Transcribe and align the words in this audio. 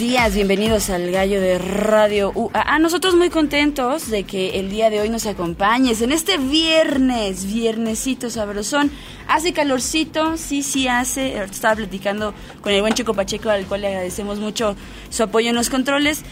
Días, 0.00 0.34
bienvenidos 0.34 0.88
al 0.88 1.10
Gallo 1.10 1.42
de 1.42 1.58
Radio 1.58 2.32
UAA. 2.34 2.78
Nosotros 2.78 3.14
muy 3.16 3.28
contentos 3.28 4.08
de 4.08 4.24
que 4.24 4.58
el 4.58 4.70
día 4.70 4.88
de 4.88 4.98
hoy 4.98 5.10
nos 5.10 5.26
acompañes 5.26 6.00
en 6.00 6.10
este 6.10 6.38
viernes, 6.38 7.44
viernesito 7.44 8.30
sabrosón. 8.30 8.90
Hace 9.28 9.52
calorcito, 9.52 10.38
sí, 10.38 10.62
sí 10.62 10.88
hace. 10.88 11.36
Estaba 11.42 11.74
platicando 11.74 12.32
con 12.62 12.72
el 12.72 12.80
buen 12.80 12.94
Chico 12.94 13.12
Pacheco, 13.12 13.50
al 13.50 13.66
cual 13.66 13.82
le 13.82 13.88
agradecemos 13.88 14.38
mucho 14.38 14.74
su 15.10 15.22
apoyo 15.22 15.50
en 15.50 15.54
los 15.54 15.68
controles. 15.68 16.22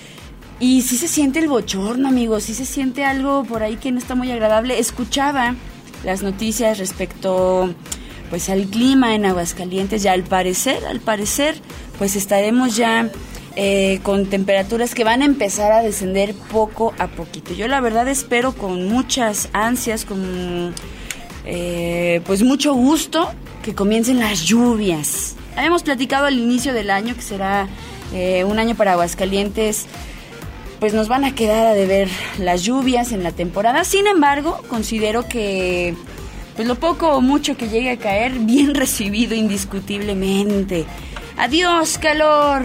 Y 0.61 0.81
sí 0.81 0.97
se 0.97 1.07
siente 1.07 1.39
el 1.39 1.49
bochorno, 1.49 2.09
amigos, 2.09 2.45
sí 2.45 2.55
se 2.55 2.65
siente 2.65 3.05
algo 3.05 3.45
por 3.45 3.63
ahí 3.63 3.77
que 3.77 3.93
no 3.93 3.99
está 3.99 4.15
muy 4.15 4.33
agradable. 4.33 4.79
Escuchaba 4.79 5.57
las 6.05 6.23
noticias 6.23 6.79
respecto 6.79 7.75
pues 8.31 8.49
al 8.49 8.65
clima 8.65 9.15
en 9.15 9.27
Aguascalientes 9.27 10.03
ya 10.03 10.13
al 10.13 10.23
parecer, 10.23 10.87
al 10.87 11.01
parecer 11.01 11.61
pues 11.99 12.17
estaremos 12.17 12.77
ya 12.77 13.11
eh, 13.61 13.99
con 14.05 14.27
temperaturas 14.27 14.95
que 14.95 15.03
van 15.03 15.21
a 15.21 15.25
empezar 15.25 15.73
a 15.73 15.83
descender 15.83 16.33
poco 16.33 16.95
a 16.97 17.09
poquito. 17.09 17.55
Yo 17.55 17.67
la 17.67 17.81
verdad 17.81 18.07
espero 18.07 18.53
con 18.53 18.87
muchas 18.87 19.49
ansias, 19.53 20.05
con 20.05 20.73
eh, 21.45 22.21
pues 22.25 22.45
mucho 22.45 22.73
gusto 22.75 23.33
que 23.65 23.75
comiencen 23.75 24.21
las 24.21 24.45
lluvias. 24.45 25.35
Habíamos 25.57 25.83
platicado 25.83 26.27
al 26.27 26.39
inicio 26.39 26.73
del 26.73 26.89
año 26.89 27.17
que 27.17 27.23
será 27.23 27.67
eh, 28.15 28.45
un 28.45 28.61
año 28.61 28.77
para 28.77 28.93
Aguascalientes 28.93 29.87
pues 30.79 30.95
nos 30.95 31.09
van 31.09 31.25
a 31.25 31.35
quedar 31.35 31.67
a 31.67 31.75
deber 31.75 32.09
las 32.39 32.63
lluvias 32.63 33.11
en 33.11 33.25
la 33.25 33.33
temporada. 33.33 33.83
Sin 33.83 34.07
embargo, 34.07 34.63
considero 34.69 35.27
que 35.27 35.97
pues 36.55 36.69
lo 36.69 36.77
poco 36.77 37.09
o 37.09 37.21
mucho 37.21 37.57
que 37.57 37.69
llegue 37.69 37.91
a 37.91 37.97
caer, 37.97 38.35
bien 38.39 38.73
recibido 38.77 39.35
indiscutiblemente. 39.35 40.87
Adiós, 41.37 41.99
calor. 41.99 42.63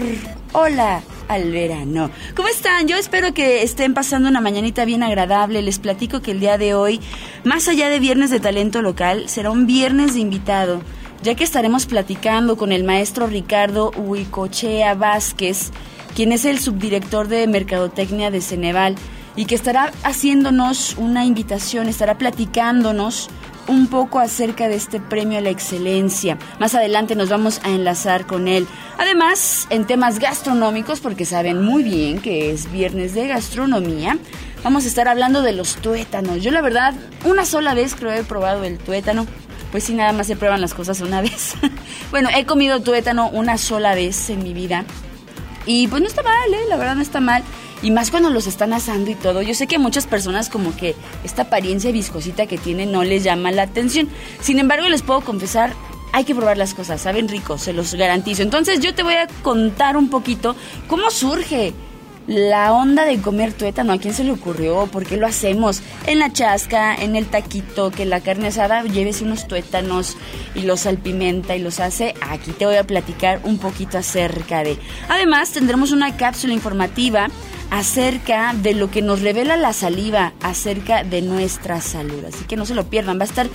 Hola 0.55 1.01
al 1.29 1.51
verano. 1.51 2.11
¿Cómo 2.35 2.47
están? 2.47 2.87
Yo 2.87 2.95
espero 2.95 3.33
que 3.33 3.63
estén 3.63 3.95
pasando 3.95 4.29
una 4.29 4.39
mañanita 4.39 4.85
bien 4.85 5.01
agradable. 5.01 5.63
Les 5.63 5.79
platico 5.79 6.21
que 6.21 6.29
el 6.29 6.39
día 6.39 6.59
de 6.59 6.75
hoy, 6.75 7.01
más 7.43 7.67
allá 7.67 7.89
de 7.89 7.99
viernes 7.99 8.29
de 8.29 8.39
talento 8.39 8.83
local, 8.83 9.27
será 9.29 9.49
un 9.49 9.65
viernes 9.65 10.13
de 10.13 10.19
invitado, 10.19 10.83
ya 11.23 11.33
que 11.33 11.43
estaremos 11.43 11.87
platicando 11.87 12.55
con 12.55 12.71
el 12.71 12.83
maestro 12.83 13.25
Ricardo 13.25 13.89
Huicochea 13.97 14.93
Vázquez, 14.93 15.71
quien 16.15 16.31
es 16.31 16.45
el 16.45 16.59
subdirector 16.59 17.29
de 17.29 17.47
Mercadotecnia 17.47 18.29
de 18.29 18.41
Ceneval 18.41 18.95
y 19.35 19.45
que 19.45 19.55
estará 19.55 19.91
haciéndonos 20.03 20.95
una 20.99 21.25
invitación, 21.25 21.89
estará 21.89 22.19
platicándonos 22.19 23.27
un 23.67 23.87
poco 23.87 24.19
acerca 24.19 24.67
de 24.67 24.75
este 24.75 24.99
premio 24.99 25.37
a 25.37 25.41
la 25.41 25.49
excelencia. 25.49 26.37
Más 26.59 26.75
adelante 26.75 27.15
nos 27.15 27.29
vamos 27.29 27.61
a 27.63 27.69
enlazar 27.69 28.25
con 28.25 28.47
él. 28.47 28.67
Además, 28.97 29.67
en 29.69 29.85
temas 29.85 30.19
gastronómicos, 30.19 30.99
porque 30.99 31.25
saben 31.25 31.63
muy 31.63 31.83
bien 31.83 32.19
que 32.19 32.51
es 32.51 32.71
viernes 32.71 33.13
de 33.13 33.27
gastronomía, 33.27 34.17
vamos 34.63 34.85
a 34.85 34.87
estar 34.87 35.07
hablando 35.07 35.41
de 35.41 35.53
los 35.53 35.75
tuétanos. 35.75 36.41
Yo 36.41 36.51
la 36.51 36.61
verdad, 36.61 36.93
una 37.25 37.45
sola 37.45 37.73
vez 37.73 37.95
creo 37.95 38.11
he 38.11 38.23
probado 38.23 38.63
el 38.63 38.77
tuétano. 38.77 39.25
Pues 39.71 39.85
sí, 39.85 39.93
nada 39.93 40.13
más 40.13 40.27
se 40.27 40.35
prueban 40.35 40.61
las 40.61 40.73
cosas 40.73 41.01
una 41.01 41.21
vez. 41.23 41.55
bueno, 42.11 42.29
he 42.35 42.45
comido 42.45 42.81
tuétano 42.81 43.29
una 43.29 43.57
sola 43.57 43.95
vez 43.95 44.29
en 44.29 44.43
mi 44.43 44.53
vida. 44.53 44.85
Y 45.65 45.87
pues 45.87 46.01
no 46.01 46.07
está 46.07 46.21
mal, 46.23 46.53
¿eh? 46.53 46.65
La 46.69 46.75
verdad 46.75 46.95
no 46.95 47.01
está 47.01 47.21
mal. 47.21 47.43
Y 47.83 47.91
más 47.91 48.09
cuando 48.09 48.29
los 48.29 48.47
están 48.47 48.73
asando 48.73 49.11
y 49.11 49.15
todo. 49.15 49.41
Yo 49.41 49.53
sé 49.53 49.67
que 49.67 49.75
a 49.75 49.79
muchas 49.79 50.07
personas 50.07 50.49
como 50.49 50.75
que 50.75 50.95
esta 51.23 51.43
apariencia 51.43 51.91
viscosita 51.91 52.47
que 52.47 52.57
tienen 52.57 52.91
no 52.91 53.03
les 53.03 53.23
llama 53.23 53.51
la 53.51 53.63
atención. 53.63 54.09
Sin 54.39 54.57
embargo, 54.57 54.87
les 54.87 55.01
puedo 55.01 55.21
confesar, 55.21 55.73
hay 56.13 56.23
que 56.23 56.33
probar 56.33 56.57
las 56.57 56.73
cosas, 56.73 57.01
saben 57.01 57.27
ricos, 57.27 57.61
se 57.61 57.73
los 57.73 57.93
garantizo. 57.93 58.41
Entonces 58.41 58.79
yo 58.79 58.95
te 58.95 59.03
voy 59.03 59.15
a 59.15 59.27
contar 59.41 59.97
un 59.97 60.09
poquito 60.09 60.55
cómo 60.87 61.11
surge 61.11 61.73
la 62.27 62.71
onda 62.71 63.03
de 63.03 63.19
comer 63.19 63.51
tuétano, 63.51 63.91
¿a 63.91 63.97
quién 63.97 64.13
se 64.13 64.23
le 64.23 64.31
ocurrió? 64.31 64.87
¿Por 64.87 65.05
qué 65.05 65.17
lo 65.17 65.27
hacemos? 65.27 65.81
En 66.07 66.19
la 66.19 66.31
chasca, 66.31 66.95
en 66.95 67.17
el 67.17 67.25
taquito, 67.25 67.91
que 67.91 68.05
la 68.05 68.21
carne 68.21 68.47
asada 68.47 68.83
llévese 68.83 69.25
unos 69.25 69.47
tuétanos 69.47 70.15
y 70.55 70.61
los 70.61 70.81
salpimenta 70.81 71.55
y 71.55 71.59
los 71.59 71.81
hace. 71.81 72.13
Aquí 72.21 72.51
te 72.51 72.65
voy 72.65 72.77
a 72.77 72.85
platicar 72.85 73.41
un 73.43 73.57
poquito 73.57 73.97
acerca 73.97 74.63
de. 74.63 74.77
Además, 75.09 75.51
tendremos 75.51 75.91
una 75.91 76.15
cápsula 76.15 76.53
informativa 76.53 77.27
acerca 77.69 78.53
de 78.53 78.73
lo 78.73 78.91
que 78.91 79.01
nos 79.01 79.21
revela 79.21 79.57
la 79.57 79.73
saliva 79.73 80.33
acerca 80.41 81.03
de 81.03 81.21
nuestra 81.21 81.81
salud. 81.81 82.23
Así 82.25 82.45
que 82.45 82.55
no 82.55 82.65
se 82.65 82.75
lo 82.75 82.85
pierdan, 82.89 83.17
va 83.17 83.23
a 83.23 83.25
estar 83.25 83.49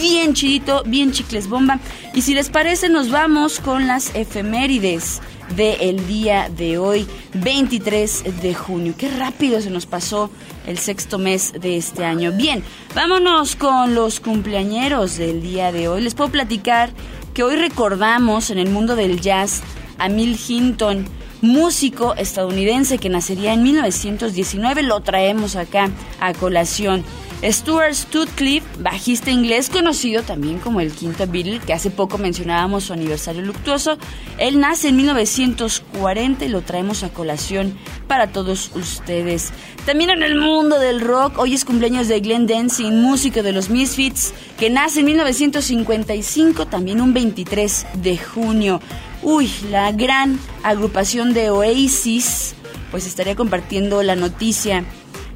bien 0.00 0.34
chidito, 0.34 0.82
bien 0.84 1.12
chicles 1.12 1.48
bomba. 1.48 1.80
Y 2.14 2.22
si 2.22 2.34
les 2.34 2.50
parece, 2.50 2.88
nos 2.88 3.10
vamos 3.10 3.60
con 3.60 3.86
las 3.86 4.14
efemérides 4.14 5.20
del 5.56 6.06
día 6.06 6.48
de 6.48 6.78
hoy, 6.78 7.06
23 7.34 8.42
de 8.42 8.54
junio. 8.54 8.94
Qué 8.96 9.10
rápido 9.10 9.60
se 9.60 9.70
nos 9.70 9.86
pasó 9.86 10.30
el 10.66 10.78
sexto 10.78 11.18
mes 11.18 11.52
de 11.52 11.76
este 11.76 12.04
año. 12.04 12.32
Bien, 12.32 12.62
vámonos 12.94 13.56
con 13.56 13.94
los 13.94 14.20
cumpleañeros 14.20 15.16
del 15.16 15.42
día 15.42 15.72
de 15.72 15.88
hoy. 15.88 16.02
Les 16.02 16.14
puedo 16.14 16.30
platicar 16.30 16.90
que 17.34 17.42
hoy 17.42 17.56
recordamos 17.56 18.50
en 18.50 18.58
el 18.58 18.70
mundo 18.70 18.96
del 18.96 19.20
jazz 19.20 19.62
a 19.98 20.08
Mill 20.08 20.38
Hinton 20.48 21.06
músico 21.42 22.14
estadounidense 22.14 22.98
que 22.98 23.08
nacería 23.08 23.52
en 23.52 23.62
1919, 23.62 24.82
lo 24.82 25.00
traemos 25.00 25.56
acá 25.56 25.90
a 26.20 26.32
colación. 26.34 27.04
Stuart 27.42 27.94
Sutcliffe, 27.94 28.66
bajista 28.80 29.30
inglés 29.30 29.70
conocido 29.70 30.22
también 30.22 30.58
como 30.58 30.82
el 30.82 30.92
quinto 30.92 31.26
Beatle, 31.26 31.58
que 31.60 31.72
hace 31.72 31.90
poco 31.90 32.18
mencionábamos 32.18 32.84
su 32.84 32.92
aniversario 32.92 33.40
luctuoso, 33.40 33.96
él 34.36 34.60
nace 34.60 34.88
en 34.88 34.96
1940 34.96 36.44
y 36.44 36.48
lo 36.48 36.60
traemos 36.60 37.02
a 37.02 37.08
colación 37.08 37.78
para 38.06 38.30
todos 38.30 38.70
ustedes. 38.74 39.52
También 39.86 40.10
en 40.10 40.22
el 40.22 40.38
mundo 40.38 40.78
del 40.78 41.00
rock, 41.00 41.38
hoy 41.38 41.54
es 41.54 41.64
cumpleaños 41.64 42.08
de 42.08 42.20
Glenn 42.20 42.46
Dancing, 42.46 42.92
músico 43.00 43.42
de 43.42 43.52
los 43.52 43.70
Misfits, 43.70 44.34
que 44.58 44.68
nace 44.68 45.00
en 45.00 45.06
1955, 45.06 46.66
también 46.66 47.00
un 47.00 47.14
23 47.14 47.86
de 48.02 48.18
junio. 48.18 48.80
Uy, 49.22 49.50
la 49.70 49.92
gran 49.92 50.38
agrupación 50.62 51.34
de 51.34 51.50
Oasis, 51.50 52.54
pues 52.90 53.06
estaría 53.06 53.36
compartiendo 53.36 54.02
la 54.02 54.16
noticia 54.16 54.84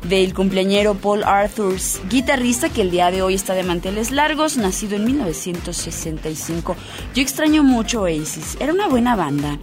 del 0.09 0.33
cumpleañero 0.33 0.95
Paul 0.95 1.23
Arthurs, 1.23 2.01
guitarrista 2.09 2.71
que 2.71 2.81
el 2.81 2.91
día 2.91 3.11
de 3.11 3.21
hoy 3.21 3.35
está 3.35 3.53
de 3.55 3.63
manteles 3.63 4.11
largos, 4.11 4.57
nacido 4.57 4.97
en 4.97 5.05
1965. 5.05 6.77
Yo 7.15 7.23
extraño 7.23 7.63
mucho 7.63 8.03
Oasis, 8.03 8.57
era 8.59 8.73
una 8.73 8.89
buena 8.89 9.17
banda. 9.17 9.59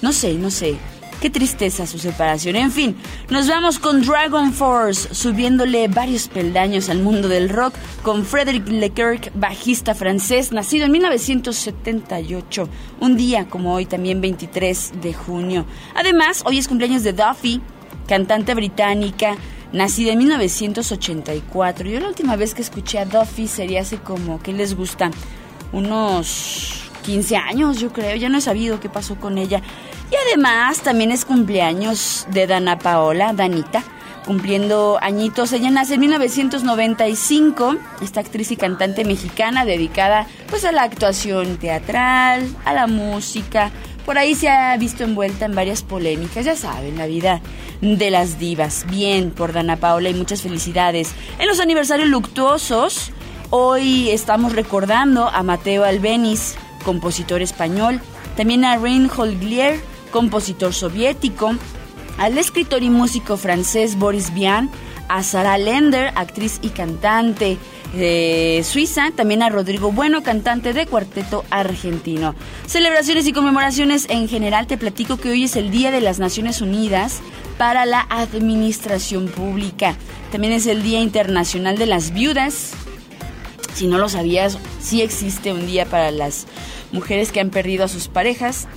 No 0.00 0.12
sé, 0.12 0.34
no 0.34 0.50
sé. 0.52 0.76
Qué 1.20 1.30
tristeza 1.30 1.86
su 1.86 1.98
separación. 1.98 2.56
En 2.56 2.70
fin, 2.70 2.94
nos 3.30 3.48
vamos 3.48 3.78
con 3.78 4.02
Dragon 4.02 4.52
Force, 4.52 5.14
subiéndole 5.14 5.88
varios 5.88 6.28
peldaños 6.28 6.90
al 6.90 7.00
mundo 7.00 7.26
del 7.28 7.48
rock, 7.48 7.74
con 8.02 8.26
Frederick 8.26 8.68
Leclerc, 8.68 9.32
bajista 9.34 9.94
francés, 9.94 10.52
nacido 10.52 10.84
en 10.84 10.92
1978, 10.92 12.68
un 13.00 13.16
día 13.16 13.48
como 13.48 13.74
hoy, 13.74 13.86
también 13.86 14.20
23 14.20 14.92
de 15.00 15.14
junio. 15.14 15.64
Además, 15.94 16.42
hoy 16.44 16.58
es 16.58 16.68
cumpleaños 16.68 17.02
de 17.02 17.14
Duffy, 17.14 17.62
cantante 18.06 18.54
británica, 18.54 19.36
nacida 19.72 20.12
en 20.12 20.18
1984. 20.18 21.88
Yo 21.88 21.98
la 21.98 22.08
última 22.08 22.36
vez 22.36 22.52
que 22.52 22.60
escuché 22.60 22.98
a 22.98 23.06
Duffy 23.06 23.48
sería 23.48 23.80
hace 23.80 23.96
como, 23.96 24.42
¿qué 24.42 24.52
les 24.52 24.76
gusta? 24.76 25.10
Unos 25.72 26.85
15 27.06 27.36
años, 27.36 27.78
yo 27.78 27.92
creo. 27.92 28.16
Ya 28.16 28.28
no 28.28 28.38
he 28.38 28.40
sabido 28.40 28.80
qué 28.80 28.88
pasó 28.88 29.14
con 29.14 29.38
ella. 29.38 29.62
Y 30.10 30.14
además 30.28 30.80
también 30.80 31.12
es 31.12 31.24
cumpleaños 31.24 32.26
de 32.30 32.48
Dana 32.48 32.78
Paola, 32.78 33.32
Danita, 33.32 33.84
cumpliendo 34.26 34.98
añitos. 35.00 35.52
Ella 35.52 35.70
nace 35.70 35.94
en 35.94 36.00
1995, 36.00 37.76
esta 38.02 38.20
actriz 38.20 38.50
y 38.50 38.56
cantante 38.56 39.04
mexicana 39.04 39.64
dedicada 39.64 40.26
pues 40.50 40.64
a 40.64 40.72
la 40.72 40.82
actuación 40.82 41.58
teatral, 41.58 42.48
a 42.64 42.74
la 42.74 42.88
música. 42.88 43.70
Por 44.04 44.18
ahí 44.18 44.34
se 44.34 44.48
ha 44.48 44.76
visto 44.76 45.04
envuelta 45.04 45.46
en 45.46 45.54
varias 45.54 45.82
polémicas, 45.82 46.44
ya 46.44 46.56
saben, 46.56 46.98
la 46.98 47.06
vida 47.06 47.40
de 47.80 48.10
las 48.10 48.38
divas. 48.38 48.84
Bien 48.88 49.30
por 49.30 49.52
Dana 49.52 49.76
Paola 49.76 50.08
y 50.08 50.14
muchas 50.14 50.42
felicidades. 50.42 51.12
En 51.38 51.46
los 51.46 51.60
aniversarios 51.60 52.08
luctuosos, 52.08 53.12
hoy 53.50 54.10
estamos 54.10 54.52
recordando 54.52 55.28
a 55.28 55.42
Mateo 55.42 55.84
Albeniz, 55.84 56.56
compositor 56.84 57.42
español, 57.42 58.00
también 58.36 58.64
a 58.64 58.76
Reinhold 58.76 59.40
Glier, 59.40 59.80
compositor 60.10 60.72
soviético, 60.72 61.54
al 62.18 62.38
escritor 62.38 62.82
y 62.82 62.90
músico 62.90 63.36
francés 63.36 63.98
Boris 63.98 64.32
Vian, 64.32 64.70
a 65.08 65.22
Sarah 65.22 65.58
Lender, 65.58 66.12
actriz 66.16 66.58
y 66.62 66.70
cantante, 66.70 67.58
de 67.92 68.62
Suiza, 68.64 69.10
también 69.14 69.42
a 69.42 69.48
Rodrigo 69.48 69.92
Bueno, 69.92 70.22
cantante 70.22 70.72
de 70.72 70.86
cuarteto 70.86 71.44
argentino. 71.50 72.34
Celebraciones 72.66 73.26
y 73.26 73.32
conmemoraciones 73.32 74.06
en 74.10 74.28
general, 74.28 74.66
te 74.66 74.76
platico 74.76 75.16
que 75.16 75.30
hoy 75.30 75.44
es 75.44 75.56
el 75.56 75.70
Día 75.70 75.90
de 75.90 76.00
las 76.00 76.18
Naciones 76.18 76.60
Unidas 76.60 77.20
para 77.58 77.86
la 77.86 78.06
Administración 78.10 79.28
Pública. 79.28 79.96
También 80.30 80.52
es 80.52 80.66
el 80.66 80.82
Día 80.82 81.00
Internacional 81.00 81.78
de 81.78 81.86
las 81.86 82.12
Viudas. 82.12 82.72
Si 83.74 83.86
no 83.86 83.98
lo 83.98 84.08
sabías, 84.08 84.58
sí 84.86 85.02
existe 85.02 85.52
un 85.52 85.66
día 85.66 85.84
para 85.84 86.12
las 86.12 86.46
mujeres 86.92 87.32
que 87.32 87.40
han 87.40 87.50
perdido 87.50 87.84
a 87.84 87.88
sus 87.88 88.06
parejas. 88.06 88.68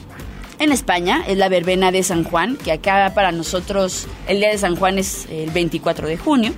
En 0.58 0.72
España 0.72 1.24
es 1.28 1.38
la 1.38 1.50
verbena 1.50 1.92
de 1.92 2.02
San 2.02 2.24
Juan, 2.24 2.58
que 2.58 2.72
acá 2.72 3.14
para 3.14 3.32
nosotros 3.32 4.08
el 4.28 4.40
día 4.40 4.50
de 4.50 4.58
San 4.58 4.76
Juan 4.76 4.98
es 4.98 5.28
el 5.32 5.52
24 5.52 6.08
de 6.08 6.18
junio. 6.18 6.52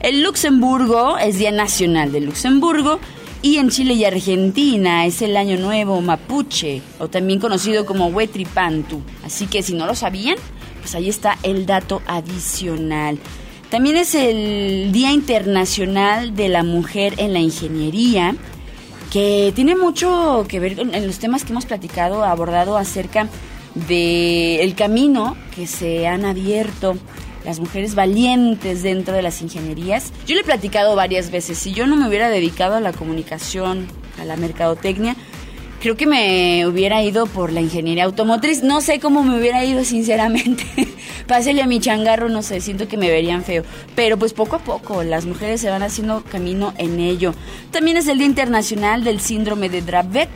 En 0.00 0.22
Luxemburgo 0.22 1.16
es 1.18 1.38
Día 1.38 1.50
Nacional 1.50 2.12
de 2.12 2.20
Luxemburgo. 2.20 3.00
Y 3.40 3.58
en 3.58 3.70
Chile 3.70 3.94
y 3.94 4.04
Argentina 4.04 5.06
es 5.06 5.22
el 5.22 5.36
Año 5.36 5.58
Nuevo 5.58 6.00
Mapuche, 6.00 6.82
o 6.98 7.06
también 7.06 7.38
conocido 7.38 7.86
como 7.86 8.08
Huetripantu. 8.08 9.00
Así 9.24 9.46
que 9.46 9.62
si 9.62 9.74
no 9.74 9.86
lo 9.86 9.94
sabían, 9.94 10.36
pues 10.80 10.96
ahí 10.96 11.08
está 11.08 11.38
el 11.44 11.64
dato 11.64 12.02
adicional. 12.08 13.18
También 13.70 13.96
es 13.96 14.16
el 14.16 14.90
Día 14.90 15.12
Internacional 15.12 16.34
de 16.34 16.48
la 16.48 16.64
Mujer 16.64 17.14
en 17.18 17.32
la 17.32 17.38
Ingeniería, 17.38 18.34
que 19.12 19.52
tiene 19.54 19.76
mucho 19.76 20.46
que 20.48 20.60
ver 20.60 20.76
con 20.76 20.92
los 20.92 21.18
temas 21.18 21.44
que 21.44 21.52
hemos 21.52 21.66
platicado, 21.66 22.24
abordado 22.24 22.76
acerca 22.76 23.28
del 23.74 24.60
el 24.60 24.74
camino 24.74 25.36
que 25.54 25.66
se 25.66 26.06
han 26.06 26.24
abierto 26.24 26.96
las 27.44 27.60
mujeres 27.60 27.94
valientes 27.94 28.82
dentro 28.82 29.14
de 29.14 29.22
las 29.22 29.40
ingenierías. 29.40 30.12
Yo 30.26 30.34
le 30.34 30.42
he 30.42 30.44
platicado 30.44 30.96
varias 30.96 31.30
veces, 31.30 31.58
si 31.58 31.72
yo 31.72 31.86
no 31.86 31.96
me 31.96 32.08
hubiera 32.08 32.28
dedicado 32.28 32.76
a 32.76 32.80
la 32.80 32.92
comunicación, 32.92 33.86
a 34.20 34.24
la 34.24 34.36
mercadotecnia, 34.36 35.16
creo 35.80 35.96
que 35.96 36.06
me 36.06 36.66
hubiera 36.66 37.02
ido 37.02 37.26
por 37.26 37.52
la 37.52 37.60
ingeniería 37.60 38.04
automotriz. 38.04 38.62
No 38.62 38.80
sé 38.80 39.00
cómo 39.00 39.22
me 39.22 39.38
hubiera 39.38 39.64
ido, 39.64 39.84
sinceramente. 39.84 40.64
Pásele 41.26 41.62
a 41.62 41.66
mi 41.66 41.80
changarro, 41.80 42.28
no 42.28 42.42
sé, 42.42 42.60
siento 42.60 42.88
que 42.88 42.96
me 42.96 43.10
verían 43.10 43.44
feo. 43.44 43.62
Pero 43.94 44.18
pues 44.18 44.32
poco 44.32 44.56
a 44.56 44.60
poco 44.60 45.02
las 45.02 45.26
mujeres 45.26 45.60
se 45.60 45.70
van 45.70 45.82
haciendo 45.82 46.22
camino 46.24 46.72
en 46.78 47.00
ello. 47.00 47.34
También 47.70 47.96
es 47.96 48.08
el 48.08 48.18
Día 48.18 48.26
Internacional 48.26 49.04
del 49.04 49.20
Síndrome 49.20 49.68
de 49.68 49.82
Dravet 49.82 50.30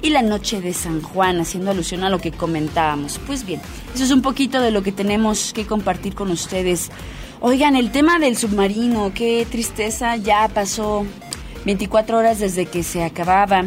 y 0.00 0.10
la 0.10 0.22
Noche 0.22 0.60
de 0.60 0.72
San 0.72 1.02
Juan, 1.02 1.40
haciendo 1.40 1.72
alusión 1.72 2.04
a 2.04 2.10
lo 2.10 2.20
que 2.20 2.30
comentábamos. 2.30 3.18
Pues 3.26 3.44
bien, 3.44 3.60
eso 3.94 4.04
es 4.04 4.10
un 4.10 4.22
poquito 4.22 4.60
de 4.60 4.70
lo 4.70 4.82
que 4.82 4.92
tenemos 4.92 5.52
que 5.52 5.66
compartir 5.66 6.14
con 6.14 6.30
ustedes. 6.30 6.90
Oigan, 7.40 7.76
el 7.76 7.90
tema 7.90 8.18
del 8.18 8.36
submarino, 8.36 9.12
qué 9.14 9.46
tristeza, 9.50 10.16
ya 10.16 10.48
pasó 10.48 11.04
24 11.64 12.16
horas 12.16 12.38
desde 12.38 12.66
que 12.66 12.82
se 12.82 13.02
acababa 13.02 13.64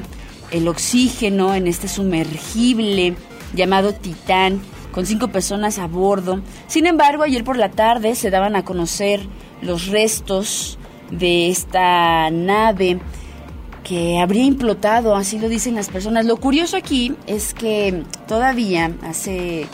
el 0.51 0.67
oxígeno 0.67 1.55
en 1.55 1.67
este 1.67 1.87
sumergible 1.87 3.15
llamado 3.53 3.93
Titán, 3.93 4.61
con 4.91 5.05
cinco 5.05 5.29
personas 5.29 5.79
a 5.79 5.87
bordo. 5.87 6.41
Sin 6.67 6.85
embargo, 6.85 7.23
ayer 7.23 7.43
por 7.43 7.57
la 7.57 7.71
tarde 7.71 8.15
se 8.15 8.29
daban 8.29 8.55
a 8.55 8.63
conocer 8.63 9.21
los 9.61 9.87
restos 9.87 10.77
de 11.09 11.49
esta 11.49 12.29
nave 12.29 12.99
que 13.83 14.19
habría 14.19 14.43
implotado, 14.43 15.15
así 15.15 15.39
lo 15.39 15.49
dicen 15.49 15.75
las 15.75 15.89
personas. 15.89 16.25
Lo 16.25 16.37
curioso 16.37 16.77
aquí 16.77 17.15
es 17.27 17.53
que 17.53 18.03
todavía 18.27 18.91
hace 19.03 19.67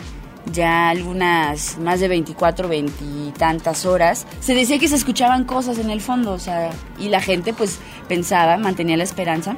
ya 0.52 0.88
algunas 0.88 1.78
más 1.78 2.00
de 2.00 2.08
24, 2.08 2.68
20 2.68 3.04
y 3.04 3.32
tantas 3.32 3.84
horas, 3.84 4.26
se 4.40 4.54
decía 4.54 4.78
que 4.78 4.88
se 4.88 4.96
escuchaban 4.96 5.44
cosas 5.44 5.78
en 5.78 5.90
el 5.90 6.00
fondo, 6.00 6.32
o 6.32 6.38
sea, 6.38 6.70
y 6.98 7.08
la 7.08 7.20
gente 7.20 7.52
pues 7.52 7.78
pensaba, 8.08 8.56
mantenía 8.56 8.96
la 8.96 9.04
esperanza 9.04 9.56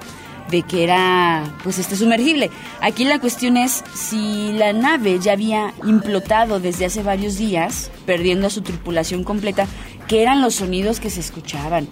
de 0.50 0.62
que 0.62 0.82
era 0.82 1.56
pues 1.62 1.78
este 1.78 1.96
sumergible. 1.96 2.50
Aquí 2.80 3.04
la 3.04 3.18
cuestión 3.18 3.56
es 3.56 3.84
si 3.94 4.52
la 4.52 4.72
nave 4.72 5.18
ya 5.20 5.32
había 5.32 5.72
implotado 5.84 6.60
desde 6.60 6.86
hace 6.86 7.02
varios 7.02 7.38
días, 7.38 7.90
perdiendo 8.06 8.46
a 8.46 8.50
su 8.50 8.62
tripulación 8.62 9.24
completa, 9.24 9.66
¿qué 10.08 10.22
eran 10.22 10.42
los 10.42 10.56
sonidos 10.56 11.00
que 11.00 11.10
se 11.10 11.20
escuchaban? 11.20 11.88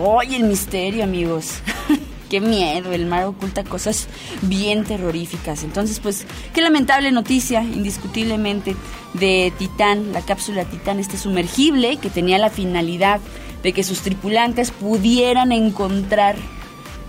¡Oye, 0.00 0.36
el 0.36 0.44
misterio, 0.44 1.04
amigos! 1.04 1.60
¡Qué 2.30 2.40
miedo! 2.40 2.92
El 2.92 3.06
mar 3.06 3.24
oculta 3.24 3.64
cosas 3.64 4.06
bien 4.42 4.84
terroríficas. 4.84 5.64
Entonces, 5.64 5.98
pues, 5.98 6.26
qué 6.52 6.60
lamentable 6.60 7.10
noticia, 7.10 7.62
indiscutiblemente, 7.62 8.76
de 9.14 9.52
Titán, 9.58 10.12
la 10.12 10.20
cápsula 10.20 10.64
Titán, 10.66 11.00
este 11.00 11.16
sumergible 11.16 11.96
que 11.96 12.10
tenía 12.10 12.38
la 12.38 12.50
finalidad 12.50 13.20
de 13.62 13.72
que 13.72 13.82
sus 13.82 14.02
tripulantes 14.02 14.70
pudieran 14.70 15.50
encontrar 15.52 16.36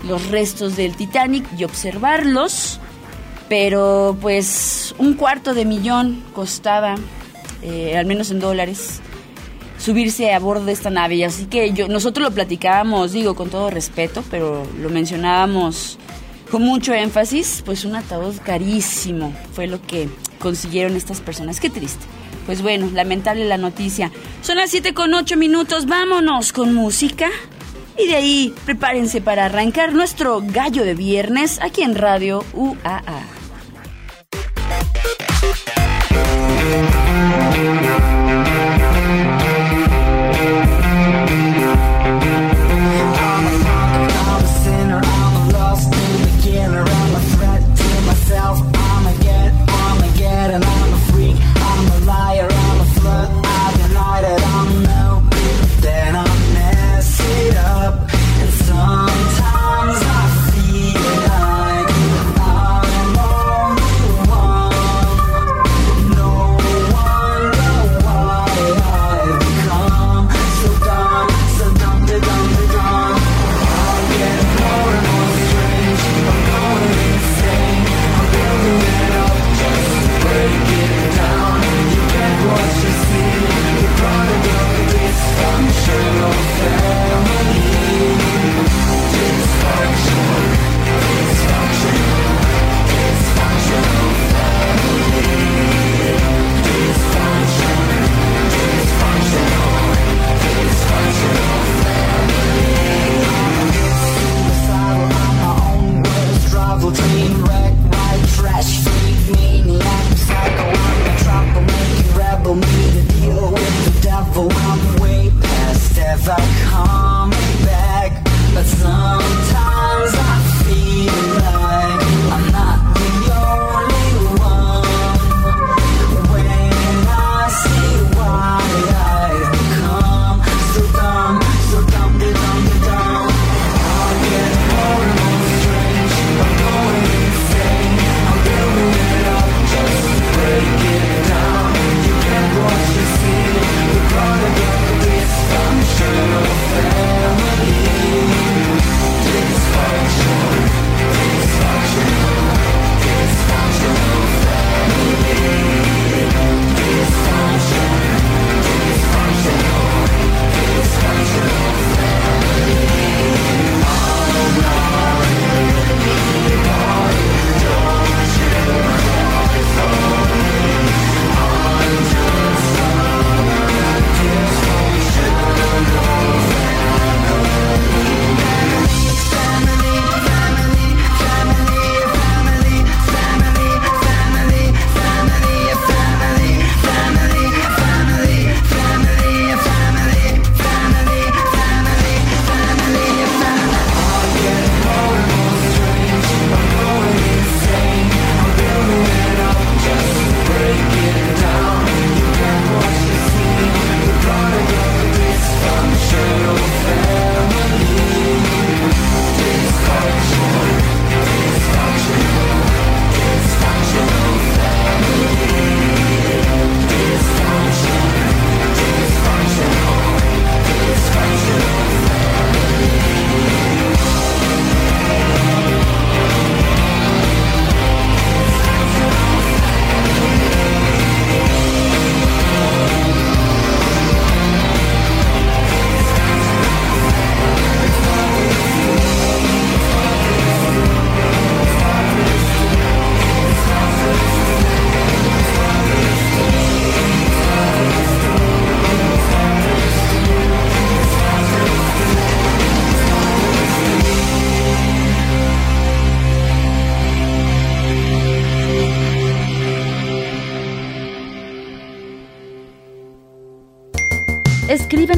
los 0.08 0.30
restos 0.30 0.76
del 0.76 0.96
Titanic 0.96 1.46
y 1.58 1.64
observarlos. 1.64 2.80
Pero, 3.48 4.16
pues, 4.22 4.94
un 5.00 5.16
cuarto 5.16 5.54
de 5.54 5.66
millón 5.66 6.24
costaba, 6.34 6.96
eh, 7.64 7.98
al 7.98 8.06
menos 8.06 8.30
en 8.30 8.40
dólares, 8.40 9.02
subirse 9.80 10.34
a 10.34 10.40
bordo 10.40 10.66
de 10.66 10.74
esta 10.74 10.90
nave. 10.90 11.26
Así 11.26 11.46
que 11.46 11.74
yo, 11.74 11.88
nosotros 11.88 12.30
lo 12.30 12.36
platicábamos, 12.36 13.12
digo, 13.12 13.36
con 13.36 13.50
todo 13.50 13.72
respeto, 13.72 14.24
pero 14.30 14.68
lo 14.80 14.90
mencionábamos 14.90 15.98
con 16.52 16.64
mucho 16.64 16.94
énfasis, 16.94 17.62
pues 17.64 17.86
un 17.86 17.96
ataúd 17.96 18.36
carísimo 18.44 19.34
fue 19.54 19.68
lo 19.68 19.82
que 19.82 20.10
consiguieron 20.40 20.96
estas 20.96 21.22
personas. 21.22 21.60
Qué 21.60 21.70
triste. 21.70 22.04
Pues 22.46 22.64
bueno, 22.64 22.90
lamentable 22.92 23.46
la 23.46 23.58
noticia. 23.58 24.12
Son 24.42 24.58
las 24.58 24.72
7 24.72 24.94
con 24.96 25.14
8 25.14 25.38
minutos, 25.38 25.86
vámonos 25.86 26.52
con 26.52 26.74
música. 26.74 27.30
Y 28.02 28.08
de 28.08 28.16
ahí, 28.16 28.54
prepárense 28.66 29.20
para 29.20 29.46
arrancar 29.46 29.94
nuestro 29.94 30.42
gallo 30.42 30.86
de 30.86 30.94
viernes 30.94 31.60
aquí 31.62 31.82
en 31.82 31.96
Radio 31.96 32.46
UAA. 32.54 33.04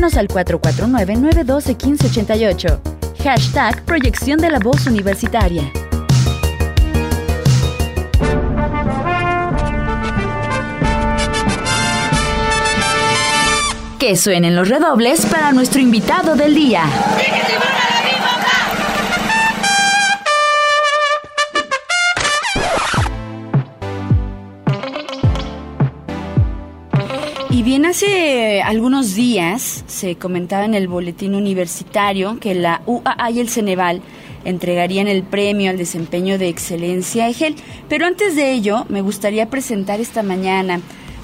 Al 0.01 0.27
449-912-1588. 0.29 2.79
Hashtag 3.23 3.85
Proyección 3.85 4.39
de 4.39 4.49
la 4.49 4.57
Voz 4.57 4.87
Universitaria. 4.87 5.71
Que 13.99 14.15
suenen 14.15 14.55
los 14.55 14.69
redobles 14.69 15.27
para 15.27 15.51
nuestro 15.51 15.79
invitado 15.79 16.35
del 16.35 16.55
día. 16.55 16.81
Bien, 27.71 27.85
hace 27.85 28.61
algunos 28.61 29.15
días 29.15 29.85
se 29.87 30.17
comentaba 30.17 30.65
en 30.65 30.73
el 30.73 30.89
boletín 30.89 31.35
universitario 31.35 32.37
que 32.37 32.53
la 32.53 32.81
UAA 32.85 33.31
y 33.31 33.39
el 33.39 33.47
Ceneval 33.47 34.01
entregarían 34.43 35.07
el 35.07 35.23
premio 35.23 35.69
al 35.69 35.77
desempeño 35.77 36.37
de 36.37 36.49
excelencia 36.49 37.29
EGEL. 37.29 37.55
Pero 37.87 38.07
antes 38.07 38.35
de 38.35 38.51
ello, 38.51 38.85
me 38.89 38.99
gustaría 38.99 39.49
presentar 39.49 40.01
esta 40.01 40.21
mañana 40.21 40.81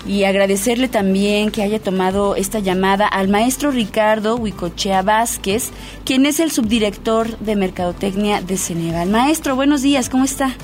y 0.08 0.24
agradecerle 0.24 0.88
también 0.88 1.51
que 1.51 1.63
haya 1.63 1.80
tomado 1.80 2.38
esta 2.38 2.60
llamada 2.60 3.08
al 3.08 3.27
maestro 3.27 3.72
Ricardo 3.72 4.38
Huicochea 4.38 5.01
Vázquez, 5.01 5.72
quien 6.06 6.25
es 6.25 6.39
el 6.39 6.50
subdirector 6.50 7.38
de 7.39 7.58
Mercadotecnia 7.58 8.42
de 8.42 8.56
Ceneval. 8.56 9.10
Maestro, 9.10 9.58
buenos 9.58 9.82
días, 9.82 10.08
¿cómo 10.08 10.24
está? 10.24 10.56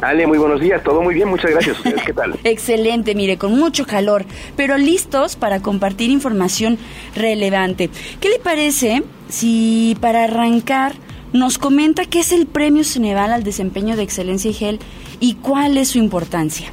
Ale, 0.00 0.26
muy 0.26 0.38
buenos 0.38 0.60
días, 0.60 0.82
todo 0.82 1.02
muy 1.02 1.14
bien, 1.14 1.28
muchas 1.28 1.50
gracias. 1.50 1.76
¿Qué 2.06 2.12
tal? 2.12 2.38
Excelente, 2.44 3.14
mire, 3.14 3.36
con 3.36 3.58
mucho 3.58 3.84
calor, 3.84 4.24
pero 4.56 4.78
listos 4.78 5.36
para 5.36 5.60
compartir 5.60 6.10
información 6.10 6.78
relevante. 7.16 7.90
¿Qué 8.20 8.28
le 8.28 8.38
parece 8.38 9.02
si 9.28 9.96
para 10.00 10.24
arrancar 10.24 10.94
nos 11.32 11.58
comenta 11.58 12.04
qué 12.04 12.20
es 12.20 12.32
el 12.32 12.46
Premio 12.46 12.84
Ceneval 12.84 13.32
al 13.32 13.42
Desempeño 13.42 13.96
de 13.96 14.02
Excelencia 14.04 14.50
IGEL 14.50 14.78
y 15.20 15.34
cuál 15.34 15.76
es 15.76 15.88
su 15.88 15.98
importancia? 15.98 16.72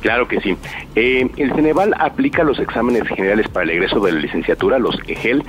Claro 0.00 0.28
que 0.28 0.40
sí. 0.40 0.56
Eh, 0.94 1.28
el 1.36 1.52
Ceneval 1.54 1.94
aplica 1.98 2.44
los 2.44 2.58
exámenes 2.58 3.06
generales 3.08 3.48
para 3.48 3.64
el 3.64 3.70
egreso 3.70 4.00
de 4.00 4.12
la 4.12 4.20
licenciatura, 4.20 4.78
los 4.78 4.96
EGEL, 5.06 5.42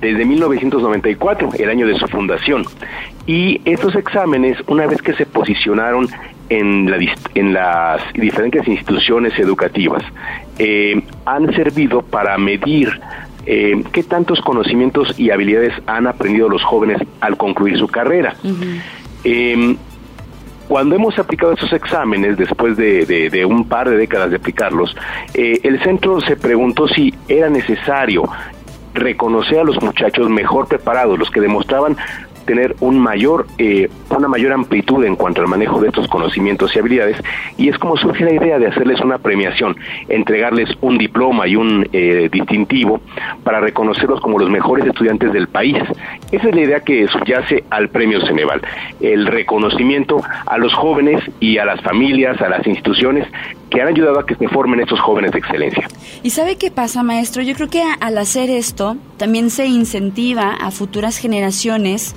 desde 0.00 0.24
1994, 0.24 1.50
el 1.58 1.70
año 1.70 1.86
de 1.86 1.98
su 1.98 2.06
fundación. 2.08 2.64
Y 3.26 3.60
estos 3.64 3.94
exámenes, 3.94 4.58
una 4.66 4.86
vez 4.86 5.00
que 5.00 5.14
se 5.14 5.26
posicionaron 5.26 6.08
en, 6.48 6.90
la, 6.90 6.98
en 7.34 7.52
las 7.52 8.02
diferentes 8.12 8.66
instituciones 8.68 9.38
educativas, 9.38 10.02
eh, 10.58 11.02
han 11.24 11.52
servido 11.54 12.02
para 12.02 12.36
medir 12.38 13.00
eh, 13.46 13.82
qué 13.92 14.02
tantos 14.02 14.40
conocimientos 14.40 15.18
y 15.18 15.30
habilidades 15.30 15.74
han 15.86 16.06
aprendido 16.06 16.48
los 16.48 16.62
jóvenes 16.62 16.98
al 17.20 17.36
concluir 17.36 17.78
su 17.78 17.88
carrera. 17.88 18.36
Cuando 20.68 20.94
hemos 20.94 21.18
aplicado 21.18 21.52
esos 21.52 21.72
exámenes, 21.72 22.36
después 22.38 22.76
de, 22.76 23.44
un 23.46 23.68
par 23.68 23.90
de 23.90 23.96
décadas 23.96 24.30
de 24.30 24.36
aplicarlos, 24.36 24.96
eh, 25.34 25.60
el 25.62 25.82
centro 25.82 26.20
se 26.20 26.36
preguntó 26.36 26.88
si 26.88 27.14
era 27.28 27.50
necesario 27.50 28.24
reconocer 28.94 29.58
a 29.58 29.64
los 29.64 29.82
muchachos 29.82 30.30
mejor 30.30 30.68
preparados, 30.68 31.18
los 31.18 31.30
que 31.30 31.40
demostraban 31.40 31.96
tener 32.44 32.76
un 32.80 32.98
mayor, 32.98 33.46
eh, 33.58 33.88
una 34.10 34.28
mayor 34.28 34.52
amplitud 34.52 35.04
en 35.04 35.16
cuanto 35.16 35.40
al 35.40 35.48
manejo 35.48 35.80
de 35.80 35.88
estos 35.88 36.08
conocimientos 36.08 36.74
y 36.74 36.78
habilidades, 36.78 37.16
y 37.56 37.68
es 37.68 37.78
como 37.78 37.96
surge 37.96 38.24
la 38.24 38.32
idea 38.32 38.58
de 38.58 38.68
hacerles 38.68 39.00
una 39.00 39.18
premiación, 39.18 39.76
entregarles 40.08 40.70
un 40.80 40.98
diploma 40.98 41.46
y 41.48 41.56
un 41.56 41.88
eh, 41.92 42.28
distintivo 42.30 43.00
para 43.42 43.60
reconocerlos 43.60 44.20
como 44.20 44.38
los 44.38 44.50
mejores 44.50 44.86
estudiantes 44.86 45.32
del 45.32 45.48
país. 45.48 45.76
Esa 46.32 46.48
es 46.48 46.54
la 46.54 46.60
idea 46.60 46.80
que 46.80 47.06
subyace 47.08 47.64
al 47.70 47.88
premio 47.88 48.20
Ceneval, 48.26 48.60
el 49.00 49.26
reconocimiento 49.26 50.22
a 50.46 50.58
los 50.58 50.74
jóvenes 50.74 51.22
y 51.40 51.58
a 51.58 51.64
las 51.64 51.80
familias, 51.80 52.40
a 52.40 52.48
las 52.48 52.66
instituciones 52.66 53.26
que 53.70 53.80
han 53.82 53.88
ayudado 53.88 54.20
a 54.20 54.26
que 54.26 54.36
se 54.36 54.48
formen 54.48 54.80
estos 54.80 55.00
jóvenes 55.00 55.32
de 55.32 55.38
excelencia. 55.38 55.88
¿Y 56.22 56.30
sabe 56.30 56.56
qué 56.56 56.70
pasa, 56.70 57.02
maestro? 57.02 57.42
Yo 57.42 57.54
creo 57.54 57.68
que 57.68 57.82
al 58.00 58.18
hacer 58.18 58.48
esto 58.50 58.96
también 59.16 59.50
se 59.50 59.66
incentiva 59.66 60.54
a 60.54 60.70
futuras 60.70 61.18
generaciones 61.18 62.14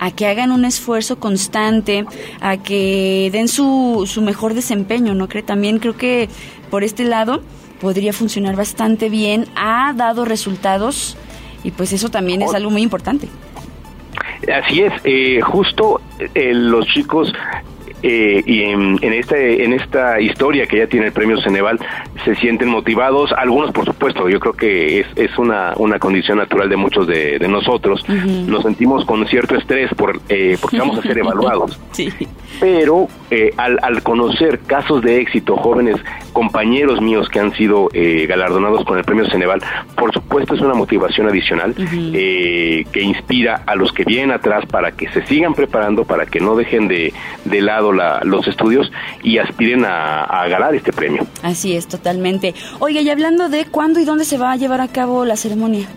a 0.00 0.10
que 0.10 0.26
hagan 0.26 0.52
un 0.52 0.64
esfuerzo 0.64 1.18
constante, 1.18 2.04
a 2.40 2.56
que 2.58 3.30
den 3.32 3.48
su, 3.48 4.04
su 4.06 4.22
mejor 4.22 4.54
desempeño, 4.54 5.14
¿no 5.14 5.28
cree? 5.28 5.42
También 5.42 5.78
creo 5.78 5.96
que 5.96 6.28
por 6.70 6.84
este 6.84 7.04
lado 7.04 7.42
podría 7.80 8.12
funcionar 8.12 8.56
bastante 8.56 9.08
bien, 9.08 9.46
ha 9.56 9.92
dado 9.94 10.24
resultados 10.24 11.16
y 11.64 11.70
pues 11.70 11.92
eso 11.92 12.10
también 12.10 12.42
es 12.42 12.54
algo 12.54 12.70
muy 12.70 12.82
importante. 12.82 13.28
Así 14.52 14.80
es, 14.80 14.92
eh, 15.04 15.40
justo 15.40 16.00
eh, 16.34 16.54
los 16.54 16.86
chicos 16.86 17.32
eh, 18.02 18.42
y 18.46 18.62
en, 18.62 18.98
este, 19.02 19.64
en 19.64 19.72
esta 19.72 20.20
historia 20.20 20.66
que 20.66 20.78
ya 20.78 20.86
tiene 20.86 21.06
el 21.06 21.12
premio 21.12 21.40
Ceneval 21.40 21.78
se 22.24 22.34
sienten 22.36 22.68
motivados, 22.68 23.32
algunos 23.32 23.72
por 23.72 23.84
supuesto, 23.84 24.28
yo 24.28 24.38
creo 24.38 24.52
que 24.52 25.00
es, 25.00 25.06
es 25.16 25.36
una, 25.38 25.72
una 25.76 25.98
condición 25.98 26.38
natural 26.38 26.68
de 26.68 26.76
muchos 26.76 27.06
de, 27.06 27.38
nosotros, 27.48 28.06
nos 28.08 28.62
sentimos 28.62 29.04
con 29.06 29.26
cierto 29.26 29.56
estrés 29.56 29.92
por, 29.94 30.20
eh, 30.28 30.58
porque 30.60 30.78
vamos 30.78 30.98
a 30.98 31.02
ser 31.02 31.18
evaluados. 31.18 31.80
Pero 32.60 33.08
eh, 33.30 33.52
al, 33.56 33.78
al 33.82 34.02
conocer 34.02 34.60
casos 34.60 35.02
de 35.02 35.20
éxito, 35.20 35.56
jóvenes 35.56 35.96
compañeros 36.32 37.00
míos 37.00 37.28
que 37.28 37.40
han 37.40 37.52
sido 37.54 37.88
galardonados 37.92 38.84
con 38.84 38.98
el 38.98 39.04
premio 39.04 39.26
Ceneval, 39.28 39.60
por 39.96 40.12
supuesto 40.12 40.54
es 40.54 40.60
una 40.60 40.74
motivación 40.74 41.26
adicional 41.26 41.74
que 41.74 43.00
inspira 43.00 43.62
a 43.66 43.74
los 43.74 43.92
que 43.92 44.04
vienen 44.04 44.30
atrás 44.30 44.66
para 44.66 44.92
que 44.92 45.08
se 45.08 45.26
sigan 45.26 45.54
preparando, 45.54 46.04
para 46.04 46.26
que 46.26 46.40
no 46.40 46.54
dejen 46.54 46.86
de, 46.86 47.12
de 47.44 47.60
lado 47.60 47.87
los 47.92 48.46
estudios 48.46 48.90
y 49.22 49.38
aspiren 49.38 49.84
a, 49.84 50.24
a, 50.24 50.48
ganar 50.48 50.74
este 50.74 50.92
premio. 50.92 51.26
Así 51.42 51.74
es, 51.76 51.86
totalmente. 51.86 52.54
Oiga, 52.78 53.00
y 53.00 53.10
hablando 53.10 53.48
de 53.48 53.66
cuándo 53.66 54.00
y 54.00 54.04
dónde 54.04 54.24
se 54.24 54.38
va 54.38 54.52
a 54.52 54.56
llevar 54.56 54.80
a 54.80 54.88
cabo 54.88 55.24
la 55.24 55.36
ceremonia. 55.36 55.88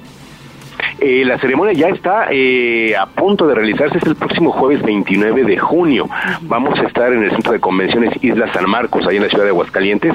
Eh, 1.04 1.26
la 1.26 1.40
ceremonia 1.40 1.74
ya 1.74 1.88
está 1.88 2.28
eh, 2.30 2.96
a 2.96 3.08
punto 3.08 3.48
de 3.48 3.56
realizarse, 3.56 3.98
es 3.98 4.04
el 4.06 4.16
próximo 4.16 4.52
jueves 4.52 4.84
29 4.84 5.46
de 5.46 5.58
junio. 5.58 6.08
Vamos 6.42 6.80
a 6.80 6.84
estar 6.84 7.12
en 7.12 7.24
el 7.24 7.32
Centro 7.32 7.54
de 7.54 7.60
Convenciones 7.60 8.24
Isla 8.24 8.54
San 8.54 8.70
Marcos, 8.70 9.08
ahí 9.08 9.18
en 9.18 9.24
la 9.24 9.30
ciudad 9.30 9.46
de 9.46 9.50
Aguascalientes, 9.50 10.14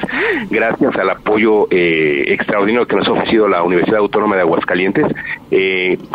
gracias 0.49 0.95
al 0.95 1.09
apoyo 1.09 1.67
eh, 1.71 2.23
extraordinario 2.27 2.87
que 2.87 2.95
nos 2.95 3.05
ha 3.05 3.11
ofrecido 3.11 3.49
la 3.49 3.63
Universidad 3.63 3.99
Autónoma 3.99 4.37
de 4.37 4.43
Aguascalientes. 4.43 5.05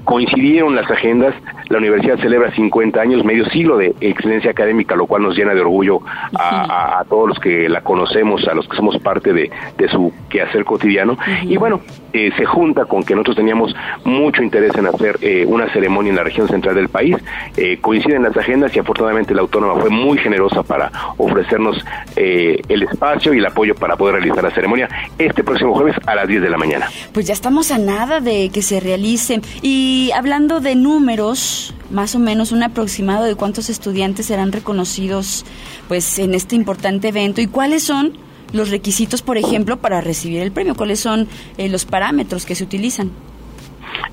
coincidieron 0.04 0.74
las 0.74 0.90
agendas, 0.90 1.34
la 1.68 1.76
universidad 1.76 2.18
celebra 2.20 2.50
50 2.52 2.98
años, 2.98 3.26
medio 3.26 3.44
siglo 3.50 3.76
de 3.76 3.94
excelencia 4.00 4.52
académica, 4.52 4.96
lo 4.96 5.06
cual 5.06 5.22
nos 5.22 5.36
llena 5.36 5.52
de 5.52 5.60
orgullo 5.60 6.00
a, 6.32 7.04
todos 7.10 7.28
los 7.28 7.38
que 7.38 7.68
la 7.68 7.82
conocemos, 7.82 8.48
a 8.48 8.54
los 8.54 8.66
que 8.66 8.76
somos 8.76 8.96
parte 9.00 9.34
de, 9.34 9.50
su 9.90 10.14
quehacer 10.30 10.64
cotidiano. 10.64 11.18
Y 11.42 11.58
bueno, 11.58 11.80
se 12.12 12.44
junta 12.46 12.86
con 12.86 13.02
que 13.02 13.14
nosotros 13.14 13.36
teníamos 13.36 13.74
mucho 14.04 14.42
interés 14.42 14.61
en 14.70 14.86
hacer 14.86 15.18
eh, 15.20 15.44
una 15.46 15.72
ceremonia 15.72 16.10
en 16.10 16.16
la 16.16 16.24
región 16.24 16.48
central 16.48 16.74
del 16.74 16.88
país. 16.88 17.16
Eh, 17.56 17.78
coinciden 17.80 18.22
las 18.22 18.36
agendas 18.36 18.74
y 18.74 18.78
afortunadamente 18.78 19.34
la 19.34 19.42
autónoma 19.42 19.80
fue 19.80 19.90
muy 19.90 20.18
generosa 20.18 20.62
para 20.62 20.90
ofrecernos 21.16 21.84
eh, 22.16 22.60
el 22.68 22.82
espacio 22.84 23.34
y 23.34 23.38
el 23.38 23.46
apoyo 23.46 23.74
para 23.74 23.96
poder 23.96 24.16
realizar 24.16 24.42
la 24.42 24.50
ceremonia 24.50 24.88
este 25.18 25.42
próximo 25.42 25.74
jueves 25.74 25.96
a 26.06 26.14
las 26.14 26.28
10 26.28 26.42
de 26.42 26.50
la 26.50 26.58
mañana. 26.58 26.88
Pues 27.12 27.26
ya 27.26 27.32
estamos 27.32 27.70
a 27.70 27.78
nada 27.78 28.20
de 28.20 28.50
que 28.50 28.62
se 28.62 28.80
realice. 28.80 29.40
Y 29.62 30.10
hablando 30.14 30.60
de 30.60 30.74
números, 30.74 31.74
más 31.90 32.14
o 32.14 32.18
menos 32.18 32.52
un 32.52 32.62
aproximado 32.62 33.24
de 33.24 33.34
cuántos 33.34 33.68
estudiantes 33.68 34.26
serán 34.26 34.52
reconocidos 34.52 35.44
pues 35.88 36.18
en 36.18 36.34
este 36.34 36.56
importante 36.56 37.08
evento 37.08 37.40
y 37.40 37.46
cuáles 37.46 37.82
son 37.82 38.12
los 38.52 38.70
requisitos, 38.70 39.22
por 39.22 39.38
ejemplo, 39.38 39.78
para 39.78 40.00
recibir 40.02 40.42
el 40.42 40.52
premio, 40.52 40.74
cuáles 40.74 41.00
son 41.00 41.26
los 41.56 41.86
parámetros 41.86 42.44
que 42.44 42.54
se 42.54 42.64
utilizan. 42.64 43.10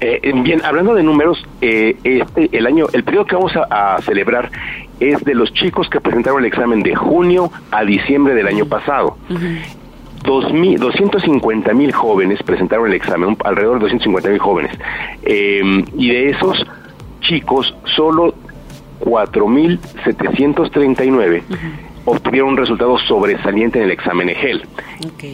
Eh, 0.01 0.19
eh, 0.23 0.31
bien, 0.35 0.61
hablando 0.63 0.95
de 0.95 1.03
números, 1.03 1.45
eh, 1.61 1.95
este, 2.03 2.49
el 2.57 2.65
año, 2.65 2.87
el 2.93 3.03
periodo 3.03 3.25
que 3.25 3.35
vamos 3.35 3.51
a, 3.55 3.97
celebrar 4.01 4.49
es 4.99 5.23
de 5.23 5.35
los 5.35 5.53
chicos 5.53 5.87
que 5.89 6.01
presentaron 6.01 6.39
el 6.39 6.45
examen 6.45 6.81
de 6.81 6.95
junio 6.95 7.51
a 7.71 7.83
diciembre 7.83 8.33
del 8.33 8.47
año 8.47 8.65
pasado. 8.65 9.17
250 10.23 11.73
mil 11.73 11.91
jóvenes 11.91 12.41
presentaron 12.43 12.87
el 12.87 12.93
examen, 12.93 13.37
alrededor 13.43 13.75
de 13.75 13.81
250 13.81 14.29
mil 14.29 14.39
jóvenes. 14.39 14.71
y 15.25 16.09
de 16.09 16.29
esos 16.29 16.65
chicos, 17.21 17.75
solo 17.95 18.33
4.739 19.01 21.29
mil 21.29 21.43
obtuvieron 22.09 22.49
un 22.49 22.57
resultado 22.57 22.97
sobresaliente 22.99 23.79
en 23.79 23.85
el 23.85 23.91
examen 23.91 24.29
EGEL. 24.29 24.63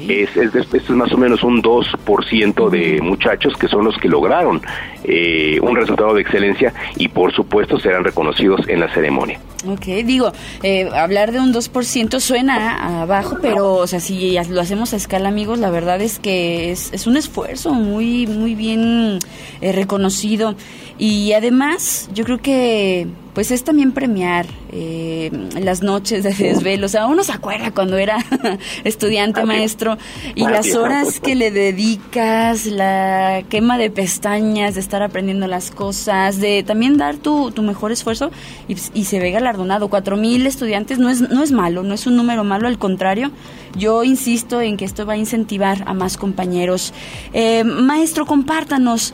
Es, 0.08 0.36
es, 0.36 0.56
es, 0.56 0.90
más 0.90 1.12
o 1.12 1.18
menos 1.18 1.44
un 1.44 1.62
2% 1.62 2.70
de 2.70 3.02
muchachos 3.02 3.56
que 3.58 3.68
son 3.68 3.86
los 3.86 3.98
que 3.98 4.08
lograron 4.08 4.62
eh, 5.04 5.60
un 5.62 5.76
resultado 5.76 6.14
de 6.14 6.22
excelencia 6.22 6.74
y 6.98 7.08
por 7.08 7.34
supuesto 7.34 7.80
serán 7.80 8.04
reconocidos 8.04 8.62
en 8.68 8.80
la 8.80 8.94
ceremonia. 8.94 9.40
Ok, 9.68 9.86
digo, 10.06 10.32
eh, 10.62 10.90
hablar 10.94 11.32
de 11.32 11.40
un 11.40 11.52
2% 11.52 12.20
suena 12.20 13.02
abajo, 13.02 13.38
pero 13.42 13.74
o 13.74 13.88
sea, 13.88 14.00
si 14.00 14.38
lo 14.50 14.62
hacemos 14.62 14.94
a 14.94 14.98
escala, 14.98 15.30
amigos, 15.30 15.58
la 15.58 15.72
verdad 15.72 16.02
es 16.02 16.20
que 16.20 16.72
es, 16.72 16.94
es 16.94 17.08
un 17.08 17.18
esfuerzo 17.18 17.74
muy, 17.74 18.28
muy 18.28 18.54
bien 18.54 19.20
eh, 19.62 19.72
reconocido. 19.72 20.56
Y 20.98 21.34
además, 21.34 22.10
yo 22.14 22.24
creo 22.24 22.38
que 22.38 23.08
pues 23.36 23.52
es 23.52 23.66
también 23.66 23.92
premiar 23.92 24.46
eh, 24.72 25.30
las 25.60 25.84
noches 25.84 26.24
de 26.24 26.32
desvelo. 26.34 26.86
O 26.86 26.90
sea, 26.90 27.06
uno 27.06 27.22
se 27.22 27.34
acuerda 27.34 27.72
cuando 27.72 27.98
era 27.98 28.18
estudiante, 28.86 29.44
maestro, 29.44 29.98
y 30.36 30.48
las 30.48 30.74
horas 30.74 31.20
que 31.20 31.36
le 31.36 31.52
dedicas, 31.52 32.66
la 32.66 33.44
quema 33.50 33.78
de 33.78 33.92
pestañas, 33.92 34.76
de 34.76 34.80
estar 34.80 35.04
aprendiendo 35.04 35.48
las 35.48 35.70
cosas, 35.70 36.40
de 36.40 36.64
también 36.64 36.98
dar 36.98 37.18
tu, 37.18 37.52
tu 37.52 37.62
mejor 37.62 37.92
esfuerzo 37.92 38.32
y, 38.70 39.04
se 39.04 39.20
ve 39.20 39.32
galardonado. 39.32 39.90
Cuatro 39.90 40.16
mil 40.16 40.48
estudiantes 40.48 40.98
no 40.98 41.10
es, 41.10 41.20
no 41.20 41.44
es 41.44 41.52
malo, 41.52 41.84
no 41.84 41.94
es 41.94 42.08
un 42.08 42.16
número 42.16 42.46
malo, 42.46 42.70
al 42.70 42.80
contrario. 42.80 43.32
Yo 43.78 44.06
insisto 44.06 44.62
en 44.62 44.78
que 44.78 44.86
esto 44.86 45.06
va 45.06 45.14
a 45.14 45.18
incentivar 45.18 45.84
a 45.88 45.94
más 45.94 46.16
compañeros. 46.16 46.94
Eh, 47.34 47.66
maestro, 47.66 48.26
compártanos. 48.26 49.14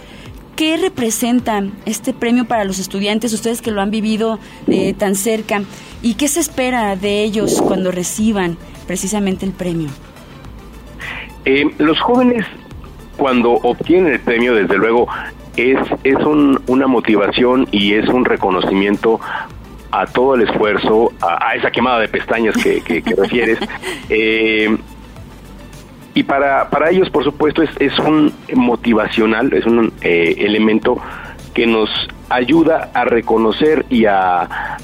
¿Qué 0.55 0.77
representa 0.77 1.63
este 1.85 2.13
premio 2.13 2.45
para 2.45 2.63
los 2.65 2.79
estudiantes, 2.79 3.33
ustedes 3.33 3.61
que 3.61 3.71
lo 3.71 3.81
han 3.81 3.91
vivido 3.91 4.39
eh, 4.67 4.93
tan 4.93 5.15
cerca? 5.15 5.63
¿Y 6.01 6.15
qué 6.15 6.27
se 6.27 6.39
espera 6.39 6.95
de 6.95 7.23
ellos 7.23 7.61
cuando 7.61 7.91
reciban 7.91 8.57
precisamente 8.85 9.45
el 9.45 9.53
premio? 9.53 9.89
Eh, 11.45 11.65
los 11.79 11.99
jóvenes, 11.99 12.45
cuando 13.17 13.53
obtienen 13.53 14.13
el 14.13 14.19
premio, 14.19 14.53
desde 14.53 14.77
luego, 14.77 15.07
es, 15.57 15.79
es 16.03 16.17
una 16.67 16.87
motivación 16.87 17.67
y 17.71 17.93
es 17.93 18.07
un 18.07 18.25
reconocimiento 18.25 19.19
a 19.91 20.05
todo 20.05 20.35
el 20.35 20.41
esfuerzo, 20.43 21.11
a, 21.21 21.55
esa 21.55 21.71
quemada 21.71 21.99
de 21.99 22.07
pestañas 22.07 22.55
que, 22.55 22.81
que, 22.81 23.01
refieres. 23.17 23.59
Eh, 24.09 24.77
y 26.13 26.23
para, 26.23 26.69
para 26.69 26.89
ellos, 26.89 27.09
por 27.09 27.23
supuesto, 27.23 27.61
es, 27.63 27.69
es 27.79 27.97
un 27.99 28.33
motivacional, 28.53 29.53
es 29.53 29.65
un 29.65 29.93
eh, 30.01 30.35
elemento 30.39 30.97
que 31.53 31.67
nos 31.67 31.89
ayuda 32.29 32.91
a 32.93 33.05
reconocer 33.05 33.85
y 33.89 34.05
a 34.05 34.77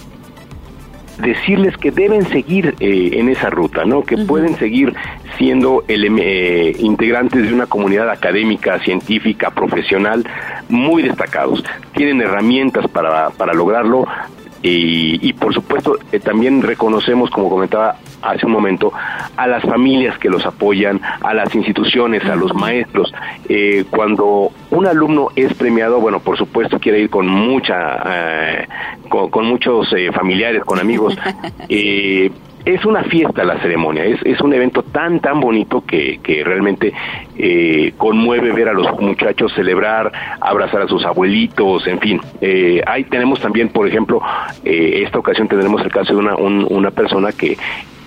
decirles 1.20 1.76
que 1.78 1.92
deben 1.92 2.26
seguir 2.28 2.76
eh, 2.80 3.12
en 3.14 3.30
esa 3.30 3.50
ruta, 3.50 3.86
¿no? 3.86 4.04
Que 4.04 4.18
pueden 4.18 4.56
seguir 4.58 4.94
siendo 5.38 5.84
eh, 5.88 6.76
integrantes 6.80 7.48
de 7.48 7.54
una 7.54 7.66
comunidad 7.66 8.10
académica, 8.10 8.80
científica, 8.80 9.52
profesional 9.52 10.26
muy 10.70 11.04
destacados. 11.04 11.64
Tienen 11.94 12.22
herramientas 12.22 12.88
para, 12.88 13.30
para 13.32 13.54
lograrlo, 13.54 14.06
y, 14.62 15.34
por 15.34 15.54
supuesto 15.54 15.98
eh, 16.12 16.20
también 16.20 16.62
reconocemos, 16.62 17.30
como 17.30 17.50
comentaba 17.50 17.98
hace 18.22 18.46
un 18.46 18.52
momento, 18.52 18.92
a 19.36 19.48
las 19.48 19.64
familias 19.64 20.18
que 20.18 20.30
los 20.30 20.46
apoyan, 20.46 21.00
a 21.22 21.34
las 21.34 21.54
instituciones, 21.56 22.26
a 22.26 22.36
los 22.36 22.54
maestros. 22.54 23.14
Eh, 23.48 23.86
cuando 23.90 24.52
un 24.72 24.88
alumno 24.88 25.30
es 25.36 25.54
premiado, 25.54 26.00
bueno, 26.00 26.20
por 26.20 26.38
supuesto 26.38 26.80
quiere 26.80 27.00
ir 27.00 27.10
con 27.10 27.28
mucha, 27.28 28.02
eh, 28.06 28.68
con, 29.10 29.46
muchos 29.46 29.90
familiares, 30.14 30.64
con 30.64 30.80
amigos. 30.80 31.16
es 32.74 32.86
una 32.86 33.04
fiesta 33.04 33.46
la 33.46 33.60
ceremonia, 33.62 34.04
es, 34.04 34.20
es 34.26 34.42
un 34.42 34.54
evento 34.54 34.84
tan, 34.84 35.22
tan 35.22 35.40
bonito 35.40 35.84
que, 35.86 36.20
que 36.22 36.44
realmente 36.44 36.94
eh, 37.38 37.94
conmueve 37.98 38.52
ver 38.52 38.68
a 38.68 38.74
los 38.74 39.00
muchachos 39.00 39.54
celebrar, 39.56 40.12
abrazar 40.42 40.82
a 40.82 40.88
sus 40.88 41.06
abuelitos, 41.06 41.88
en 41.88 42.00
fin. 42.00 42.22
Eh, 42.42 42.82
ahí 42.86 43.06
tenemos 43.06 43.40
también, 43.40 43.70
por 43.70 43.88
ejemplo, 43.88 44.22
eh, 44.66 45.04
esta 45.06 45.20
ocasión 45.20 45.48
tendremos 45.48 45.82
el 45.82 45.92
caso 45.92 46.14
de 46.14 46.20
una, 46.20 46.36
una 46.36 46.92
persona 46.92 47.32
que 47.32 47.58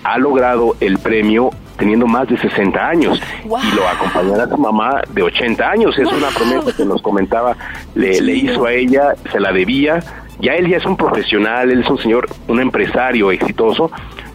ha 0.03 0.17
logrado 0.19 0.75
el 0.79 0.99
premio 0.99 1.49
teniendo 1.77 2.05
más 2.05 2.27
de 2.27 2.37
60 2.37 2.87
años 2.87 3.19
y 3.43 3.75
lo 3.75 3.87
acompañará 3.87 4.47
su 4.47 4.57
mamá 4.57 5.01
de 5.09 5.23
80 5.23 5.71
años. 5.71 5.97
Es 5.97 6.11
una 6.11 6.27
promesa 6.29 6.77
que 6.77 6.85
nos 6.85 7.01
comentaba, 7.01 7.55
le, 7.95 8.21
le 8.21 8.33
hizo 8.33 8.65
a 8.65 8.73
ella, 8.73 9.15
se 9.31 9.39
la 9.39 9.51
debía. 9.51 9.99
Ya 10.39 10.53
él 10.53 10.67
ya 10.67 10.77
es 10.77 10.85
un 10.85 10.97
profesional, 10.97 11.71
él 11.71 11.81
es 11.81 11.89
un 11.89 11.99
señor, 11.99 12.27
un 12.47 12.59
empresario 12.59 13.31
exitoso, 13.31 13.91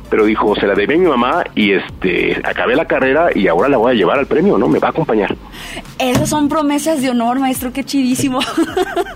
pero 0.09 0.25
dijo, 0.25 0.55
se 0.57 0.67
la 0.67 0.75
debí 0.75 0.95
a 0.95 0.99
mi 0.99 1.07
mamá 1.07 1.45
y 1.55 1.73
este 1.73 2.41
acabé 2.45 2.77
la 2.77 2.85
carrera 2.85 3.29
y 3.35 3.49
ahora 3.49 3.69
la 3.69 3.77
voy 3.77 3.93
a 3.93 3.95
llevar 3.95 4.19
al 4.19 4.27
premio, 4.27 4.59
¿no? 4.59 4.69
Me 4.69 4.79
va 4.79 4.89
a 4.89 4.91
acompañar. 4.91 5.35
Esas 5.99 6.29
son 6.29 6.49
promesas 6.49 7.03
de 7.03 7.11
honor, 7.11 7.39
maestro, 7.39 7.73
qué 7.73 7.85
chidísimo. 7.85 8.41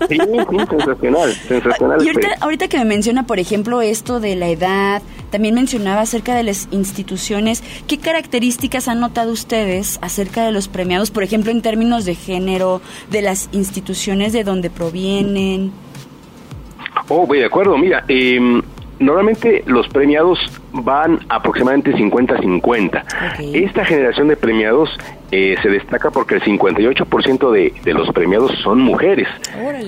Sí, 0.09 0.17
sensacional, 0.17 1.31
sensacional. 1.47 2.03
Y 2.03 2.09
ahorita, 2.41 2.67
que 2.67 2.77
me 2.79 2.85
menciona, 2.85 3.25
por 3.27 3.39
ejemplo, 3.39 3.81
esto 3.81 4.19
de 4.19 4.35
la 4.35 4.49
edad, 4.49 5.01
también 5.29 5.53
mencionaba 5.53 6.01
acerca 6.01 6.35
de 6.35 6.43
las 6.43 6.67
instituciones, 6.71 7.63
¿qué 7.87 7.97
características 7.97 8.87
han 8.87 8.99
notado 8.99 9.31
ustedes 9.31 9.99
acerca 10.01 10.43
de 10.43 10.51
los 10.51 10.67
premiados, 10.67 11.11
por 11.11 11.23
ejemplo, 11.23 11.51
en 11.51 11.61
términos 11.61 12.03
de 12.05 12.15
género, 12.15 12.81
de 13.09 13.21
las 13.21 13.47
instituciones 13.51 14.33
de 14.33 14.43
donde 14.43 14.69
provienen? 14.69 15.71
Oh, 17.07 17.25
voy 17.25 17.39
de 17.39 17.45
acuerdo. 17.45 17.77
Mira, 17.77 18.03
eh, 18.07 18.61
normalmente 19.01 19.63
los 19.65 19.87
premiados 19.89 20.39
van 20.71 21.19
aproximadamente 21.29 21.93
50-50. 21.93 23.03
Esta 23.53 23.85
generación 23.85 24.27
de 24.27 24.37
premiados 24.37 24.89
eh, 25.31 25.55
se 25.61 25.69
destaca 25.69 26.11
porque 26.11 26.35
el 26.35 26.41
58% 26.41 27.51
de, 27.51 27.73
de 27.83 27.93
los 27.93 28.09
premiados 28.11 28.51
son 28.63 28.79
mujeres 28.81 29.27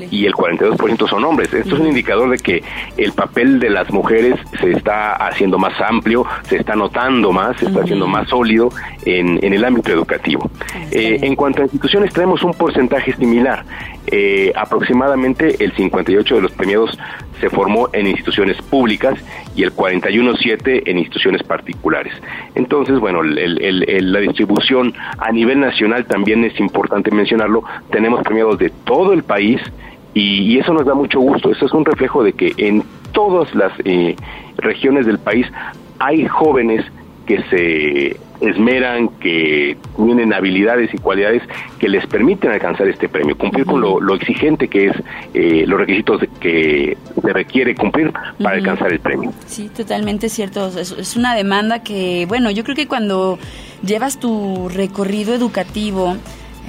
y 0.09 0.25
el 0.25 0.33
42% 0.33 1.09
son 1.09 1.25
hombres. 1.25 1.53
Esto 1.53 1.75
es 1.75 1.81
un 1.81 1.87
indicador 1.87 2.29
de 2.29 2.37
que 2.37 2.63
el 2.97 3.11
papel 3.11 3.59
de 3.59 3.69
las 3.69 3.91
mujeres 3.91 4.35
se 4.59 4.71
está 4.71 5.13
haciendo 5.13 5.57
más 5.57 5.79
amplio, 5.81 6.25
se 6.43 6.57
está 6.57 6.75
notando 6.75 7.31
más, 7.31 7.57
se 7.57 7.65
está 7.65 7.81
haciendo 7.81 8.07
más 8.07 8.29
sólido 8.29 8.69
en, 9.05 9.43
en 9.43 9.53
el 9.53 9.65
ámbito 9.65 9.91
educativo. 9.91 10.49
Eh, 10.91 11.19
en 11.21 11.35
cuanto 11.35 11.61
a 11.61 11.63
instituciones, 11.63 12.13
tenemos 12.13 12.43
un 12.43 12.53
porcentaje 12.53 13.13
similar. 13.13 13.65
Eh, 14.07 14.51
aproximadamente 14.55 15.63
el 15.63 15.73
58 15.73 16.35
de 16.35 16.41
los 16.41 16.51
premiados 16.51 16.97
se 17.39 17.49
formó 17.49 17.89
en 17.93 18.07
instituciones 18.07 18.61
públicas 18.61 19.15
y 19.55 19.63
el 19.63 19.75
41.7 19.75 20.83
en 20.85 20.97
instituciones 20.97 21.43
particulares. 21.43 22.13
Entonces, 22.55 22.99
bueno, 22.99 23.21
la 23.23 24.19
distribución 24.19 24.93
a 25.17 25.32
nivel 25.33 25.59
nacional 25.59 26.05
también 26.05 26.43
es 26.43 26.59
importante 26.59 27.11
mencionarlo. 27.11 27.63
Tenemos 27.89 28.21
premiados 28.23 28.57
de 28.59 28.69
todo 28.69 29.13
el 29.13 29.23
país 29.23 29.61
y, 30.13 30.57
eso 30.59 30.73
nos 30.73 30.85
da 30.85 30.93
mucho 30.93 31.19
gusto. 31.19 31.51
Eso 31.51 31.65
es 31.65 31.73
un 31.73 31.85
reflejo 31.85 32.23
de 32.23 32.33
que 32.33 32.53
en 32.57 32.83
todas 33.11 33.53
las 33.55 33.73
eh, 33.83 34.15
regiones 34.57 35.05
del 35.05 35.19
país 35.19 35.47
hay 35.99 36.25
jóvenes 36.27 36.85
que 37.25 37.41
se 37.49 38.17
esmeran, 38.43 39.09
que 39.19 39.77
tienen 39.95 40.33
habilidades 40.33 40.93
y 40.93 40.97
cualidades 40.97 41.41
que 41.79 41.89
les 41.89 42.05
permiten 42.07 42.51
alcanzar 42.51 42.87
este 42.87 43.09
premio, 43.09 43.37
cumplir 43.37 43.65
con 43.65 43.81
lo, 43.81 44.15
exigente 44.15 44.67
que 44.67 44.87
es 44.87 44.95
eh, 45.33 45.63
los 45.65 45.79
requisitos 45.79 46.21
que 46.39 46.97
se 47.21 47.33
requiere 47.33 47.75
cumplir 47.75 48.11
para 48.41 48.55
alcanzar 48.57 48.91
el 48.91 48.99
premio. 48.99 49.33
Sí, 49.47 49.69
totalmente 49.75 50.29
cierto. 50.29 50.67
Es, 50.77 51.15
una 51.15 51.35
demanda 51.35 51.83
que, 51.83 52.25
bueno, 52.27 52.51
yo 52.51 52.63
creo 52.63 52.75
que 52.75 52.87
cuando 52.87 53.39
llevas 53.85 54.19
tu 54.19 54.69
recorrido 54.69 55.33
educativo 55.33 56.15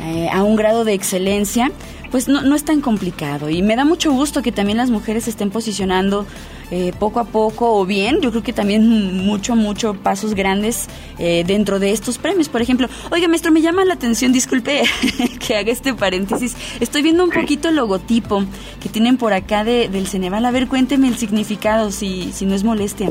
eh, 0.00 0.28
a 0.32 0.42
un 0.42 0.56
grado 0.56 0.84
de 0.84 0.94
excelencia, 0.94 1.70
pues 2.10 2.28
no, 2.28 2.42
no 2.42 2.54
es 2.54 2.64
tan 2.64 2.80
complicado. 2.80 3.50
Y 3.50 3.62
me 3.62 3.76
da 3.76 3.84
mucho 3.84 4.12
gusto 4.12 4.42
que 4.42 4.52
también 4.52 4.78
las 4.78 4.90
mujeres 4.90 5.24
se 5.24 5.30
estén 5.30 5.50
posicionando 5.50 6.26
eh, 6.70 6.92
poco 6.98 7.20
a 7.20 7.24
poco 7.24 7.78
o 7.78 7.86
bien, 7.86 8.20
yo 8.20 8.30
creo 8.30 8.42
que 8.42 8.52
también 8.52 9.16
mucho, 9.24 9.56
mucho 9.56 9.94
pasos 9.94 10.34
grandes 10.34 10.88
eh, 11.18 11.44
dentro 11.46 11.78
de 11.78 11.92
estos 11.92 12.18
premios. 12.18 12.48
Por 12.48 12.62
ejemplo, 12.62 12.88
oiga, 13.10 13.28
maestro, 13.28 13.52
me 13.52 13.60
llama 13.60 13.84
la 13.84 13.94
atención, 13.94 14.32
disculpe 14.32 14.82
que 15.46 15.56
haga 15.56 15.70
este 15.70 15.94
paréntesis, 15.94 16.56
estoy 16.80 17.02
viendo 17.02 17.24
un 17.24 17.30
poquito 17.30 17.68
el 17.68 17.76
logotipo 17.76 18.44
que 18.80 18.88
tienen 18.88 19.16
por 19.16 19.32
acá 19.32 19.64
de, 19.64 19.88
del 19.88 20.06
Ceneval. 20.06 20.44
A 20.44 20.50
ver, 20.50 20.68
cuénteme 20.68 21.08
el 21.08 21.16
significado, 21.16 21.90
si, 21.90 22.32
si 22.32 22.46
no 22.46 22.54
es 22.54 22.64
molestia. 22.64 23.08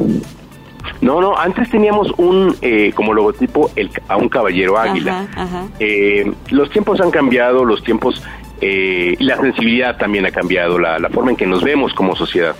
No, 1.01 1.21
no, 1.21 1.37
antes 1.37 1.69
teníamos 1.69 2.11
un 2.17 2.55
eh, 2.61 2.91
como 2.93 3.13
logotipo 3.13 3.71
el, 3.75 3.89
a 4.07 4.17
un 4.17 4.29
caballero 4.29 4.77
águila. 4.77 5.27
los 6.49 6.69
tiempos 6.69 6.99
han 6.99 7.11
cambiado, 7.11 7.63
los 7.63 7.83
tiempos 7.83 8.21
eh, 8.61 9.15
la 9.19 9.37
sensibilidad 9.37 9.97
también 9.97 10.25
ha 10.25 10.31
cambiado, 10.31 10.79
la, 10.79 10.99
la 10.99 11.09
forma 11.09 11.31
en 11.31 11.37
que 11.37 11.45
nos 11.45 11.63
vemos 11.63 11.93
como 11.93 12.15
sociedad. 12.15 12.55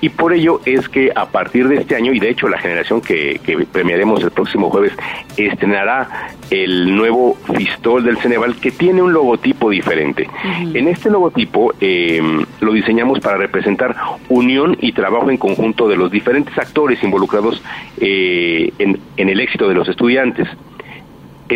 Y 0.00 0.10
por 0.10 0.32
ello 0.32 0.60
es 0.64 0.88
que 0.88 1.10
a 1.14 1.26
partir 1.26 1.66
de 1.66 1.76
este 1.76 1.96
año, 1.96 2.12
y 2.12 2.20
de 2.20 2.30
hecho 2.30 2.48
la 2.48 2.58
generación 2.58 3.00
que, 3.00 3.40
que 3.44 3.66
premiaremos 3.66 4.22
el 4.22 4.30
próximo 4.30 4.70
jueves, 4.70 4.92
estrenará 5.36 6.28
el 6.50 6.94
nuevo 6.94 7.36
Fistol 7.56 8.04
del 8.04 8.16
Ceneval 8.18 8.56
que 8.56 8.70
tiene 8.70 9.02
un 9.02 9.12
logotipo 9.12 9.70
diferente. 9.70 10.28
En 10.72 10.86
este 10.86 11.10
logotipo 11.10 11.74
eh, 11.80 12.22
lo 12.60 12.72
diseñamos 12.72 13.18
para 13.18 13.38
representar 13.38 13.96
unión 14.28 14.76
y 14.80 14.92
trabajo 14.92 15.30
en 15.30 15.36
conjunto 15.36 15.88
de 15.88 15.96
los 15.96 16.12
diferentes 16.12 16.56
actores 16.56 17.02
involucrados 17.02 17.60
eh, 18.00 18.72
en, 18.78 19.00
en 19.16 19.28
el 19.28 19.40
éxito 19.40 19.68
de 19.68 19.74
los 19.74 19.88
estudiantes 19.88 20.48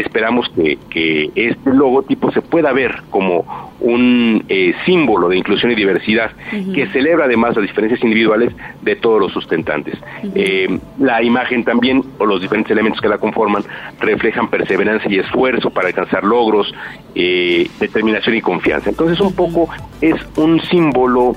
esperamos 0.01 0.49
que, 0.51 0.79
que, 0.91 1.31
este 1.35 1.73
logotipo 1.73 2.31
se 2.33 2.43
pueda 2.43 2.73
ver 2.73 3.03
como 3.11 3.73
un 3.81 4.45
eh, 4.49 4.75
símbolo 4.87 5.29
de 5.29 5.37
inclusión 5.37 5.73
y 5.73 5.75
diversidad 5.75 6.31
que 6.75 6.87
celebra 6.89 7.25
además 7.25 7.57
las 7.57 7.63
diferencias 7.63 8.03
individuales 8.03 8.55
de 8.83 8.97
todos 8.97 9.21
los 9.21 9.33
sustentantes. 9.33 9.99
eh, 10.35 10.79
la 10.99 11.23
imagen 11.23 11.65
también, 11.65 12.03
o 12.19 12.27
los 12.27 12.41
diferentes 12.41 12.71
elementos 12.71 13.01
que 13.01 13.09
la 13.09 13.19
conforman, 13.19 13.65
reflejan 14.01 14.49
perseverancia 14.49 15.11
y 15.11 15.19
esfuerzo 15.19 15.71
para 15.71 15.89
alcanzar 15.89 16.25
logros, 16.25 16.73
eh, 17.15 17.69
determinación 17.81 18.37
y 18.37 18.41
confianza. 18.41 18.91
Entonces 18.91 19.21
un 19.21 19.35
poco 19.35 19.69
es 20.01 20.15
un 20.37 20.61
símbolo 20.61 21.37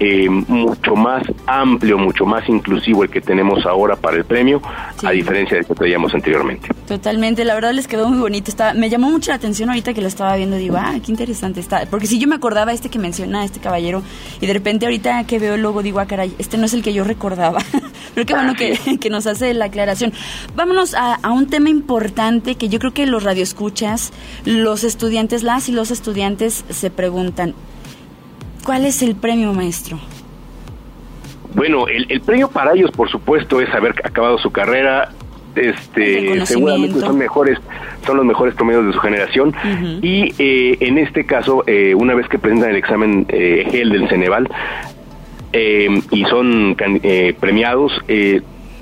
eh, 0.00 0.28
mucho 0.28 0.94
más 0.94 1.22
amplio, 1.46 1.98
mucho 1.98 2.24
más 2.24 2.48
inclusivo 2.48 3.02
el 3.02 3.10
que 3.10 3.20
tenemos 3.20 3.66
ahora 3.66 3.96
para 3.96 4.16
el 4.16 4.24
premio, 4.24 4.62
sí. 5.00 5.06
a 5.06 5.10
diferencia 5.10 5.56
del 5.56 5.66
que 5.66 5.74
traíamos 5.74 6.14
anteriormente. 6.14 6.68
Totalmente, 6.86 7.44
la 7.44 7.54
verdad 7.54 7.72
les 7.72 7.88
quedó 7.88 8.08
muy 8.08 8.18
bonito. 8.18 8.50
Está, 8.50 8.74
me 8.74 8.88
llamó 8.90 9.10
mucho 9.10 9.30
la 9.30 9.36
atención 9.36 9.68
ahorita 9.70 9.94
que 9.94 10.00
lo 10.00 10.08
estaba 10.08 10.36
viendo, 10.36 10.56
digo, 10.56 10.76
ah, 10.78 10.94
qué 11.04 11.10
interesante 11.10 11.60
está. 11.60 11.86
Porque 11.90 12.06
si 12.06 12.18
yo 12.18 12.28
me 12.28 12.36
acordaba 12.36 12.72
este 12.72 12.88
que 12.88 12.98
menciona, 12.98 13.44
este 13.44 13.60
caballero, 13.60 14.02
y 14.40 14.46
de 14.46 14.52
repente 14.52 14.86
ahorita 14.86 15.24
que 15.24 15.38
veo 15.38 15.54
el 15.54 15.62
logo 15.62 15.82
digo, 15.82 16.00
ah, 16.00 16.06
caray, 16.06 16.34
este 16.38 16.58
no 16.58 16.66
es 16.66 16.74
el 16.74 16.82
que 16.82 16.92
yo 16.92 17.04
recordaba. 17.04 17.60
Pero 18.14 18.26
qué 18.26 18.34
bueno 18.34 18.54
que, 18.54 18.98
que, 18.98 19.10
nos 19.10 19.26
hace 19.26 19.52
la 19.54 19.66
aclaración. 19.66 20.12
Vámonos 20.54 20.94
a, 20.94 21.14
a, 21.14 21.30
un 21.32 21.46
tema 21.46 21.70
importante 21.70 22.54
que 22.54 22.68
yo 22.68 22.78
creo 22.78 22.92
que 22.92 23.06
los 23.06 23.22
radioescuchas, 23.22 24.12
los 24.44 24.84
estudiantes, 24.84 25.42
las 25.42 25.68
y 25.68 25.72
los 25.72 25.90
estudiantes 25.90 26.64
se 26.68 26.90
preguntan, 26.90 27.54
¿Cuál 28.68 28.84
es 28.84 29.00
el 29.00 29.16
premio, 29.16 29.54
maestro? 29.54 29.98
Bueno, 31.54 31.88
el, 31.88 32.04
el, 32.10 32.20
premio 32.20 32.50
para 32.50 32.74
ellos, 32.74 32.90
por 32.90 33.08
supuesto, 33.08 33.62
es 33.62 33.74
haber 33.74 33.94
acabado 34.04 34.36
su 34.36 34.50
carrera. 34.50 35.08
Este, 35.56 36.44
seguramente 36.44 37.00
son 37.00 37.16
mejores, 37.16 37.58
son 38.04 38.18
los 38.18 38.26
mejores 38.26 38.54
promedios 38.54 38.84
de 38.84 38.92
su 38.92 38.98
generación. 38.98 39.54
Uh 39.64 39.68
-huh. 39.68 39.98
Y 40.02 40.34
eh, 40.38 40.76
en 40.80 40.98
este 40.98 41.24
caso, 41.24 41.64
eh, 41.66 41.94
una 41.94 42.14
vez 42.14 42.28
que 42.28 42.38
presentan 42.38 42.68
el 42.68 42.76
examen 42.76 43.24
eh, 43.30 43.66
GEL 43.70 43.88
del 43.88 44.06
Ceneval 44.10 44.46
eh, 45.54 46.02
y 46.10 46.24
son 46.26 46.76
premiados, 47.40 47.90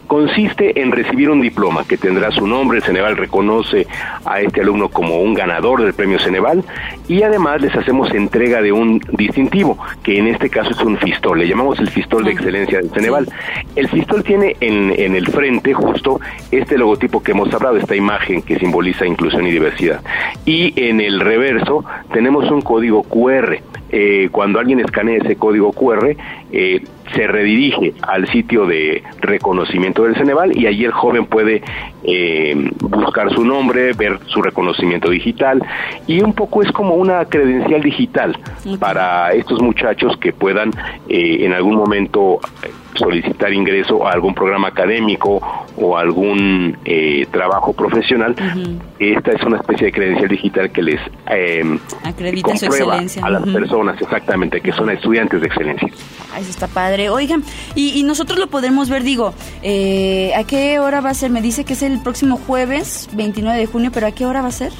consiste 0.06 0.80
en 0.80 0.92
recibir 0.92 1.30
un 1.30 1.40
diploma 1.40 1.84
que 1.86 1.96
tendrá 1.96 2.30
su 2.30 2.46
nombre, 2.46 2.78
el 2.78 2.84
Ceneval 2.84 3.16
reconoce 3.16 3.86
a 4.24 4.40
este 4.40 4.60
alumno 4.60 4.88
como 4.88 5.20
un 5.20 5.34
ganador 5.34 5.82
del 5.82 5.94
premio 5.94 6.18
Ceneval 6.18 6.64
y 7.08 7.22
además 7.22 7.60
les 7.60 7.74
hacemos 7.74 8.12
entrega 8.12 8.62
de 8.62 8.72
un 8.72 9.00
distintivo, 9.12 9.78
que 10.02 10.18
en 10.18 10.28
este 10.28 10.48
caso 10.48 10.70
es 10.70 10.80
un 10.80 10.96
fistol, 10.98 11.38
le 11.38 11.48
llamamos 11.48 11.78
el 11.78 11.88
fistol 11.88 12.24
de 12.24 12.32
excelencia 12.32 12.78
del 12.78 12.90
Ceneval. 12.90 13.28
El 13.74 13.88
fistol 13.88 14.22
tiene 14.22 14.56
en, 14.60 14.92
en 14.96 15.14
el 15.14 15.26
frente 15.26 15.74
justo 15.74 16.20
este 16.50 16.78
logotipo 16.78 17.22
que 17.22 17.32
hemos 17.32 17.52
hablado, 17.52 17.76
esta 17.76 17.96
imagen 17.96 18.42
que 18.42 18.58
simboliza 18.58 19.06
inclusión 19.06 19.46
y 19.46 19.50
diversidad. 19.50 20.00
Y 20.44 20.72
en 20.80 21.00
el 21.00 21.20
reverso 21.20 21.84
tenemos 22.12 22.50
un 22.50 22.62
código 22.62 23.02
QR. 23.02 23.58
Eh, 23.90 24.28
cuando 24.32 24.58
alguien 24.58 24.80
escanea 24.80 25.18
ese 25.18 25.36
código 25.36 25.72
QR, 25.72 26.16
eh, 26.52 26.82
se 27.14 27.26
redirige 27.26 27.94
al 28.02 28.26
sitio 28.28 28.66
de 28.66 29.02
reconocimiento 29.20 30.04
del 30.04 30.16
Ceneval 30.16 30.56
y 30.56 30.66
allí 30.66 30.84
el 30.84 30.92
joven 30.92 31.26
puede 31.26 31.62
eh, 32.02 32.70
buscar 32.80 33.32
su 33.32 33.44
nombre, 33.44 33.92
ver 33.92 34.18
su 34.26 34.42
reconocimiento 34.42 35.10
digital 35.10 35.62
y 36.06 36.22
un 36.22 36.32
poco 36.32 36.62
es 36.62 36.72
como 36.72 36.94
una 36.94 37.24
credencial 37.24 37.82
digital 37.82 38.38
para 38.78 39.32
estos 39.32 39.60
muchachos 39.60 40.16
que 40.18 40.32
puedan 40.32 40.70
eh, 41.08 41.38
en 41.40 41.52
algún 41.52 41.76
momento 41.76 42.40
solicitar 42.96 43.52
ingreso 43.52 44.06
a 44.06 44.12
algún 44.12 44.34
programa 44.34 44.68
académico 44.68 45.40
o 45.76 45.96
algún 45.96 46.76
eh, 46.84 47.26
trabajo 47.30 47.72
profesional, 47.72 48.32
uh 48.32 48.42
-huh. 48.42 48.78
esta 48.98 49.32
es 49.32 49.42
una 49.42 49.58
especie 49.58 49.86
de 49.86 49.92
credencial 49.92 50.28
digital 50.28 50.70
que 50.70 50.82
les 50.82 51.00
eh, 51.30 51.78
acredita 52.04 52.56
su 52.56 52.66
excelencia 52.66 53.24
a 53.24 53.30
las 53.30 53.42
uh 53.42 53.46
-huh. 53.46 53.52
personas, 53.52 54.00
exactamente, 54.00 54.60
que 54.60 54.72
son 54.72 54.90
estudiantes 54.90 55.40
de 55.40 55.46
excelencia. 55.46 55.88
Eso 56.38 56.50
está 56.50 56.66
padre. 56.68 57.08
Oigan, 57.08 57.42
y, 57.74 57.98
y 57.98 58.02
nosotros 58.02 58.38
lo 58.38 58.48
podemos 58.48 58.88
ver, 58.88 59.02
digo, 59.02 59.32
eh, 59.62 60.32
¿a 60.36 60.44
qué 60.44 60.78
hora 60.80 61.00
va 61.00 61.10
a 61.10 61.14
ser? 61.14 61.30
Me 61.30 61.40
dice 61.40 61.64
que 61.64 61.72
es 61.72 61.82
el 61.82 62.00
próximo 62.02 62.36
jueves, 62.36 63.08
29 63.12 63.58
de 63.58 63.66
junio, 63.66 63.90
pero 63.92 64.06
¿a 64.06 64.12
qué 64.12 64.26
hora 64.26 64.42
va 64.42 64.48
a 64.48 64.52
ser? 64.52 64.72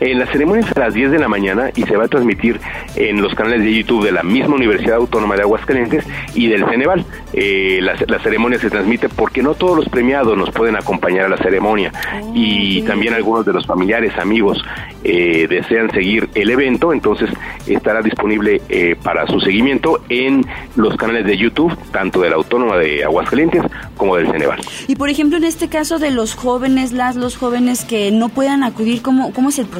Eh, 0.00 0.14
la 0.14 0.26
ceremonia 0.26 0.64
es 0.64 0.76
a 0.76 0.80
las 0.80 0.94
10 0.94 1.10
de 1.10 1.18
la 1.18 1.28
mañana 1.28 1.70
y 1.74 1.82
se 1.82 1.96
va 1.96 2.04
a 2.04 2.08
transmitir 2.08 2.60
en 2.94 3.20
los 3.20 3.34
canales 3.34 3.62
de 3.62 3.74
YouTube 3.74 4.04
de 4.04 4.12
la 4.12 4.22
misma 4.22 4.54
Universidad 4.54 4.96
Autónoma 4.96 5.34
de 5.34 5.42
Aguascalientes 5.42 6.04
y 6.34 6.46
del 6.48 6.64
Ceneval. 6.66 7.04
Eh, 7.32 7.80
la, 7.82 7.94
la, 8.06 8.18
ceremonia 8.20 8.58
se 8.58 8.70
transmite 8.70 9.08
porque 9.08 9.42
no 9.42 9.54
todos 9.54 9.76
los 9.76 9.88
premiados 9.88 10.36
nos 10.36 10.50
pueden 10.50 10.76
acompañar 10.76 11.26
a 11.26 11.28
la 11.28 11.36
ceremonia 11.36 11.92
oh, 12.22 12.32
y 12.34 12.80
sí. 12.80 12.82
también 12.86 13.14
algunos 13.14 13.44
de 13.44 13.52
los 13.52 13.66
familiares, 13.66 14.16
amigos 14.18 14.64
eh, 15.04 15.46
desean 15.48 15.90
seguir 15.90 16.28
el 16.34 16.50
evento, 16.50 16.92
entonces 16.92 17.30
estará 17.66 18.02
disponible 18.02 18.62
eh, 18.68 18.96
para 19.02 19.26
su 19.26 19.40
seguimiento 19.40 20.00
en 20.08 20.44
los 20.76 20.96
canales 20.96 21.26
de 21.26 21.36
YouTube, 21.36 21.76
tanto 21.90 22.20
de 22.20 22.30
la 22.30 22.36
Autónoma 22.36 22.76
de 22.76 23.04
Aguascalientes 23.04 23.62
como 23.96 24.16
del 24.16 24.30
Ceneval. 24.30 24.60
Y 24.86 24.96
por 24.96 25.08
ejemplo, 25.08 25.38
en 25.38 25.44
este 25.44 25.68
caso 25.68 25.98
de 25.98 26.10
los 26.10 26.34
jóvenes, 26.34 26.92
las 26.92 27.16
los 27.16 27.36
jóvenes 27.36 27.84
que 27.84 28.10
no 28.10 28.28
puedan 28.28 28.62
acudir, 28.62 29.02
¿cómo, 29.02 29.32
cómo 29.32 29.48
es 29.48 29.58
el 29.58 29.66
proceso? 29.66 29.77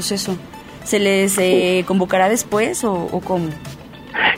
¿Se 0.85 0.99
les 0.99 1.37
eh, 1.39 1.85
convocará 1.87 2.29
después 2.29 2.85
o, 2.85 2.93
o 2.93 3.21
cómo? 3.21 3.49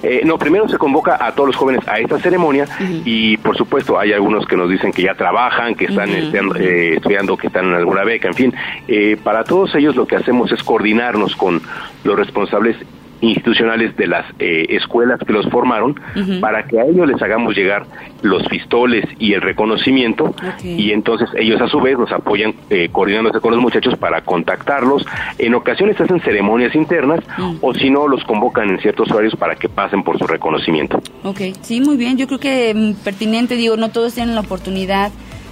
Eh, 0.03 0.23
no, 0.25 0.39
primero 0.39 0.69
se 0.69 0.79
convoca 0.79 1.19
a 1.21 1.33
todos 1.35 1.49
los 1.49 1.57
jóvenes 1.57 1.87
a 1.87 1.99
esta 1.99 2.19
ceremonia 2.19 2.65
uh 2.65 2.83
-huh. 2.83 3.03
y 3.05 3.37
por 3.39 3.57
supuesto 3.57 3.99
hay 3.99 4.13
algunos 4.13 4.47
que 4.47 4.57
nos 4.57 4.71
dicen 4.71 4.93
que 4.93 5.03
ya 5.03 5.15
trabajan, 5.15 5.75
que 5.75 5.87
están 5.87 6.11
uh 6.11 6.13
-huh. 6.13 6.61
eh, 6.61 6.95
estudiando, 6.97 7.37
que 7.37 7.49
están 7.49 7.67
en 7.67 7.75
alguna 7.75 8.05
beca, 8.05 8.29
en 8.29 8.35
fin. 8.35 8.55
Eh, 8.89 9.17
para 9.23 9.45
todos 9.45 9.75
ellos 9.75 9.97
lo 9.97 10.07
que 10.07 10.17
hacemos 10.17 10.51
es 10.53 10.63
coordinarnos 10.63 11.37
con 11.37 11.61
los 12.05 12.17
responsables 12.17 12.77
institucionales 13.21 13.97
de 13.97 14.07
las 14.07 14.25
eh, 14.39 14.67
escuelas 14.71 15.21
que 15.27 15.33
los 15.33 15.47
formaron 15.49 15.91
uh 15.91 16.19
-huh. 16.19 16.41
para 16.41 16.65
que 16.65 16.81
a 16.81 16.85
ellos 16.85 17.07
les 17.09 17.21
hagamos 17.23 17.55
llegar 17.57 17.87
los 18.23 18.47
pistoles 18.49 19.05
y 19.19 19.35
el 19.35 19.41
reconocimiento 19.41 20.35
okay. 20.55 20.81
y 20.81 20.93
entonces 20.93 21.29
ellos 21.37 21.61
a 21.61 21.69
su 21.69 21.81
vez 21.81 21.99
nos 21.99 22.13
apoyan 22.13 22.55
eh, 22.71 22.89
coordinándose 22.91 23.41
con 23.41 23.53
los 23.53 23.61
muchachos 23.61 23.97
para 23.97 24.23
contactarlos. 24.23 25.07
En 25.39 25.55
ocasiones 25.55 26.01
hacen 26.01 26.21
ceremonias 26.21 26.75
internas 26.75 27.21
uh 27.39 27.43
-huh. 27.43 27.59
o 27.61 27.75
si 27.75 27.91
no 27.91 28.09
los 28.09 28.25
convocan 28.25 28.71
en 28.71 28.79
ciertos 28.81 29.11
horarios 29.11 29.37
para 29.37 29.57
que 29.57 29.69
pasen 29.69 30.03
por 30.03 30.19
su 30.19 30.27
reconocimiento. 30.27 31.01
Ok, 31.25 31.41
sí, 31.63 31.81
muy 31.81 31.97
bien. 31.97 32.17
Yo 32.17 32.27
creo 32.27 32.39
que 32.39 32.75
mm, 32.75 33.05
pertinente, 33.05 33.57
digo, 33.57 33.77
no 33.77 33.91
todos 33.91 34.15
tienen 34.15 34.35
la 34.35 34.41
oportunidad 34.41 35.11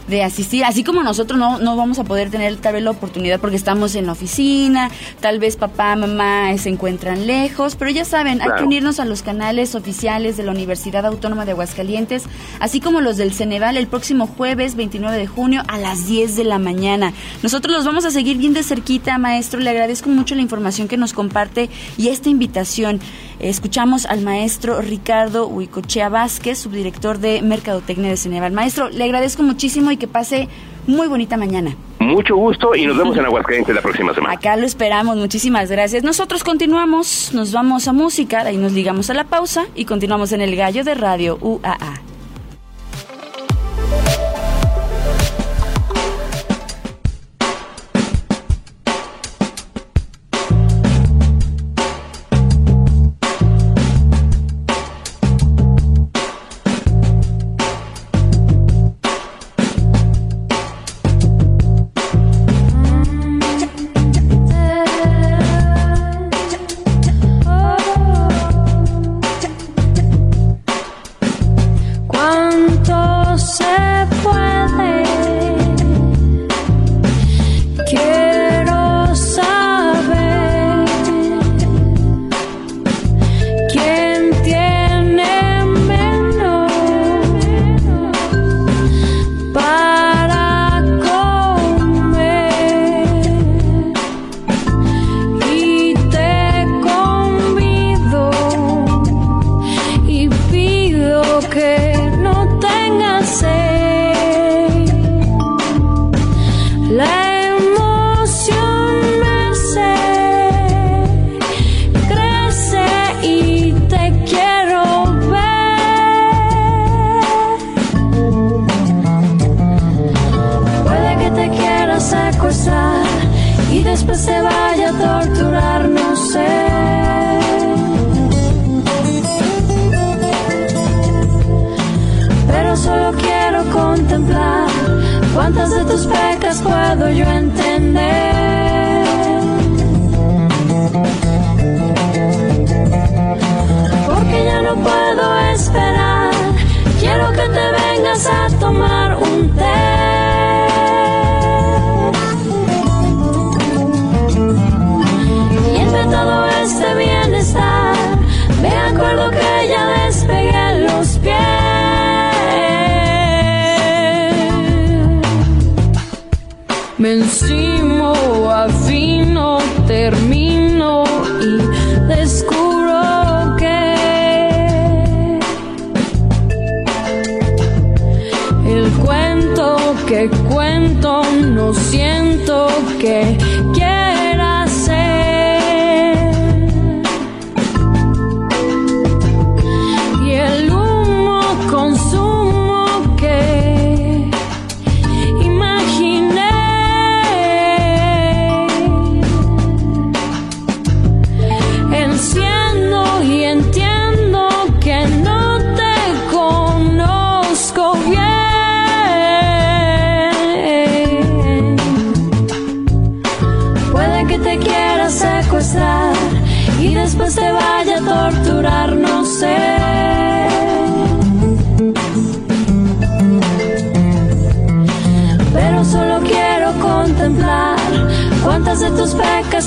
de 0.09 0.23
asistir, 0.23 0.65
así 0.65 0.85
como 0.85 1.03
nosotros 1.03 1.39
no, 1.39 1.59
no 1.59 1.77
vamos 1.77 1.99
a 1.99 2.05
poder 2.05 2.31
tener 2.31 2.57
tal 2.57 2.75
vez 2.75 2.83
la 2.83 2.91
oportunidad 2.91 3.41
porque 3.41 3.57
estamos 3.57 3.95
en 3.95 4.07
la 4.07 4.13
oficina, 4.13 4.91
tal 5.21 5.39
vez 5.39 5.57
papá, 5.57 5.95
mamá 5.97 6.57
se 6.59 6.71
encuentran 6.71 7.27
lejos, 7.27 7.77
pero 7.77 7.91
ya 7.91 8.05
saben, 8.05 8.39
claro. 8.39 8.55
hay 8.55 8.59
que 8.59 8.65
unirnos 8.65 9.01
a 9.01 9.05
los 9.05 9.23
canales 9.23 9.75
oficiales 9.75 10.37
de 10.37 10.43
la 10.43 10.53
Universidad 10.53 11.05
Autónoma 11.07 11.45
de 11.45 11.53
Aguascalientes, 11.53 12.25
así 12.61 12.81
como 12.81 13.01
los 13.01 13.17
del 13.17 13.33
Ceneval 13.33 13.77
el 13.77 13.87
próximo 13.87 14.27
jueves 14.27 14.75
29 14.75 15.17
de 15.17 15.27
junio 15.27 15.63
a 15.69 15.79
las 15.79 16.07
10 16.07 16.37
de 16.37 16.45
la 16.45 16.59
mañana. 16.59 17.13
Nosotros 17.43 17.75
los 17.75 17.85
vamos 17.85 18.05
a 18.05 18.11
seguir 18.11 18.39
bien 18.39 18.55
de 18.55 18.63
cerquita, 18.63 19.19
maestro, 19.19 19.61
le 19.61 19.71
agradezco 19.71 20.09
mucho 20.09 20.35
la 20.35 20.43
información 20.43 20.89
que 20.89 20.97
nos 20.97 21.13
comparte 21.13 21.69
y 21.97 22.09
esta 22.09 22.29
invitación. 22.29 23.01
Escuchamos 23.41 24.05
al 24.07 24.21
maestro 24.23 24.81
Ricardo 24.81 25.47
Huicochea 25.47 26.09
Vázquez, 26.09 26.59
subdirector 26.59 27.19
de 27.19 27.41
Mercadotecnia 27.43 28.11
de 28.11 28.17
Ceneval. 28.17 28.53
Maestro, 28.53 28.89
le 28.89 29.05
agradezco 29.05 29.43
muchísimo 29.43 29.91
y 29.91 29.97
que 29.97 30.09
pase 30.09 30.49
muy 30.89 31.07
bonita 31.07 31.37
mañana. 31.37 31.77
Mucho 32.01 32.37
gusto 32.37 32.75
y 32.75 32.87
nos 32.87 32.97
vemos 32.97 33.17
en 33.17 33.25
Aguascalientes 33.25 33.75
la 33.75 33.83
próxima 33.83 34.15
semana. 34.15 34.35
Acá 34.35 34.57
lo 34.57 34.67
esperamos, 34.67 35.17
muchísimas 35.17 35.71
gracias. 35.71 36.03
Nosotros 36.03 36.43
continuamos, 36.43 37.31
nos 37.33 37.53
vamos 37.53 37.87
a 37.87 37.93
música, 37.93 38.41
ahí 38.41 38.57
nos 38.57 38.73
ligamos 38.73 39.11
a 39.11 39.15
la 39.15 39.25
pausa 39.25 39.67
y 39.75 39.85
continuamos 39.85 40.33
en 40.33 40.41
el 40.41 40.57
gallo 40.57 40.83
de 40.83 40.95
radio 40.95 41.39
UAA. 41.41 42.08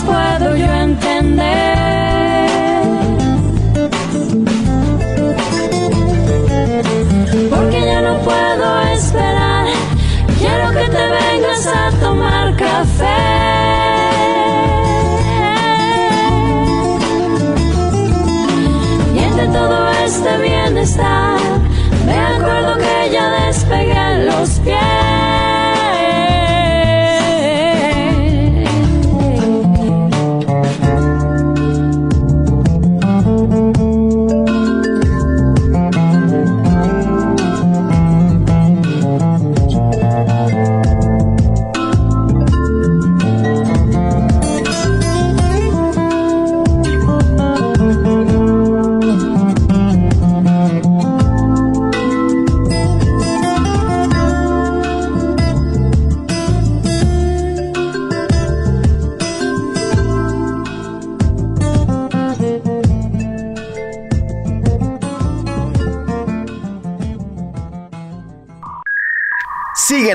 Puedo 0.06 0.56
yo 0.56 0.74
entender. 0.74 1.78
Porque 7.50 7.86
ya 7.86 8.02
no 8.02 8.18
puedo 8.20 8.82
esperar, 8.94 9.68
quiero 10.40 10.72
que 10.72 10.90
te 10.90 11.08
vengas 11.18 11.68
a 11.68 11.92
tomar 12.00 12.56
café. 12.56 13.22
Y 19.16 19.20
entre 19.20 19.48
todo 19.48 19.90
este 20.06 20.38
bienestar, 20.38 21.31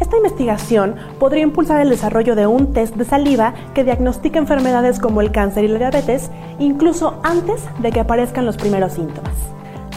Esta 0.00 0.18
investigación 0.18 0.96
podría 1.18 1.42
impulsar 1.42 1.80
el 1.80 1.88
desarrollo 1.88 2.34
de 2.34 2.46
un 2.46 2.72
test 2.72 2.96
de 2.96 3.04
saliva 3.04 3.54
que 3.74 3.84
diagnostique 3.84 4.38
enfermedades 4.38 4.98
como 4.98 5.20
el 5.20 5.32
cáncer 5.32 5.64
y 5.64 5.68
la 5.68 5.78
diabetes 5.78 6.30
incluso 6.58 7.18
antes 7.22 7.62
de 7.78 7.92
que 7.92 8.00
aparezcan 8.00 8.44
los 8.44 8.56
primeros 8.56 8.92
síntomas. 8.92 9.32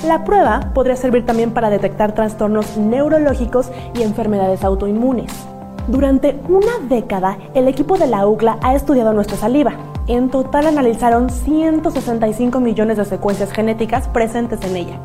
La 0.05 0.23
prueba 0.23 0.71
podría 0.73 0.95
servir 0.95 1.25
también 1.25 1.51
para 1.51 1.69
detectar 1.69 2.15
trastornos 2.15 2.77
neurológicos 2.77 3.69
y 3.93 4.03
enfermedades 4.03 4.63
autoinmunes. 4.63 5.29
Durante 5.89 6.39
una 6.47 6.77
década, 6.87 7.39
el 7.55 7.67
equipo 7.67 7.97
de 7.97 8.05
la 8.05 8.27
UCLA 8.27 8.59
ha 8.61 8.75
estudiado 8.75 9.11
nuestra 9.11 9.37
saliva. 9.37 9.73
En 10.05 10.29
total 10.29 10.67
analizaron 10.67 11.31
165 11.31 12.59
millones 12.59 12.97
de 12.97 13.05
secuencias 13.05 13.51
genéticas 13.51 14.07
presentes 14.07 14.63
en 14.63 14.75
ella. 14.75 14.99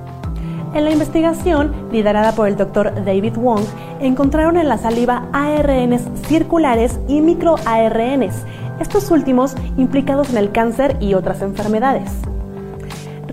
En 0.75 0.85
la 0.85 0.91
investigación, 0.91 1.73
liderada 1.91 2.33
por 2.33 2.49
el 2.49 2.59
doctor 2.59 2.93
David 3.03 3.39
Wong, 3.39 3.65
encontraron 4.01 4.59
en 4.59 4.69
la 4.69 4.77
saliva 4.77 5.27
ARNs 5.33 6.03
circulares 6.27 7.01
y 7.09 7.23
microARNs, 7.23 8.35
estos 8.79 9.11
últimos 9.11 9.55
implicados 9.79 10.29
en 10.31 10.37
el 10.37 10.53
cáncer 10.53 10.99
y 11.01 11.15
otras 11.15 11.41
enfermedades 11.41 12.11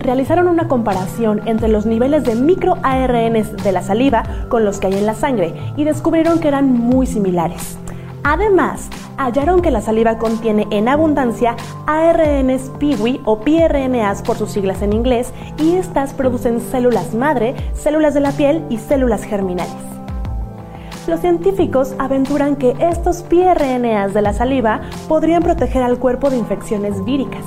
realizaron 0.02 0.48
una 0.48 0.68
comparación 0.68 1.40
entre 1.46 1.68
los 1.68 1.86
niveles 1.86 2.24
de 2.24 2.34
microARNs 2.34 3.56
de 3.62 3.72
la 3.72 3.82
saliva 3.82 4.24
con 4.48 4.64
los 4.64 4.78
que 4.78 4.88
hay 4.88 4.94
en 4.94 5.06
la 5.06 5.14
sangre 5.14 5.54
y 5.76 5.84
descubrieron 5.84 6.40
que 6.40 6.48
eran 6.48 6.72
muy 6.72 7.06
similares. 7.06 7.78
Además, 8.24 8.88
hallaron 9.16 9.62
que 9.62 9.70
la 9.70 9.80
saliva 9.80 10.18
contiene 10.18 10.66
en 10.70 10.88
abundancia 10.88 11.56
ARNs 11.86 12.70
PIWI 12.78 13.20
o 13.24 13.40
pRNAs 13.40 14.22
por 14.22 14.36
sus 14.36 14.52
siglas 14.52 14.82
en 14.82 14.92
inglés 14.92 15.32
y 15.58 15.76
estas 15.76 16.14
producen 16.14 16.60
células 16.60 17.14
madre, 17.14 17.54
células 17.74 18.14
de 18.14 18.20
la 18.20 18.32
piel 18.32 18.64
y 18.70 18.78
células 18.78 19.24
germinales. 19.24 19.74
Los 21.08 21.20
científicos 21.20 21.96
aventuran 21.98 22.54
que 22.54 22.76
estos 22.78 23.22
pRNAs 23.24 24.14
de 24.14 24.22
la 24.22 24.32
saliva 24.32 24.82
podrían 25.08 25.42
proteger 25.42 25.82
al 25.82 25.98
cuerpo 25.98 26.30
de 26.30 26.36
infecciones 26.36 27.04
víricas. 27.04 27.44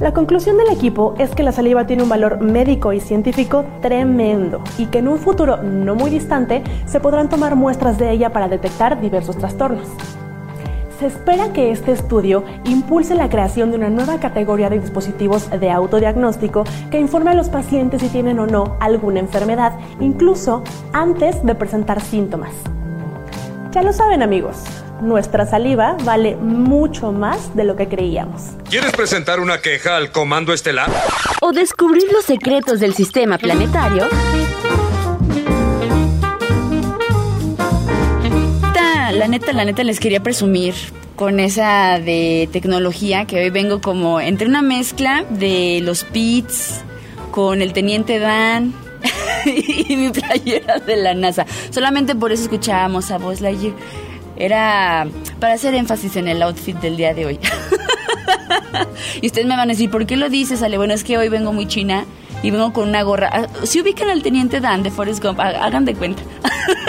La 0.00 0.12
conclusión 0.12 0.58
del 0.58 0.68
equipo 0.68 1.14
es 1.18 1.34
que 1.34 1.42
la 1.42 1.52
saliva 1.52 1.86
tiene 1.86 2.02
un 2.02 2.10
valor 2.10 2.42
médico 2.42 2.92
y 2.92 3.00
científico 3.00 3.64
tremendo 3.80 4.62
y 4.76 4.86
que 4.86 4.98
en 4.98 5.08
un 5.08 5.18
futuro 5.18 5.56
no 5.62 5.94
muy 5.94 6.10
distante 6.10 6.62
se 6.84 7.00
podrán 7.00 7.30
tomar 7.30 7.56
muestras 7.56 7.96
de 7.96 8.10
ella 8.10 8.30
para 8.30 8.46
detectar 8.46 9.00
diversos 9.00 9.38
trastornos. 9.38 9.88
Se 10.98 11.06
espera 11.06 11.54
que 11.54 11.70
este 11.70 11.92
estudio 11.92 12.44
impulse 12.64 13.14
la 13.14 13.30
creación 13.30 13.70
de 13.70 13.78
una 13.78 13.88
nueva 13.88 14.20
categoría 14.20 14.68
de 14.68 14.80
dispositivos 14.80 15.48
de 15.48 15.70
autodiagnóstico 15.70 16.64
que 16.90 17.00
informe 17.00 17.30
a 17.30 17.34
los 17.34 17.48
pacientes 17.48 18.02
si 18.02 18.08
tienen 18.08 18.38
o 18.38 18.46
no 18.46 18.76
alguna 18.80 19.20
enfermedad, 19.20 19.78
incluso 20.00 20.62
antes 20.92 21.42
de 21.42 21.54
presentar 21.54 22.02
síntomas. 22.02 22.52
Ya 23.72 23.82
lo 23.82 23.94
saben 23.94 24.22
amigos, 24.22 24.62
nuestra 25.00 25.46
saliva 25.46 25.96
vale 26.04 26.36
mucho 26.36 27.12
más 27.12 27.54
de 27.54 27.64
lo 27.64 27.76
que 27.76 27.88
creíamos. 27.88 28.42
¿Quieres 28.68 28.92
presentar 28.92 29.40
una 29.40 29.58
queja 29.58 29.96
al 29.96 30.10
Comando 30.10 30.52
Estelar? 30.52 30.90
¿O 31.40 31.52
descubrir 31.52 32.04
los 32.12 32.24
secretos 32.24 32.80
del 32.80 32.94
sistema 32.94 33.38
planetario? 33.38 34.08
La 39.12 39.28
neta, 39.28 39.52
la 39.52 39.64
neta 39.64 39.84
les 39.84 40.00
quería 40.00 40.22
presumir 40.22 40.74
con 41.14 41.40
esa 41.40 41.98
de 41.98 42.48
tecnología 42.52 43.24
que 43.24 43.36
hoy 43.36 43.50
vengo 43.50 43.80
como 43.80 44.20
entre 44.20 44.46
una 44.46 44.62
mezcla 44.62 45.24
de 45.30 45.80
los 45.82 46.04
Pits 46.04 46.82
con 47.30 47.62
el 47.62 47.72
Teniente 47.72 48.18
Dan 48.18 48.74
y 49.46 49.96
mi 49.96 50.10
playera 50.10 50.80
de 50.80 50.96
la 50.96 51.14
NASA. 51.14 51.46
Solamente 51.70 52.14
por 52.14 52.32
eso 52.32 52.42
escuchábamos 52.42 53.10
a 53.10 53.18
Buzz 53.18 53.40
Lightyear. 53.40 53.74
Era 54.36 55.06
para 55.40 55.54
hacer 55.54 55.74
énfasis 55.74 56.16
en 56.16 56.28
el 56.28 56.42
outfit 56.42 56.76
del 56.76 56.96
día 56.96 57.14
de 57.14 57.26
hoy. 57.26 57.40
y 59.22 59.26
ustedes 59.26 59.46
me 59.46 59.56
van 59.56 59.68
a 59.68 59.72
decir, 59.72 59.90
¿por 59.90 60.06
qué 60.06 60.16
lo 60.16 60.28
dices, 60.28 60.62
Ale? 60.62 60.76
Bueno, 60.76 60.94
es 60.94 61.04
que 61.04 61.18
hoy 61.18 61.28
vengo 61.28 61.52
muy 61.52 61.66
china 61.66 62.04
y 62.42 62.50
vengo 62.50 62.72
con 62.72 62.88
una 62.88 63.02
gorra. 63.02 63.30
Ah, 63.32 63.46
si 63.64 63.80
ubican 63.80 64.10
al 64.10 64.22
teniente 64.22 64.60
Dan 64.60 64.82
de 64.82 64.90
Forrest 64.90 65.22
Gump, 65.22 65.40
hagan 65.40 65.84
de 65.84 65.94
cuenta. 65.94 66.22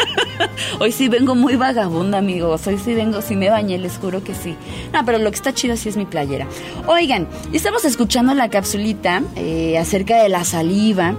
hoy 0.79 0.91
sí 0.91 1.07
vengo 1.09 1.35
muy 1.35 1.55
vagabunda, 1.55 2.17
amigos. 2.17 2.67
Hoy 2.67 2.77
sí 2.77 2.93
vengo, 2.93 3.21
si 3.21 3.35
me 3.35 3.49
bañé, 3.49 3.77
les 3.77 3.97
juro 3.97 4.23
que 4.23 4.35
sí. 4.35 4.55
No, 4.93 5.05
pero 5.05 5.17
lo 5.17 5.29
que 5.31 5.35
está 5.35 5.53
chido 5.53 5.75
sí 5.77 5.89
es 5.89 5.97
mi 5.97 6.05
playera. 6.05 6.47
Oigan, 6.85 7.27
estamos 7.53 7.85
escuchando 7.85 8.33
la 8.33 8.49
capsulita 8.49 9.21
eh, 9.35 9.77
acerca 9.77 10.21
de 10.21 10.29
la 10.29 10.43
saliva. 10.43 11.15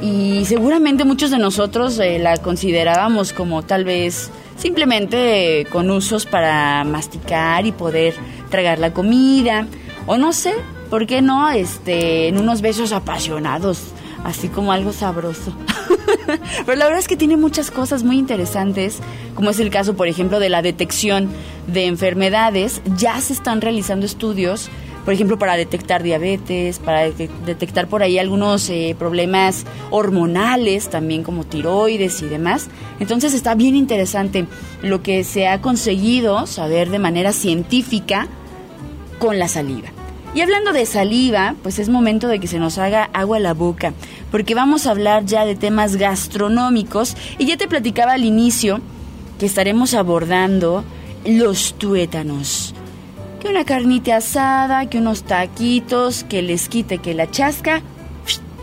Y 0.00 0.44
seguramente 0.46 1.04
muchos 1.04 1.30
de 1.30 1.38
nosotros 1.38 1.98
eh, 2.00 2.18
la 2.18 2.36
considerábamos 2.36 3.32
como 3.32 3.62
tal 3.62 3.84
vez 3.84 4.32
simplemente 4.62 5.66
con 5.72 5.90
usos 5.90 6.24
para 6.24 6.84
masticar 6.84 7.66
y 7.66 7.72
poder 7.72 8.14
tragar 8.48 8.78
la 8.78 8.92
comida 8.92 9.66
o 10.06 10.16
no 10.16 10.32
sé, 10.32 10.54
¿por 10.88 11.06
qué 11.06 11.20
no? 11.20 11.50
Este, 11.50 12.28
en 12.28 12.38
unos 12.38 12.60
besos 12.60 12.92
apasionados, 12.92 13.82
así 14.22 14.48
como 14.48 14.70
algo 14.70 14.92
sabroso. 14.92 15.52
Pero 16.64 16.78
la 16.78 16.84
verdad 16.84 17.00
es 17.00 17.08
que 17.08 17.16
tiene 17.16 17.36
muchas 17.36 17.72
cosas 17.72 18.04
muy 18.04 18.18
interesantes, 18.18 19.00
como 19.34 19.50
es 19.50 19.58
el 19.58 19.68
caso, 19.68 19.94
por 19.94 20.06
ejemplo, 20.06 20.38
de 20.38 20.48
la 20.48 20.62
detección 20.62 21.28
de 21.66 21.86
enfermedades. 21.86 22.82
Ya 22.96 23.20
se 23.20 23.32
están 23.32 23.60
realizando 23.62 24.06
estudios 24.06 24.70
por 25.04 25.12
ejemplo, 25.12 25.38
para 25.38 25.56
detectar 25.56 26.02
diabetes, 26.02 26.78
para 26.78 27.10
detectar 27.10 27.88
por 27.88 28.02
ahí 28.02 28.18
algunos 28.18 28.68
eh, 28.70 28.94
problemas 28.98 29.64
hormonales, 29.90 30.88
también 30.88 31.24
como 31.24 31.44
tiroides 31.44 32.22
y 32.22 32.26
demás. 32.26 32.68
Entonces 33.00 33.34
está 33.34 33.54
bien 33.54 33.74
interesante 33.74 34.46
lo 34.82 35.02
que 35.02 35.24
se 35.24 35.48
ha 35.48 35.60
conseguido 35.60 36.46
saber 36.46 36.90
de 36.90 36.98
manera 36.98 37.32
científica 37.32 38.28
con 39.18 39.38
la 39.38 39.48
saliva. 39.48 39.88
Y 40.34 40.40
hablando 40.40 40.72
de 40.72 40.86
saliva, 40.86 41.56
pues 41.62 41.78
es 41.78 41.88
momento 41.88 42.28
de 42.28 42.38
que 42.38 42.46
se 42.46 42.58
nos 42.58 42.78
haga 42.78 43.10
agua 43.12 43.36
a 43.36 43.40
la 43.40 43.54
boca, 43.54 43.92
porque 44.30 44.54
vamos 44.54 44.86
a 44.86 44.92
hablar 44.92 45.26
ya 45.26 45.44
de 45.44 45.56
temas 45.56 45.96
gastronómicos 45.96 47.16
y 47.38 47.44
ya 47.44 47.58
te 47.58 47.68
platicaba 47.68 48.12
al 48.12 48.24
inicio 48.24 48.80
que 49.38 49.46
estaremos 49.46 49.92
abordando 49.92 50.84
los 51.26 51.74
tuétanos 51.74 52.74
que 53.42 53.48
una 53.48 53.64
carnita 53.64 54.16
asada, 54.16 54.86
que 54.86 54.98
unos 54.98 55.24
taquitos, 55.24 56.22
que 56.22 56.42
les 56.42 56.68
quite 56.68 56.98
que 56.98 57.12
la 57.12 57.28
chasca, 57.28 57.82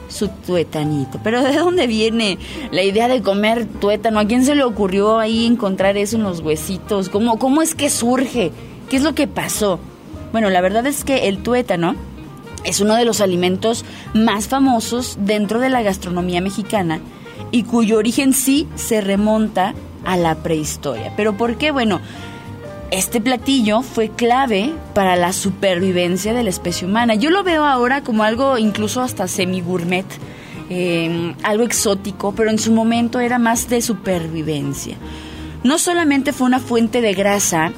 su 0.08 0.30
tuetanito. 0.30 1.20
Pero 1.22 1.44
¿de 1.44 1.54
dónde 1.58 1.86
viene 1.86 2.38
la 2.72 2.84
idea 2.84 3.10
de 3.10 3.22
comer 3.22 3.66
tuétano? 3.66 4.20
¿A 4.20 4.26
quién 4.26 4.46
se 4.46 4.56
le 4.56 4.64
ocurrió 4.64 5.20
ahí 5.20 5.46
encontrar 5.46 5.98
eso 5.98 6.16
en 6.16 6.24
los 6.24 6.40
huesitos? 6.40 7.10
¿Cómo, 7.10 7.38
cómo 7.38 7.62
es 7.62 7.76
que 7.76 7.90
surge? 7.90 8.54
¿Qué 8.90 8.96
es 8.96 9.04
lo 9.04 9.14
que 9.14 9.28
pasó? 9.28 9.80
Bueno, 10.32 10.50
la 10.50 10.62
verdad 10.62 10.88
es 10.88 11.04
que 11.04 11.28
el 11.28 11.44
tuétano 11.44 11.96
es 12.64 12.80
uno 12.80 12.96
de 12.96 13.04
los 13.04 13.20
alimentos 13.20 13.84
más 14.14 14.48
famosos 14.48 15.18
dentro 15.20 15.60
de 15.60 15.70
la 15.70 15.82
gastronomía 15.82 16.40
mexicana 16.40 17.02
y 17.52 17.64
cuyo 17.64 17.98
origen 17.98 18.32
sí 18.32 18.66
se 18.76 19.02
remonta 19.02 19.74
a 20.06 20.16
la 20.16 20.36
prehistoria. 20.36 21.12
¿Pero 21.18 21.36
por 21.36 21.58
qué? 21.58 21.72
Bueno, 21.72 22.00
este 22.92 23.22
platillo 23.22 23.82
fue 23.82 24.10
clave 24.10 24.74
para 24.94 25.16
la 25.16 25.32
supervivencia 25.34 26.34
de 26.34 26.44
la 26.44 26.50
especie 26.50 26.88
humana. 26.88 27.16
Yo 27.16 27.30
lo 27.30 27.44
veo 27.44 27.66
ahora 27.66 28.02
como 28.02 28.24
algo 28.24 28.58
incluso 28.58 29.02
hasta 29.02 29.28
semi-gourmet, 29.28 30.06
em, 30.70 31.36
algo 31.44 31.64
exótico, 31.64 32.34
pero 32.34 32.50
en 32.50 32.58
su 32.58 32.72
momento 32.72 33.20
era 33.20 33.38
más 33.38 33.70
de 33.70 33.82
supervivencia. 33.82 34.98
No 35.64 35.78
solamente 35.78 36.34
fue 36.34 36.48
una 36.48 36.60
fuente 36.60 37.02
de 37.02 37.14
grasa, 37.14 37.72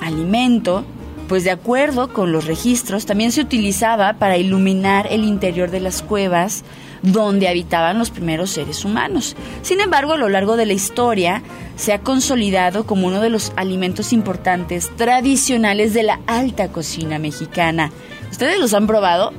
alimento, 0.00 0.84
pues 1.28 1.44
de 1.44 1.50
acuerdo 1.50 2.12
con 2.12 2.32
los 2.32 2.46
registros, 2.46 3.06
también 3.06 3.32
se 3.32 3.40
utilizaba 3.40 4.14
para 4.14 4.36
iluminar 4.36 5.08
el 5.10 5.24
interior 5.24 5.70
de 5.70 5.80
las 5.80 6.02
cuevas 6.02 6.64
donde 7.02 7.48
habitaban 7.48 7.98
los 7.98 8.10
primeros 8.10 8.50
seres 8.50 8.84
humanos. 8.84 9.36
Sin 9.62 9.80
embargo, 9.80 10.14
a 10.14 10.16
lo 10.16 10.28
largo 10.28 10.56
de 10.56 10.66
la 10.66 10.72
historia 10.72 11.42
se 11.76 11.92
ha 11.92 12.00
consolidado 12.00 12.86
como 12.86 13.06
uno 13.06 13.20
de 13.20 13.28
los 13.28 13.52
alimentos 13.56 14.12
importantes 14.12 14.90
tradicionales 14.96 15.92
de 15.92 16.02
la 16.02 16.20
alta 16.26 16.68
cocina 16.68 17.18
mexicana. 17.18 17.90
¿Ustedes 18.30 18.58
los 18.58 18.72
han 18.72 18.86
probado? 18.86 19.32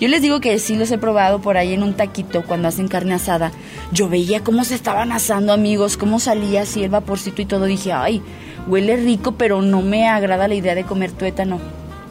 Yo 0.00 0.08
les 0.08 0.22
digo 0.22 0.40
que 0.40 0.58
sí 0.58 0.76
los 0.76 0.90
he 0.90 0.96
probado 0.96 1.42
por 1.42 1.58
ahí 1.58 1.74
en 1.74 1.82
un 1.82 1.92
taquito 1.92 2.42
cuando 2.42 2.68
hacen 2.68 2.88
carne 2.88 3.12
asada. 3.12 3.52
Yo 3.92 4.08
veía 4.08 4.42
cómo 4.42 4.64
se 4.64 4.74
estaban 4.74 5.12
asando, 5.12 5.52
amigos, 5.52 5.98
cómo 5.98 6.20
salía 6.20 6.62
así 6.62 6.82
el 6.82 6.88
vaporcito 6.88 7.42
y 7.42 7.44
todo. 7.44 7.66
Dije, 7.66 7.92
ay, 7.92 8.22
huele 8.66 8.96
rico, 8.96 9.32
pero 9.32 9.62
no 9.62 9.82
me 9.82 10.08
agrada 10.08 10.48
la 10.48 10.54
idea 10.54 10.74
de 10.74 10.84
comer 10.84 11.12
tuétano. 11.12 11.60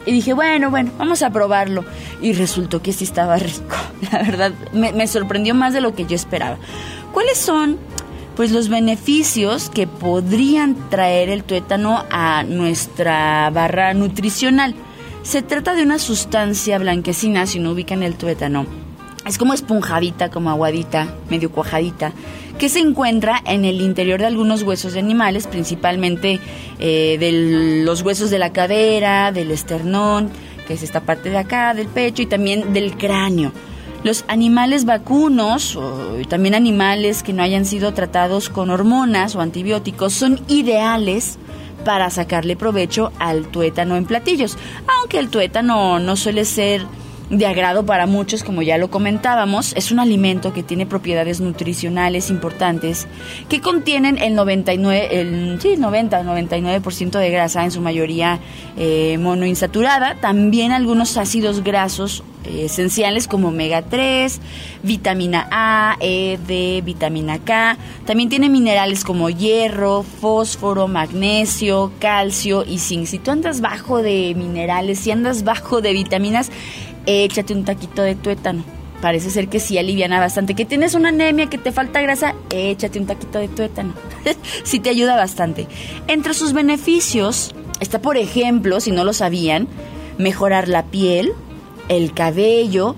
Y 0.06 0.12
dije, 0.12 0.32
bueno, 0.32 0.70
bueno, 0.70 0.90
vamos 0.98 1.22
a 1.22 1.30
probarlo. 1.30 1.84
Y 2.22 2.32
resultó 2.32 2.82
que 2.82 2.92
sí 2.92 3.04
estaba 3.04 3.36
rico. 3.36 3.76
La 4.12 4.22
verdad, 4.22 4.52
me, 4.72 5.06
sorprendió 5.06 5.54
más 5.54 5.74
de 5.74 5.80
lo 5.80 5.94
que 5.94 6.06
yo 6.06 6.16
esperaba. 6.16 6.58
¿Cuáles 7.12 7.38
son 7.38 7.78
pues 8.36 8.52
los 8.52 8.70
beneficios 8.70 9.68
que 9.68 9.86
podrían 9.86 10.88
traer 10.88 11.28
el 11.28 11.44
tuétano 11.44 12.04
a 12.10 12.42
nuestra 12.42 13.50
barra 13.50 13.92
nutricional. 13.92 14.74
Se 15.22 15.42
trata 15.42 15.74
de 15.74 15.82
una 15.82 15.98
sustancia 15.98 16.78
blanquecina, 16.78 17.46
si 17.46 17.58
no 17.58 17.72
ubican 17.72 18.02
el 18.02 18.14
tuétano. 18.14 18.64
Es 19.26 19.36
como 19.36 19.52
esponjadita, 19.52 20.30
como 20.30 20.48
aguadita, 20.48 21.14
medio 21.28 21.50
cuajadita, 21.50 22.12
que 22.60 22.68
se 22.68 22.78
encuentra 22.78 23.42
en 23.46 23.64
el 23.64 23.80
interior 23.80 24.20
de 24.20 24.26
algunos 24.26 24.62
huesos 24.62 24.92
de 24.92 24.98
animales, 24.98 25.46
principalmente 25.46 26.40
eh, 26.78 27.16
de 27.18 27.84
los 27.84 28.02
huesos 28.02 28.28
de 28.28 28.38
la 28.38 28.52
cadera, 28.52 29.32
del 29.32 29.50
esternón, 29.50 30.30
que 30.68 30.74
es 30.74 30.82
esta 30.82 31.00
parte 31.00 31.30
de 31.30 31.38
acá, 31.38 31.72
del 31.72 31.88
pecho 31.88 32.20
y 32.20 32.26
también 32.26 32.74
del 32.74 32.98
cráneo. 32.98 33.50
Los 34.04 34.26
animales 34.28 34.84
vacunos, 34.84 35.74
o 35.74 36.16
también 36.28 36.54
animales 36.54 37.22
que 37.22 37.32
no 37.32 37.42
hayan 37.42 37.64
sido 37.64 37.94
tratados 37.94 38.50
con 38.50 38.68
hormonas 38.68 39.34
o 39.36 39.40
antibióticos, 39.40 40.12
son 40.12 40.38
ideales 40.46 41.38
para 41.86 42.10
sacarle 42.10 42.56
provecho 42.56 43.10
al 43.18 43.46
tuétano 43.46 43.96
en 43.96 44.04
platillos, 44.04 44.58
aunque 44.98 45.18
el 45.18 45.30
tuétano 45.30 45.98
no 45.98 46.14
suele 46.14 46.44
ser 46.44 46.82
de 47.30 47.46
agrado 47.46 47.86
para 47.86 48.06
muchos, 48.06 48.42
como 48.42 48.60
ya 48.60 48.76
lo 48.76 48.90
comentábamos, 48.90 49.72
es 49.76 49.92
un 49.92 50.00
alimento 50.00 50.52
que 50.52 50.64
tiene 50.64 50.84
propiedades 50.84 51.40
nutricionales 51.40 52.28
importantes 52.28 53.06
que 53.48 53.60
contienen 53.60 54.18
el 54.18 54.34
99, 54.34 55.20
el, 55.20 55.60
sí, 55.60 55.76
90 55.76 56.24
99% 56.24 57.18
de 57.18 57.30
grasa, 57.30 57.64
en 57.64 57.70
su 57.70 57.80
mayoría 57.80 58.40
eh, 58.76 59.16
monoinsaturada, 59.18 60.16
también 60.16 60.72
algunos 60.72 61.16
ácidos 61.16 61.62
grasos 61.62 62.24
eh, 62.44 62.64
esenciales 62.64 63.28
como 63.28 63.48
omega 63.48 63.82
3, 63.82 64.40
vitamina 64.82 65.46
A, 65.50 65.96
E, 66.00 66.38
D, 66.46 66.82
vitamina 66.82 67.38
K. 67.38 67.76
También 68.06 68.30
tiene 68.30 68.48
minerales 68.48 69.04
como 69.04 69.28
hierro, 69.28 70.02
fósforo, 70.02 70.88
magnesio, 70.88 71.92
calcio 72.00 72.64
y 72.64 72.78
zinc. 72.78 73.06
Si 73.06 73.18
tú 73.18 73.30
andas 73.30 73.60
bajo 73.60 74.02
de 74.02 74.34
minerales, 74.34 75.00
si 75.00 75.10
andas 75.10 75.44
bajo 75.44 75.82
de 75.82 75.92
vitaminas, 75.92 76.50
échate 77.10 77.54
un 77.54 77.64
taquito 77.64 78.02
de 78.02 78.14
tuétano. 78.14 78.64
Parece 79.00 79.30
ser 79.30 79.48
que 79.48 79.60
sí 79.60 79.78
aliviana 79.78 80.20
bastante. 80.20 80.54
Que 80.54 80.64
tienes 80.64 80.94
una 80.94 81.08
anemia, 81.08 81.46
que 81.46 81.58
te 81.58 81.72
falta 81.72 82.00
grasa, 82.02 82.34
échate 82.50 82.98
un 82.98 83.06
taquito 83.06 83.38
de 83.38 83.48
tuétano. 83.48 83.94
sí 84.64 84.78
te 84.78 84.90
ayuda 84.90 85.16
bastante. 85.16 85.66
Entre 86.06 86.34
sus 86.34 86.52
beneficios 86.52 87.54
está, 87.80 88.00
por 88.00 88.16
ejemplo, 88.16 88.80
si 88.80 88.90
no 88.92 89.04
lo 89.04 89.12
sabían, 89.12 89.68
mejorar 90.18 90.68
la 90.68 90.84
piel, 90.84 91.32
el 91.88 92.12
cabello, 92.12 92.94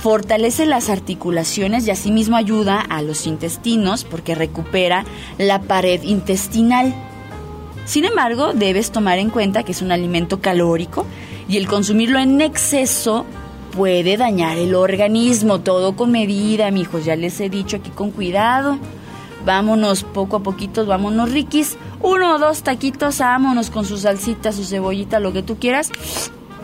fortalece 0.00 0.66
las 0.66 0.90
articulaciones 0.90 1.86
y 1.86 1.90
asimismo 1.90 2.36
ayuda 2.36 2.80
a 2.80 3.00
los 3.00 3.26
intestinos 3.26 4.04
porque 4.04 4.34
recupera 4.34 5.04
la 5.38 5.62
pared 5.62 6.02
intestinal. 6.02 6.94
Sin 7.86 8.04
embargo, 8.04 8.52
debes 8.52 8.90
tomar 8.90 9.18
en 9.18 9.30
cuenta 9.30 9.62
que 9.62 9.72
es 9.72 9.82
un 9.82 9.92
alimento 9.92 10.40
calórico 10.40 11.06
y 11.48 11.58
el 11.58 11.66
consumirlo 11.66 12.18
en 12.18 12.40
exceso 12.40 13.24
puede 13.76 14.16
dañar 14.16 14.58
el 14.58 14.74
organismo. 14.74 15.60
Todo 15.60 15.96
con 15.96 16.10
medida, 16.10 16.70
mijos. 16.70 17.04
Ya 17.04 17.16
les 17.16 17.40
he 17.40 17.48
dicho 17.48 17.76
aquí 17.76 17.90
con 17.90 18.10
cuidado. 18.10 18.78
Vámonos 19.44 20.04
poco 20.04 20.36
a 20.36 20.42
poquito, 20.42 20.86
vámonos 20.86 21.30
riquis. 21.30 21.76
Uno 22.00 22.34
o 22.34 22.38
dos 22.38 22.62
taquitos, 22.62 23.18
vámonos 23.18 23.70
con 23.70 23.84
su 23.84 23.98
salsita, 23.98 24.52
su 24.52 24.64
cebollita, 24.64 25.20
lo 25.20 25.32
que 25.32 25.42
tú 25.42 25.58
quieras. 25.58 25.90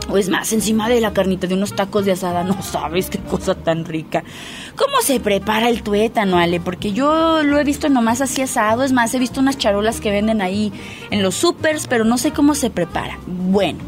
O 0.09 0.17
es 0.17 0.29
más, 0.29 0.53
encima 0.53 0.89
de 0.89 1.01
la 1.01 1.13
carnita 1.13 1.47
de 1.47 1.55
unos 1.55 1.75
tacos 1.75 2.05
de 2.05 2.13
asada, 2.13 2.43
no 2.43 2.61
sabes 2.63 3.11
qué 3.11 3.19
cosa 3.19 3.55
tan 3.55 3.85
rica. 3.85 4.25
¿Cómo 4.77 5.03
se 5.03 5.21
prepara 5.21 5.69
el 5.69 5.83
tuétano, 5.83 6.39
Ale? 6.39 6.59
Porque 6.59 6.93
yo 6.93 7.43
lo 7.43 7.59
he 7.59 7.65
visto 7.65 7.89
nomás 7.89 8.21
así 8.21 8.43
asado. 8.43 8.83
Es 8.83 8.93
más, 8.93 9.15
he 9.15 9.19
visto 9.19 9.41
unas 9.41 9.59
charolas 9.59 10.01
que 10.01 10.11
venden 10.11 10.41
ahí 10.41 10.73
en 11.11 11.23
los 11.23 11.35
supers, 11.35 11.87
pero 11.87 12.05
no 12.05 12.19
sé 12.19 12.33
cómo 12.33 12.55
se 12.55 12.71
prepara. 12.71 13.19
Bueno, 13.27 13.79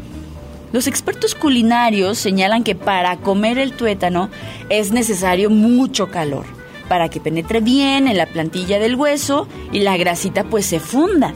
los 0.73 0.87
expertos 0.87 1.35
culinarios 1.35 2.17
señalan 2.17 2.63
que 2.63 2.75
para 2.75 3.15
comer 3.17 3.57
el 3.57 3.71
tuétano 3.71 4.29
es 4.67 4.91
necesario 4.91 5.49
mucho 5.49 6.09
calor 6.11 6.45
para 6.89 7.09
que 7.09 7.21
penetre 7.21 7.61
bien 7.61 8.07
en 8.07 8.17
la 8.17 8.25
plantilla 8.25 8.79
del 8.79 8.95
hueso 8.95 9.47
y 9.71 9.79
la 9.79 9.97
grasita 9.97 10.43
pues 10.43 10.65
se 10.65 10.79
funda. 10.79 11.33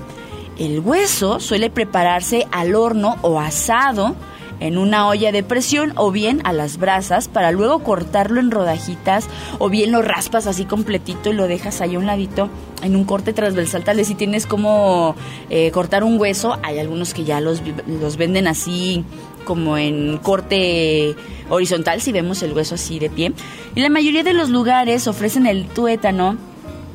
El 0.58 0.80
hueso 0.80 1.40
suele 1.40 1.70
prepararse 1.70 2.48
al 2.52 2.76
horno 2.76 3.18
o 3.22 3.40
asado 3.40 4.16
en 4.60 4.78
una 4.78 5.08
olla 5.08 5.32
de 5.32 5.44
presión 5.44 5.94
o 5.96 6.12
bien 6.12 6.42
a 6.44 6.54
las 6.54 6.78
brasas 6.78 7.28
para 7.28 7.52
luego 7.52 7.80
cortarlo 7.80 8.40
en 8.40 8.52
rodajitas 8.52 9.28
o 9.60 9.70
bien 9.70 9.92
lo 9.92 10.02
raspas 10.02 10.48
así 10.48 10.66
completito 10.66 11.30
y 11.30 11.34
lo 11.34 11.48
dejas 11.48 11.82
ahí 11.82 11.96
a 11.96 12.00
un 12.00 12.06
ladito 12.06 12.50
en 12.82 12.96
un 12.96 13.04
corte 13.06 13.34
transversal. 13.34 13.84
Tal 13.84 13.98
vez 13.98 14.08
si 14.08 14.16
tienes 14.16 14.46
como 14.46 15.16
eh, 15.50 15.72
cortar 15.72 16.04
un 16.04 16.20
hueso 16.20 16.58
hay 16.64 16.80
algunos 16.80 17.14
que 17.14 17.24
ya 17.24 17.40
los, 17.42 17.62
los 17.88 18.18
venden 18.18 18.48
así 18.48 19.04
como 19.46 19.78
en 19.78 20.18
corte 20.18 21.16
horizontal 21.50 22.02
si 22.02 22.12
vemos 22.12 22.42
el 22.44 22.54
hueso 22.54 22.76
así 22.76 23.00
de 23.00 23.10
pie. 23.10 23.32
Y 23.76 23.82
la 23.82 23.90
mayoría 23.90 24.24
de 24.24 24.34
los 24.34 24.50
lugares 24.50 25.08
ofrecen 25.08 25.46
el 25.46 25.66
tuétano 25.68 26.36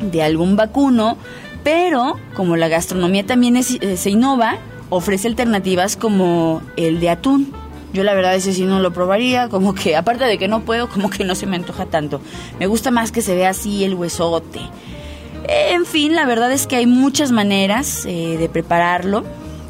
de 0.01 0.23
algún 0.23 0.57
vacuno 0.57 1.17
pero 1.65 2.17
como 2.35 2.57
la 2.57 2.67
gastronomía 2.67 3.25
también 3.25 3.57
es- 3.57 3.79
eh, 3.81 3.97
se 3.97 4.11
innova 4.11 4.59
ofrece 4.93 5.27
alternativas 5.27 5.97
como 5.97 6.61
el 6.77 7.01
de 7.01 7.09
atún. 7.09 7.51
Yo 7.95 8.05
la 8.05 8.13
verdad 8.13 8.35
ese 8.35 8.53
sí 8.53 8.65
no 8.65 8.79
lo 8.79 8.93
probaría, 8.93 9.49
como 9.49 9.75
que 9.75 9.97
aparte 9.97 10.25
de 10.25 10.37
que 10.37 10.49
no 10.49 10.61
puedo, 10.61 10.89
como 10.89 11.09
que 11.09 11.25
no 11.25 11.35
se 11.35 11.47
me 11.47 11.57
antoja 11.57 11.87
tanto. 11.87 12.21
Me 12.59 12.67
gusta 12.67 12.91
más 12.91 13.11
que 13.11 13.23
se 13.23 13.35
vea 13.35 13.51
así 13.51 13.85
el 13.85 13.95
huesote. 13.95 14.61
En 15.49 15.87
fin, 15.87 16.15
la 16.15 16.27
verdad 16.27 16.53
es 16.53 16.67
que 16.67 16.77
hay 16.77 16.87
muchas 16.87 17.33
maneras 17.33 18.05
eh, 18.07 18.37
de 18.39 18.49
prepararlo. 18.51 19.25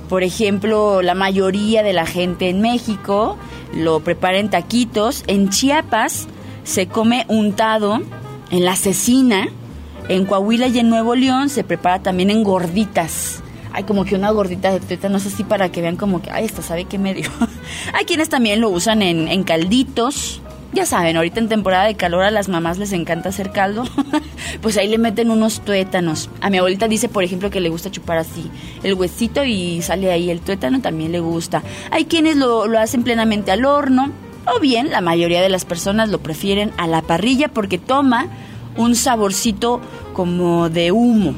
Por 0.09 0.25
ejemplo, 0.25 1.03
la 1.03 1.15
mayoría 1.15 1.85
de 1.85 1.93
la 1.93 2.05
gente 2.05 2.49
en 2.49 2.61
México 2.61 3.39
lo 3.75 4.01
prepara 4.01 4.39
en 4.39 4.51
taquitos. 4.51 5.23
En 5.29 5.51
Chiapas 5.51 6.27
se 6.65 6.89
come 6.89 7.27
untado 7.29 8.01
en 8.51 8.65
la 8.65 8.75
cecina. 8.75 9.49
En 10.09 10.27
Coahuila 10.27 10.67
y 10.67 10.81
en 10.81 10.89
Nuevo 10.89 11.15
León 11.15 11.49
se 11.49 11.63
prepara 11.63 12.03
también 12.03 12.31
en 12.31 12.43
gorditas. 12.43 13.42
Hay 13.73 13.85
como 13.85 14.05
que 14.05 14.15
una 14.15 14.31
gordita 14.31 14.71
de 14.71 14.81
tuétanos 14.81 15.27
así 15.27 15.45
para 15.45 15.71
que 15.71 15.81
vean 15.81 15.97
como 15.97 16.21
que, 16.21 16.31
ay, 16.31 16.45
esta 16.45 16.63
sabe 16.63 16.85
qué 16.85 16.99
medio. 16.99 17.31
Hay 17.95 18.05
quienes 18.05 18.29
también 18.29 18.61
lo 18.61 18.71
usan 18.71 19.03
en, 19.03 19.29
en 19.29 19.45
calditos. 19.45 20.41
Ya 20.75 20.87
saben, 20.87 21.17
ahorita 21.17 21.39
en 21.39 21.49
temporada 21.49 21.85
de 21.85 21.97
calor 21.97 22.23
a 22.23 22.31
las 22.31 22.49
mamás 22.49 22.79
les 22.79 22.93
encanta 22.93 23.29
hacer 23.29 23.53
caldo. 23.53 23.85
pues 24.63 24.79
ahí 24.79 24.89
le 24.89 24.99
meten 24.99 25.31
unos 25.31 25.61
tuétanos. 25.61 26.31
A 26.41 26.49
mi 26.49 26.59
abuelita 26.59 26.89
dice, 26.89 27.09
por 27.09 27.25
ejemplo, 27.25 27.51
que 27.51 27.61
le 27.61 27.69
gusta 27.69 27.91
chupar 27.91 28.19
así 28.19 28.51
el 28.83 28.95
huesito 28.95 29.45
y 29.45 29.83
sale 29.83 30.11
ahí 30.11 30.31
el 30.31 30.41
tuétano, 30.41 30.81
también 30.81 31.13
le 31.13 31.21
gusta. 31.21 31.63
Hay 31.91 32.07
quienes 32.07 32.37
lo, 32.37 32.67
lo 32.67 32.79
hacen 32.79 33.03
plenamente 33.03 33.51
al 33.51 33.65
horno. 33.65 34.13
O 34.47 34.61
bien, 34.61 34.91
la 34.91 35.01
mayoría 35.03 35.41
de 35.41 35.49
las 35.49 35.65
personas 35.65 36.09
lo 36.09 36.19
prefieren 36.19 36.73
a 36.77 36.87
la 36.87 37.03
parrilla 37.03 37.49
porque 37.49 37.79
toma 37.79 38.29
un 38.77 38.97
saborcito 38.97 39.81
como 40.15 40.69
de 40.69 40.93
humo, 40.93 41.35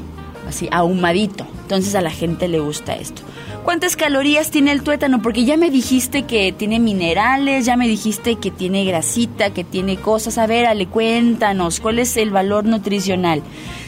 así 0.47 0.67
ahumadito. 0.71 1.45
Entonces 1.65 1.95
a 1.95 2.01
la 2.01 2.11
gente 2.11 2.47
le 2.47 2.59
gusta 2.59 2.93
esto. 2.93 3.23
¿Cuántas 3.63 3.95
calorías 3.95 4.51
tiene 4.51 4.71
el 4.71 4.83
tuétano? 4.83 5.23
Porque 5.23 5.45
ya 5.45 5.57
me 5.57 5.71
dijiste 5.71 6.21
que 6.21 6.51
tiene 6.51 6.79
minerales, 6.79 7.65
ya 7.65 7.75
me 7.75 7.87
dijiste 7.87 8.35
que 8.35 8.51
tiene 8.51 8.85
grasita, 8.85 9.49
que 9.49 9.63
tiene 9.63 9.97
cosas. 9.97 10.37
A 10.37 10.45
ver, 10.45 10.67
Ale, 10.67 10.85
cuéntanos, 10.85 11.79
¿cuál 11.79 11.97
es 11.97 12.17
el 12.17 12.29
valor 12.29 12.65
nutricional? 12.65 13.41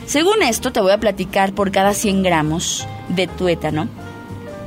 Según 0.07 0.41
esto, 0.41 0.71
te 0.71 0.81
voy 0.81 0.91
a 0.91 0.99
platicar 0.99 1.53
por 1.53 1.71
cada 1.71 1.93
100 1.93 2.23
gramos 2.23 2.87
de 3.09 3.27
tuétano. 3.27 3.87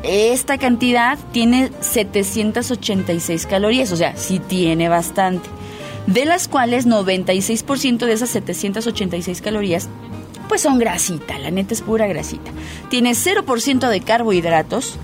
Esta 0.05 0.57
cantidad 0.57 1.19
tiene 1.33 1.73
786 1.81 3.47
calorías, 3.47 3.91
o 3.91 3.97
sea, 3.97 4.17
sí 4.17 4.39
tiene 4.39 4.89
bastante. 4.89 5.49
De 6.07 6.27
las 6.27 6.47
cuales 6.47 6.87
96% 6.87 8.07
de 8.07 8.13
esas 8.13 8.31
786 8.31 9.43
calorías 9.43 9.89
pues 10.51 10.63
son 10.63 10.81
grasita, 10.81 11.39
la 11.39 11.53
neta 11.53 11.75
es 11.75 11.81
pura 11.81 12.09
grasita. 12.09 12.51
Tiene 12.89 13.13
0% 13.13 13.89
de 13.89 14.01
carbohidratos 14.01 14.97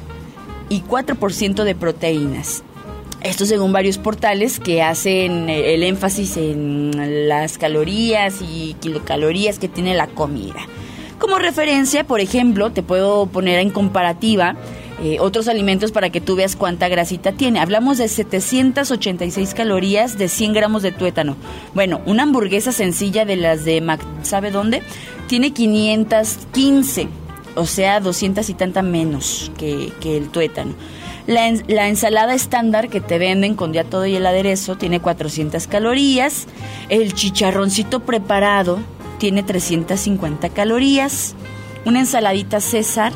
y 0.68 0.82
4% 0.82 1.62
de 1.62 1.74
proteínas. 1.76 2.64
Esto 3.22 3.46
según 3.46 3.72
varios 3.72 3.96
portales 3.96 4.58
que 4.58 4.82
hacen 4.82 5.48
eh, 5.48 5.74
el 5.74 5.84
énfasis 5.84 6.36
en 6.36 7.28
las 7.28 7.58
calorías 7.58 8.42
y 8.42 8.74
kilocalorías 8.80 9.60
que 9.60 9.68
tiene 9.68 9.94
la 9.94 10.08
comida. 10.08 10.66
Como 11.20 11.38
referencia, 11.38 12.02
por 12.02 12.18
ejemplo, 12.18 12.72
te 12.72 12.82
puedo 12.82 13.26
poner 13.26 13.60
en 13.60 13.70
comparativa 13.70 14.56
eh, 15.02 15.18
otros 15.20 15.46
alimentos 15.48 15.92
para 15.92 16.08
que 16.08 16.22
tú 16.22 16.36
veas 16.36 16.56
cuánta 16.56 16.88
grasita 16.88 17.32
tiene. 17.32 17.60
Hablamos 17.60 17.98
de 17.98 18.08
786 18.08 19.52
calorías 19.52 20.16
de 20.16 20.28
100 20.28 20.54
gramos 20.54 20.82
de 20.82 20.92
tuétano. 20.92 21.36
Bueno, 21.74 22.00
una 22.06 22.22
hamburguesa 22.22 22.72
sencilla 22.72 23.26
de 23.26 23.36
las 23.36 23.64
de 23.64 23.80
Mac, 23.82 24.00
¿sabe 24.22 24.50
dónde? 24.50 24.82
Tiene 25.26 25.52
515, 25.52 27.08
o 27.56 27.66
sea, 27.66 28.00
200 28.00 28.48
y 28.48 28.54
tanta 28.54 28.80
menos 28.80 29.52
que, 29.58 29.92
que 30.00 30.16
el 30.16 30.30
tuétano. 30.30 30.74
La, 31.26 31.52
la 31.66 31.88
ensalada 31.88 32.34
estándar 32.34 32.88
que 32.88 33.00
te 33.00 33.18
venden 33.18 33.54
con 33.54 33.74
ya 33.74 33.84
todo 33.84 34.06
y 34.06 34.14
el 34.14 34.24
aderezo 34.24 34.76
tiene 34.76 35.00
400 35.00 35.66
calorías. 35.66 36.46
El 36.88 37.12
chicharroncito 37.12 38.00
preparado 38.00 38.78
tiene 39.18 39.42
350 39.42 40.48
calorías. 40.50 41.34
Una 41.84 42.00
ensaladita 42.00 42.60
César, 42.60 43.12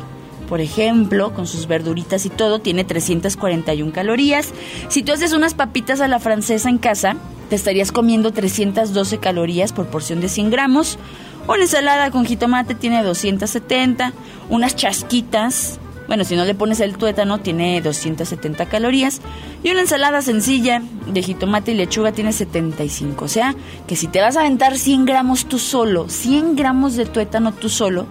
por 0.51 0.59
ejemplo, 0.59 1.33
con 1.33 1.47
sus 1.47 1.65
verduritas 1.65 2.25
y 2.25 2.29
todo, 2.29 2.59
tiene 2.59 2.83
341 2.83 3.93
calorías. 3.93 4.49
Si 4.89 5.01
tú 5.01 5.13
haces 5.13 5.31
unas 5.31 5.53
papitas 5.53 6.01
a 6.01 6.09
la 6.09 6.19
francesa 6.19 6.67
en 6.67 6.77
casa, 6.77 7.15
te 7.49 7.55
estarías 7.55 7.93
comiendo 7.93 8.33
312 8.33 9.17
calorías 9.19 9.71
por 9.71 9.87
porción 9.87 10.19
de 10.19 10.27
100 10.27 10.49
gramos. 10.49 10.99
Una 11.47 11.61
ensalada 11.61 12.11
con 12.11 12.25
jitomate 12.25 12.75
tiene 12.75 13.01
270. 13.01 14.11
Unas 14.49 14.75
chasquitas, 14.75 15.79
bueno, 16.07 16.25
si 16.25 16.35
no 16.35 16.43
le 16.43 16.53
pones 16.53 16.81
el 16.81 16.97
tuétano, 16.97 17.37
tiene 17.37 17.79
270 17.79 18.65
calorías. 18.65 19.21
Y 19.63 19.71
una 19.71 19.79
ensalada 19.79 20.21
sencilla 20.21 20.81
de 21.07 21.23
jitomate 21.23 21.71
y 21.71 21.75
lechuga 21.75 22.11
tiene 22.11 22.33
75. 22.33 23.23
O 23.23 23.29
sea, 23.29 23.55
que 23.87 23.95
si 23.95 24.07
te 24.07 24.19
vas 24.19 24.35
a 24.35 24.41
aventar 24.41 24.77
100 24.77 25.05
gramos 25.05 25.45
tú 25.45 25.57
solo, 25.59 26.09
100 26.09 26.57
gramos 26.57 26.97
de 26.97 27.05
tuétano 27.05 27.53
tú 27.53 27.69
solo, 27.69 28.07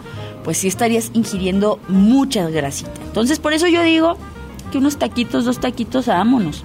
pues 0.50 0.58
sí 0.58 0.66
estarías 0.66 1.12
ingiriendo 1.14 1.78
mucha 1.86 2.50
grasita. 2.50 2.90
Entonces, 3.04 3.38
por 3.38 3.52
eso 3.52 3.68
yo 3.68 3.84
digo 3.84 4.16
que 4.72 4.78
unos 4.78 4.96
taquitos, 4.96 5.44
dos 5.44 5.60
taquitos, 5.60 6.06
vámonos. 6.06 6.64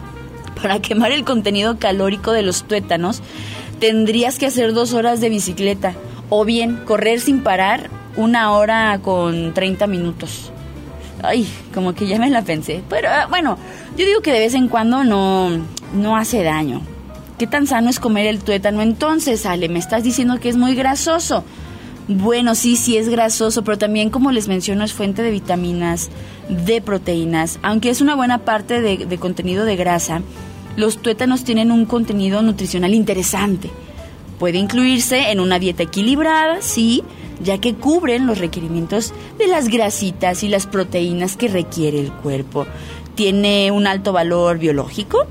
Para 0.60 0.82
quemar 0.82 1.12
el 1.12 1.24
contenido 1.24 1.78
calórico 1.78 2.32
de 2.32 2.42
los 2.42 2.64
tuétanos, 2.64 3.22
tendrías 3.80 4.40
que 4.40 4.48
hacer 4.48 4.74
dos 4.74 4.96
horas 4.96 5.22
de 5.22 5.30
bicicleta 5.30 5.94
o 6.32 6.46
bien 6.46 6.78
correr 6.78 7.20
sin 7.20 7.44
parar 7.44 7.92
una 8.16 8.54
hora 8.54 8.98
con 9.04 9.54
30 9.54 9.86
minutos. 9.86 10.52
Ay, 11.22 11.48
como 11.72 11.94
que 11.94 12.08
ya 12.08 12.18
me 12.18 12.32
la 12.32 12.42
pensé. 12.42 12.82
Pero 12.90 13.10
ah, 13.12 13.28
bueno, 13.30 13.60
yo 13.96 14.04
digo 14.08 14.22
que 14.22 14.34
de 14.34 14.40
vez 14.40 14.56
en 14.56 14.68
cuando 14.68 15.04
no, 15.04 15.52
no 15.94 16.18
hace 16.18 16.42
daño. 16.42 16.82
¿Qué 17.38 17.46
tan 17.46 17.68
sano 17.68 17.92
es 17.92 18.00
comer 18.00 18.26
el 18.26 18.40
tuétano 18.40 18.82
entonces, 18.82 19.46
Ale? 19.46 19.70
Me 19.70 19.78
estás 19.78 20.04
diciendo 20.04 20.40
que 20.40 20.50
es 20.50 20.58
muy 20.58 20.74
grasoso. 20.74 21.44
Bueno, 22.08 22.54
sí, 22.54 22.76
sí 22.76 22.98
es 22.98 23.10
grasoso, 23.10 23.64
pero 23.64 23.80
también, 23.80 24.12
como 24.12 24.32
les 24.32 24.48
menciono, 24.48 24.84
es 24.84 24.94
fuente 24.94 25.24
de 25.24 25.32
vitaminas, 25.32 26.10
de 26.50 26.80
proteínas. 26.80 27.58
Aunque 27.64 27.90
es 27.90 28.00
una 28.00 28.14
buena 28.16 28.40
parte 28.40 28.80
de, 28.80 29.18
contenido 29.18 29.66
de 29.66 29.76
grasa, 29.76 30.22
los 30.78 31.00
tuétanos 31.02 31.44
tienen 31.44 31.72
un 31.72 31.86
contenido 31.86 32.44
nutricional 32.44 32.94
interesante. 32.94 33.72
Puede 34.38 34.60
incluirse 34.60 35.32
en 35.32 35.40
una 35.40 35.58
dieta 35.58 35.82
equilibrada, 35.82 36.62
sí, 36.62 37.04
ya 37.42 37.58
que 37.58 37.74
cubren 37.74 38.28
los 38.28 38.38
requerimientos 38.38 39.12
de 39.40 39.48
las 39.48 39.70
grasitas 39.70 40.44
y 40.44 40.50
las 40.50 40.68
proteínas 40.68 41.38
que 41.38 41.48
requiere 41.48 42.00
el 42.00 42.12
cuerpo. 42.12 42.68
Tiene 43.16 43.72
un 43.72 43.88
alto 43.88 44.14
valor 44.14 44.60
biológico, 44.60 45.26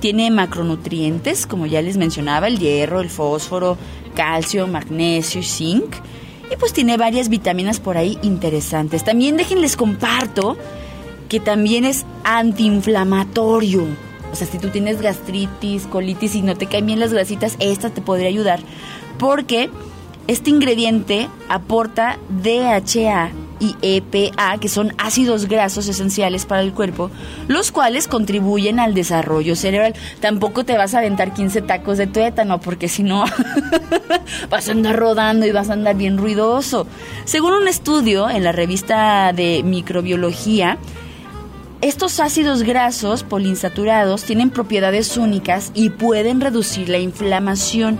tiene 0.00 0.30
macronutrientes, 0.30 1.46
como 1.46 1.64
ya 1.64 1.80
les 1.80 1.96
mencionaba, 1.96 2.48
el 2.48 2.58
hierro, 2.58 3.00
el 3.00 3.08
fósforo, 3.08 3.78
calcio, 4.14 4.66
magnesio 4.66 5.40
y 5.40 5.44
zinc. 5.44 5.94
Y 6.50 6.56
pues 6.56 6.72
tiene 6.72 6.96
varias 6.96 7.28
vitaminas 7.28 7.80
por 7.80 7.96
ahí 7.96 8.18
interesantes. 8.22 9.04
También 9.04 9.36
déjenles 9.36 9.76
comparto 9.76 10.56
que 11.28 11.40
también 11.40 11.84
es 11.84 12.06
antiinflamatorio. 12.24 13.86
O 14.32 14.36
sea, 14.36 14.46
si 14.46 14.58
tú 14.58 14.68
tienes 14.68 15.00
gastritis, 15.00 15.86
colitis 15.86 16.34
y 16.34 16.42
no 16.42 16.56
te 16.56 16.66
caen 16.66 16.86
bien 16.86 17.00
las 17.00 17.12
grasitas, 17.12 17.56
esta 17.60 17.90
te 17.90 18.00
podría 18.00 18.28
ayudar. 18.28 18.60
Porque 19.18 19.70
este 20.26 20.50
ingrediente 20.50 21.28
aporta 21.48 22.18
DHA 22.28 23.30
y 23.60 23.76
EPA, 23.82 24.58
que 24.58 24.68
son 24.68 24.92
ácidos 24.98 25.46
grasos 25.46 25.88
esenciales 25.88 26.46
para 26.46 26.62
el 26.62 26.72
cuerpo, 26.72 27.10
los 27.48 27.72
cuales 27.72 28.08
contribuyen 28.08 28.80
al 28.80 28.94
desarrollo 28.94 29.56
cerebral. 29.56 29.94
Tampoco 30.20 30.64
te 30.64 30.76
vas 30.76 30.94
a 30.94 30.98
aventar 30.98 31.34
15 31.34 31.62
tacos 31.62 31.98
de 31.98 32.06
tuétano, 32.06 32.60
porque 32.60 32.88
si 32.88 33.02
no 33.02 33.24
vas 34.50 34.68
a 34.68 34.72
andar 34.72 34.96
rodando 34.96 35.46
y 35.46 35.52
vas 35.52 35.70
a 35.70 35.74
andar 35.74 35.96
bien 35.96 36.18
ruidoso. 36.18 36.86
Según 37.24 37.52
un 37.52 37.68
estudio 37.68 38.30
en 38.30 38.44
la 38.44 38.52
revista 38.52 39.32
de 39.32 39.62
microbiología, 39.64 40.78
estos 41.80 42.18
ácidos 42.18 42.64
grasos 42.64 43.22
poliinsaturados 43.22 44.24
tienen 44.24 44.50
propiedades 44.50 45.16
únicas 45.16 45.70
y 45.74 45.90
pueden 45.90 46.40
reducir 46.40 46.88
la 46.88 46.98
inflamación. 46.98 47.98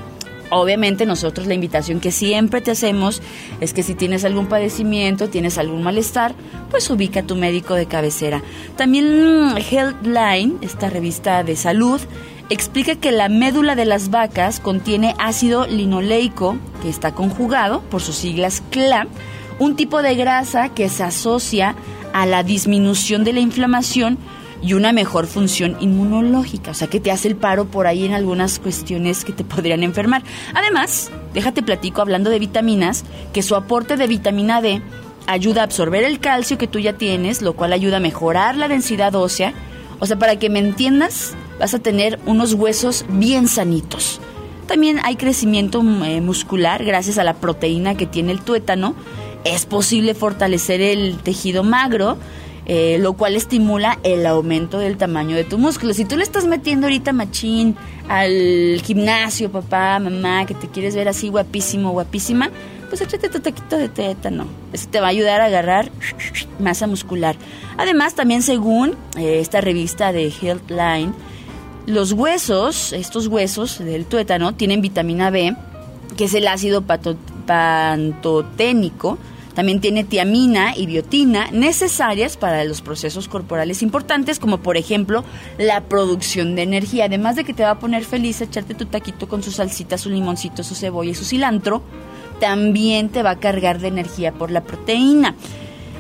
Obviamente 0.51 1.07
nosotros 1.07 1.47
la 1.47 1.55
invitación 1.55 2.01
que 2.01 2.11
siempre 2.11 2.61
te 2.61 2.71
hacemos 2.71 3.23
es 3.61 3.73
que 3.73 3.83
si 3.83 3.95
tienes 3.95 4.25
algún 4.25 4.47
padecimiento, 4.47 5.29
tienes 5.29 5.59
algún 5.59 5.83
malestar, 5.83 6.35
pues 6.71 6.89
ubica 6.91 7.21
a 7.21 7.27
tu 7.27 7.37
médico 7.37 7.75
de 7.75 7.87
cabecera. 7.87 8.43
También 8.77 9.55
Healthline, 9.59 10.59
esta 10.63 10.89
revista 10.89 11.45
de 11.45 11.57
salud, 11.57 12.01
explica 12.51 12.97
que 12.97 13.13
la 13.13 13.29
médula 13.29 13.75
de 13.75 13.85
las 13.85 14.11
vacas 14.11 14.61
contiene 14.61 15.15
ácido 15.19 15.67
linoleico, 15.67 16.57
que 16.83 16.89
está 16.89 17.13
conjugado 17.13 17.83
por 17.83 18.01
sus 18.01 18.17
siglas 18.17 18.63
CLA, 18.71 19.07
un 19.59 19.77
tipo 19.77 20.03
de 20.03 20.15
grasa 20.15 20.71
que 20.71 20.89
se 20.89 21.03
asocia 21.03 21.75
a 22.13 22.27
la 22.27 22.43
disminución 22.43 23.25
de 23.25 23.35
la 23.35 23.41
inflamación 23.41 24.19
y 24.63 24.73
una 24.73 24.93
mejor 24.93 25.27
función 25.27 25.77
inmunológica, 25.81 26.73
o 26.73 26.75
sea 26.75 26.89
que 26.89 27.01
te 27.01 27.11
hace 27.11 27.29
el 27.29 27.37
paro 27.37 27.67
por 27.67 27.87
ahí 27.87 28.05
en 28.05 28.15
algunas 28.15 28.59
cuestiones 28.59 29.25
que 29.25 29.33
te 29.33 29.45
podrían 29.45 29.83
enfermar. 29.83 30.23
Además, 30.55 31.11
déjate 31.35 31.63
platico 31.63 32.01
hablando 32.01 32.31
de 32.31 32.39
vitaminas, 32.39 33.05
que 33.33 33.43
su 33.43 33.55
aporte 33.55 33.97
de 33.97 34.07
vitamina 34.07 34.61
D 34.61 34.83
ayuda 35.27 35.61
a 35.61 35.65
absorber 35.65 36.05
el 36.05 36.21
calcio 36.21 36.59
que 36.59 36.67
tú 36.67 36.79
ya 36.79 36.95
tienes, 36.95 37.43
lo 37.43 37.53
cual 37.53 37.73
ayuda 37.73 37.99
a 37.99 38.01
mejorar 38.01 38.57
la 38.57 38.67
densidad 38.67 39.15
ósea. 39.15 39.53
O 40.01 40.07
sea, 40.07 40.19
para 40.19 40.37
que 40.37 40.49
me 40.49 40.59
entiendas, 40.59 41.35
vas 41.61 41.75
a 41.75 41.79
tener 41.79 42.19
unos 42.27 42.55
huesos 42.55 43.05
bien 43.09 43.47
sanitos. 43.47 44.21
También 44.67 45.01
hay 45.03 45.17
crecimiento 45.17 45.83
eh, 46.05 46.21
muscular 46.21 46.85
gracias 46.85 47.19
a 47.19 47.25
la 47.25 47.35
proteína 47.35 47.97
que 47.97 48.07
tiene 48.07 48.33
el 48.33 48.41
tuétano. 48.41 48.95
Es 49.45 49.67
posible 49.67 50.15
fortalecer 50.15 50.81
el 50.81 51.19
tejido 51.19 51.63
magro, 51.63 52.19
eh, 52.69 52.99
lo 53.01 53.15
cual 53.15 53.35
estimula 53.35 53.99
el 54.03 54.27
aumento 54.27 54.79
del 54.79 54.99
tamaño 54.99 55.35
de 55.35 55.45
tu 55.45 55.57
músculo. 55.57 55.95
Si 55.95 56.05
tú 56.05 56.17
le 56.19 56.23
estás 56.23 56.45
metiendo 56.45 56.87
ahorita 56.87 57.15
machín 57.15 57.77
al 58.09 58.81
gimnasio, 58.85 59.51
papá, 59.51 59.99
mamá, 59.99 60.45
que 60.45 60.55
te 60.55 60.69
quieres 60.69 60.95
ver 60.95 61.09
así 61.09 61.31
guapísimo, 61.31 61.93
guapísima, 61.93 62.51
pues 62.91 63.01
échate 63.01 63.31
tu 63.31 63.41
taquito 63.41 63.79
de 63.79 63.89
tétano. 63.89 64.47
Eso 64.73 64.87
te 64.91 65.01
va 65.01 65.07
a 65.07 65.11
ayudar 65.11 65.41
a 65.41 65.47
agarrar 65.47 65.91
masa 66.59 66.87
muscular. 66.87 67.37
Además, 67.79 68.15
también 68.15 68.43
según 68.43 68.97
eh, 69.17 69.41
esta 69.41 69.63
revista 69.63 70.13
de 70.13 70.31
Healthline, 70.31 71.15
los 71.87 72.13
huesos, 72.13 72.93
estos 72.93 73.29
huesos 73.29 73.79
del 73.79 74.05
tuétano, 74.05 74.55
tienen 74.55 74.83
vitamina 74.83 75.31
B, 75.31 75.57
que 76.19 76.25
es 76.25 76.35
el 76.35 76.47
ácido 76.47 76.85
pantoténico, 77.47 79.17
también 79.59 79.81
tiene 79.81 80.05
tiamina 80.05 80.77
y 80.77 80.87
biotina 80.87 81.51
necesarias 81.51 82.37
para 82.37 82.63
los 82.63 82.81
procesos 82.81 83.27
corporales 83.27 83.83
importantes, 83.83 84.39
como 84.39 84.59
por 84.59 84.77
ejemplo 84.77 85.25
la 85.59 85.81
producción 85.81 86.55
de 86.55 86.63
energía. 86.63 87.07
Además 87.07 87.35
de 87.35 87.43
que 87.43 87.53
te 87.53 87.65
va 87.65 87.71
a 87.71 87.79
poner 87.81 88.05
feliz 88.05 88.41
echarte 88.41 88.75
tu 88.75 88.87
taquito 88.87 89.27
con 89.27 89.43
su 89.43 89.51
salsita, 89.51 89.99
su 89.99 90.11
limoncito, 90.11 90.63
su 90.63 90.77
cebolla 90.77 91.11
y 91.11 91.15
su 91.17 91.25
cilantro, 91.25 91.83
también 92.39 93.09
te 93.09 93.25
va 93.25 93.31
a 93.31 93.41
cargar 93.41 93.81
de 93.81 93.89
energía 93.89 94.31
por 94.31 94.53
la 94.53 94.63
proteína. 94.63 95.35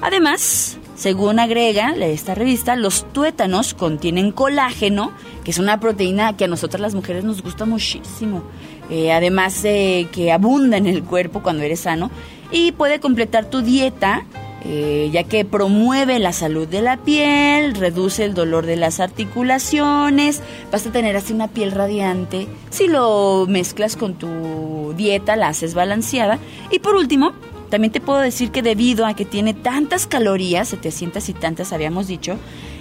Además, 0.03 0.79
según 0.95 1.41
agrega 1.41 1.97
esta 1.97 2.37
revista, 2.37 2.77
los 2.77 3.13
tuétanos 3.13 3.75
contienen 3.75 4.31
colágeno, 4.31 5.11
que 5.43 5.51
es 5.51 5.59
una 5.59 5.81
proteína 5.81 6.37
que 6.37 6.45
a 6.45 6.49
nosotras 6.49 6.81
las 6.81 6.95
mujeres 6.95 7.25
nos 7.25 7.43
gusta 7.43 7.65
muchísimo. 7.65 8.45
Eh, 8.89 9.11
además 9.13 9.65
de 9.65 10.07
que 10.13 10.31
abunda 10.31 10.77
en 10.77 10.87
el 10.87 11.03
cuerpo 11.03 11.43
cuando 11.43 11.65
eres 11.65 11.81
sano 11.81 12.11
y 12.51 12.73
puede 12.73 13.01
completar 13.01 13.51
tu 13.51 13.63
dieta 13.63 14.25
eh, 14.65 15.09
ya 15.13 15.23
que 15.23 15.45
promueve 15.45 16.19
la 16.19 16.33
salud 16.33 16.67
de 16.67 16.83
la 16.83 16.97
piel, 16.97 17.75
reduce 17.75 18.25
el 18.25 18.35
dolor 18.35 18.67
de 18.67 18.77
las 18.77 18.99
articulaciones, 18.99 20.43
vas 20.73 20.85
a 20.85 20.91
tener 20.91 21.17
así 21.17 21.33
una 21.33 21.47
piel 21.47 21.71
radiante 21.71 22.49
si 22.69 22.89
lo 22.89 23.47
mezclas 23.49 23.97
con 23.97 24.15
tu 24.15 24.95
dieta, 24.97 25.37
la 25.37 25.49
haces 25.49 25.75
balanceada. 25.75 26.39
Y 26.73 26.81
por 26.81 26.97
último, 26.97 27.35
también 27.71 27.93
te 27.93 28.01
puedo 28.01 28.19
decir 28.19 28.51
que 28.51 28.63
debido 28.63 29.07
a 29.07 29.15
que 29.15 29.25
tiene 29.25 29.55
tantas 29.55 30.07
calorías, 30.09 30.69
700 30.69 31.29
y 31.29 31.33
tantas 31.35 31.73
habíamos 31.73 32.09
dicho, 32.09 32.37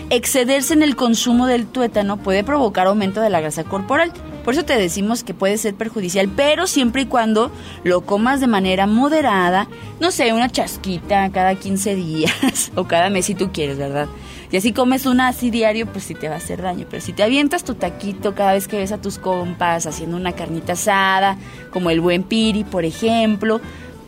excederse 0.09 0.73
en 0.73 0.83
el 0.83 0.95
consumo 0.95 1.47
del 1.47 1.67
tuétano 1.67 2.17
puede 2.17 2.43
provocar 2.43 2.87
aumento 2.87 3.21
de 3.21 3.29
la 3.29 3.41
grasa 3.41 3.63
corporal. 3.63 4.11
Por 4.43 4.53
eso 4.53 4.63
te 4.63 4.77
decimos 4.77 5.23
que 5.23 5.33
puede 5.33 5.57
ser 5.57 5.75
perjudicial, 5.75 6.29
pero 6.33 6.67
siempre 6.67 7.01
y 7.01 7.05
cuando 7.05 7.51
lo 7.83 8.01
comas 8.01 8.39
de 8.39 8.47
manera 8.47 8.87
moderada, 8.87 9.67
no 9.99 10.11
sé, 10.11 10.31
una 10.31 10.49
chasquita 10.49 11.29
cada 11.31 11.55
15 11.55 11.95
días 11.95 12.71
o 12.75 12.85
cada 12.85 13.09
mes 13.09 13.25
si 13.25 13.35
tú 13.35 13.51
quieres, 13.51 13.77
¿verdad? 13.77 14.07
Y 14.49 14.55
así 14.55 14.71
comes 14.71 15.05
una 15.05 15.27
así 15.27 15.51
diario, 15.51 15.87
pues 15.87 16.05
sí 16.05 16.15
te 16.15 16.29
va 16.29 16.35
a 16.35 16.37
hacer 16.37 16.61
daño. 16.61 16.85
Pero 16.89 17.01
si 17.01 17.11
te 17.11 17.23
avientas 17.23 17.65
tu 17.65 17.75
taquito 17.75 18.33
cada 18.33 18.53
vez 18.53 18.69
que 18.69 18.77
ves 18.77 18.93
a 18.93 19.01
tus 19.01 19.17
compas 19.17 19.85
haciendo 19.85 20.15
una 20.15 20.31
carnita 20.31 20.73
asada, 20.73 21.37
como 21.71 21.89
el 21.89 21.99
buen 21.99 22.23
piri, 22.23 22.63
por 22.63 22.85
ejemplo, 22.85 23.59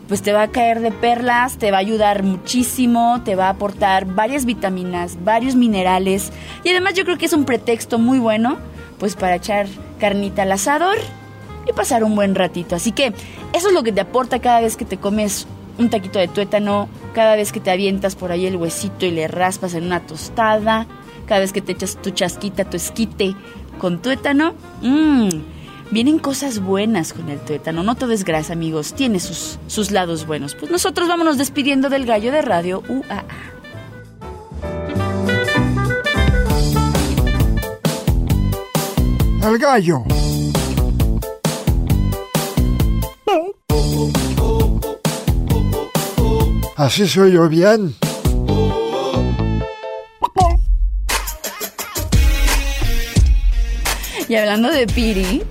pues 0.09 0.23
te 0.23 0.33
va 0.33 0.41
a 0.41 0.47
caer 0.49 0.81
de 0.81 0.91
perlas, 0.91 1.57
te 1.57 1.71
va 1.71 1.77
a 1.77 1.81
ayudar 1.81 2.23
muchísimo, 2.23 3.21
te 3.23 3.35
va 3.35 3.45
a 3.45 3.51
aportar 3.51 4.05
varias 4.05 4.43
vitaminas, 4.43 5.23
varios 5.23 5.55
minerales 5.55 6.33
y 6.63 6.69
además 6.69 6.95
yo 6.95 7.05
creo 7.05 7.17
que 7.17 7.27
es 7.27 7.33
un 7.33 7.45
pretexto 7.45 7.99
muy 7.99 8.17
bueno 8.17 8.57
pues 8.97 9.15
para 9.15 9.35
echar 9.35 9.67
carnita 9.99 10.41
al 10.41 10.51
asador 10.51 10.97
y 11.67 11.73
pasar 11.73 12.03
un 12.03 12.15
buen 12.15 12.35
ratito. 12.35 12.75
Así 12.75 12.91
que 12.91 13.13
eso 13.53 13.67
es 13.67 13.73
lo 13.73 13.83
que 13.83 13.91
te 13.91 14.01
aporta 14.01 14.39
cada 14.39 14.61
vez 14.61 14.75
que 14.75 14.83
te 14.83 14.97
comes 14.97 15.47
un 15.77 15.89
taquito 15.89 16.19
de 16.19 16.27
tuétano, 16.27 16.89
cada 17.13 17.35
vez 17.35 17.51
que 17.51 17.59
te 17.59 17.71
avientas 17.71 18.15
por 18.15 18.31
ahí 18.31 18.45
el 18.45 18.57
huesito 18.57 19.05
y 19.05 19.11
le 19.11 19.27
raspas 19.27 19.75
en 19.75 19.85
una 19.85 20.01
tostada, 20.01 20.87
cada 21.25 21.39
vez 21.39 21.53
que 21.53 21.61
te 21.61 21.71
echas 21.71 21.97
tu 22.01 22.09
chasquita, 22.09 22.65
tu 22.65 22.77
esquite 22.77 23.35
con 23.77 24.01
tuétano. 24.01 24.55
Mmm, 24.81 25.29
vienen 25.91 26.19
cosas 26.19 26.59
buenas 26.59 27.13
con 27.13 27.29
el 27.29 27.39
tuétano. 27.39 27.83
No 27.83 27.95
todo 27.95 28.11
es 28.11 28.23
grasa, 28.23 28.53
amigos. 28.53 28.93
Tiene 28.93 29.19
sus, 29.19 29.59
sus 29.67 29.91
lados 29.91 30.25
buenos. 30.25 30.55
Pues 30.55 30.71
nosotros 30.71 31.07
vámonos 31.07 31.37
despidiendo 31.37 31.89
del 31.89 32.05
gallo 32.05 32.31
de 32.31 32.41
radio 32.41 32.83
UAA. 32.87 33.25
El 39.41 39.57
gallo. 39.57 40.03
Así 46.75 47.07
soy 47.07 47.33
yo 47.33 47.49
bien. 47.49 47.95
Y 54.29 54.35
hablando 54.35 54.69
de 54.69 54.85
Piri, 54.85 55.41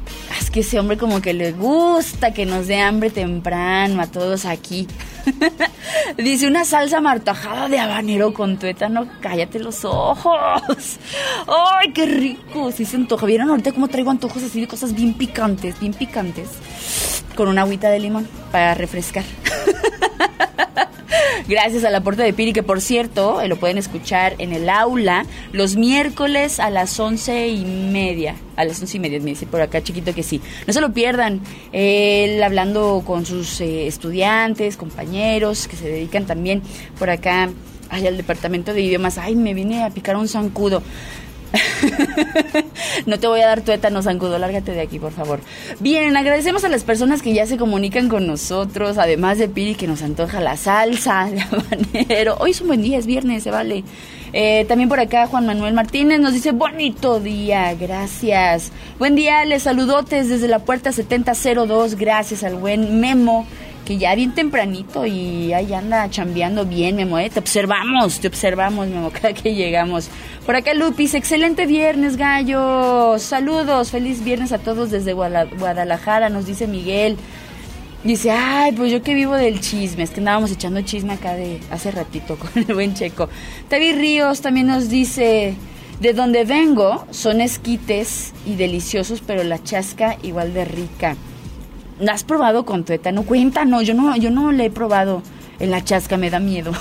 que 0.59 0.63
ese 0.63 0.81
hombre 0.81 0.97
como 0.97 1.23
que 1.23 1.35
le 1.35 1.53
gusta 1.53 2.33
que 2.33 2.45
nos 2.45 2.67
dé 2.67 2.81
hambre 2.81 3.11
temprano 3.11 4.03
a 4.03 4.09
todos 4.09 4.45
aquí. 4.45 4.89
Dice 6.17 6.49
una 6.49 6.65
salsa 6.65 7.01
martajada 7.01 7.69
de 7.69 7.79
habanero 7.79 8.35
con 8.35 8.59
tuétano, 8.59 9.07
cállate 9.21 9.61
los 9.61 9.85
ojos. 9.85 10.99
¡Ay, 11.47 11.93
qué 11.93 12.07
rico! 12.07 12.73
Sí 12.73 12.85
se 12.87 12.97
antoja. 12.97 13.25
¿Vieron 13.25 13.51
ahorita 13.51 13.71
cómo 13.71 13.87
traigo 13.87 14.11
antojos 14.11 14.43
así 14.43 14.61
de 14.61 14.67
cosas 14.67 14.97
bien 14.97 15.15
picantes, 15.15 15.79
bien 15.79 15.95
picantes? 15.95 16.49
Con 17.37 17.47
una 17.47 17.63
agüita 17.63 17.89
de 17.91 18.01
limón 18.01 18.27
para 18.51 18.75
refrescar. 18.75 19.23
Gracias 21.49 21.83
al 21.85 21.95
aporte 21.95 22.23
de 22.23 22.35
Piri, 22.35 22.53
que 22.53 22.63
por 22.63 22.83
cierto, 22.83 23.41
eh, 23.41 23.49
lo 23.49 23.57
pueden 23.57 23.79
escuchar 23.79 24.35
en 24.37 24.53
el 24.53 24.69
aula 24.69 25.25
los 25.51 25.77
miércoles 25.77 26.61
a 26.61 26.69
las 26.69 27.01
once 27.01 27.49
y 27.49 27.65
media. 27.65 28.37
A 28.57 28.67
las 28.67 28.79
once 28.83 28.99
y 28.99 29.01
media, 29.01 29.19
me 29.21 29.31
dice 29.31 29.47
por 29.47 29.63
acá 29.63 29.83
chiquito 29.83 30.15
que 30.15 30.23
sí. 30.23 30.43
No 30.67 30.75
se 30.75 30.83
lo 30.83 30.93
pierdan. 30.93 31.41
Él 31.73 32.43
hablando 32.43 33.03
con 33.07 33.25
sus 33.25 33.63
eh, 33.63 33.87
estudiantes, 33.87 34.77
compañeros, 34.77 35.69
que 35.69 35.77
se 35.77 35.89
dedican 35.89 36.27
también 36.27 36.61
por 36.99 37.09
acá 37.09 37.49
ay, 37.89 38.07
al 38.07 38.19
departamento 38.19 38.75
de 38.75 38.83
idiomas. 38.83 39.17
Ay, 39.17 39.35
me 39.35 39.55
vine 39.55 39.85
a 39.85 39.89
picar 39.89 40.19
un 40.19 40.29
zancudo. 40.29 40.83
no 43.07 43.19
te 43.19 43.27
voy 43.27 43.41
a 43.41 43.47
dar 43.47 43.63
tuétano, 43.63 44.03
zancudo, 44.03 44.39
lárgate 44.39 44.73
de 44.73 44.81
aquí, 44.81 44.99
por 44.99 45.13
favor. 45.13 45.41
Bien, 45.81 46.17
agradecemos 46.17 46.65
a 46.65 46.69
las 46.69 46.85
personas 46.85 47.23
que 47.23 47.33
ya 47.33 47.47
se 47.47 47.57
comunican 47.57 48.09
con 48.09 48.27
nosotros, 48.27 48.99
además 48.99 49.39
de 49.39 49.49
Piri 49.49 49.75
que 49.75 49.87
nos 49.87 50.03
antoja 50.03 50.41
la 50.41 50.57
salsa 50.57 51.27
de 51.31 51.41
habanero. 51.41 52.37
Hoy 52.41 52.51
es 52.51 52.61
un 52.61 52.69
buen 52.69 52.83
día, 52.83 52.99
es 52.99 53.07
viernes, 53.07 53.43
se 53.43 53.51
vale. 53.51 53.85
Eh, 54.33 54.67
también 54.69 54.91
por 54.91 55.01
acá 55.01 55.27
Juan 55.27 55.47
Manuel 55.47 55.73
Martínez 55.73 56.21
nos 56.21 56.35
dice 56.35 56.53
bonito 56.53 57.19
día, 57.19 57.75
gracias. 57.75 58.73
Buen 58.99 59.15
día, 59.15 59.45
les 59.47 59.63
saludotes 59.63 60.29
desde 60.29 60.49
la 60.49 60.59
puerta 60.59 60.93
7002, 60.93 61.95
gracias 61.95 62.45
al 62.45 62.57
buen 62.57 63.01
Memo 63.01 63.47
que 63.89 63.97
ya 63.97 64.15
bien 64.15 64.33
tempranito 64.35 65.07
y 65.07 65.55
ahí 65.55 65.73
anda 65.73 66.11
chambeando 66.11 66.67
bien, 66.67 66.97
Memo, 66.97 67.19
¿eh? 67.19 67.31
te 67.31 67.41
observamos, 67.41 68.21
te 68.21 68.29
observamos, 68.29 68.87
Memo, 68.87 69.11
cada 69.23 69.33
que 69.33 69.55
llegamos. 69.55 70.11
Por 70.45 70.57
acá 70.57 70.75
Lupis, 70.75 71.15
excelente 71.15 71.65
viernes, 71.65 72.19
gallo. 72.19 73.19
Saludos, 73.19 73.91
feliz 73.91 74.23
viernes 74.23 74.53
a 74.53 74.59
todos 74.59 74.91
desde 74.91 75.15
Guadalajara, 75.15 76.29
nos 76.29 76.45
dice 76.45 76.67
Miguel. 76.67 77.17
Dice, 78.05 78.31
ay, 78.31 78.73
pues 78.73 78.93
yo 78.93 79.03
que 79.03 79.15
vivo 79.15 79.35
del 79.35 79.59
chisme, 79.59 80.03
es 80.03 80.11
que 80.11 80.21
andábamos 80.21 80.53
echando 80.53 80.83
chisme 80.83 81.15
acá 81.15 81.33
de 81.33 81.59
hace 81.71 81.91
ratito 81.91 82.37
con 82.37 82.51
el 82.57 82.75
buen 82.75 82.93
checo. 82.93 83.31
Tavi 83.71 83.93
Ríos 83.95 84.43
también 84.43 84.67
nos 84.67 84.91
dice, 84.91 85.55
de 85.99 86.13
donde 86.13 86.45
vengo 86.45 87.07
son 87.11 87.41
esquites 87.41 88.35
y 88.45 88.57
deliciosos, 88.57 89.23
pero 89.27 89.45
la 89.45 89.63
chasca 89.63 90.19
igual 90.23 90.53
de 90.53 90.67
rica. 90.67 91.17
¿La 92.01 92.13
has 92.13 92.25
probado 92.25 92.65
con 92.65 92.85
tuétano? 92.85 93.25
Cuéntanos, 93.25 93.87
yo 93.87 93.95
no, 93.95 94.17
yo 94.17 94.31
no 94.31 94.53
le 94.53 94.67
he 94.67 94.71
probado 94.71 95.23
en 95.59 95.71
la 95.71 95.83
chasca, 95.83 96.17
me 96.17 96.31
da 96.31 96.39
miedo. 96.39 96.73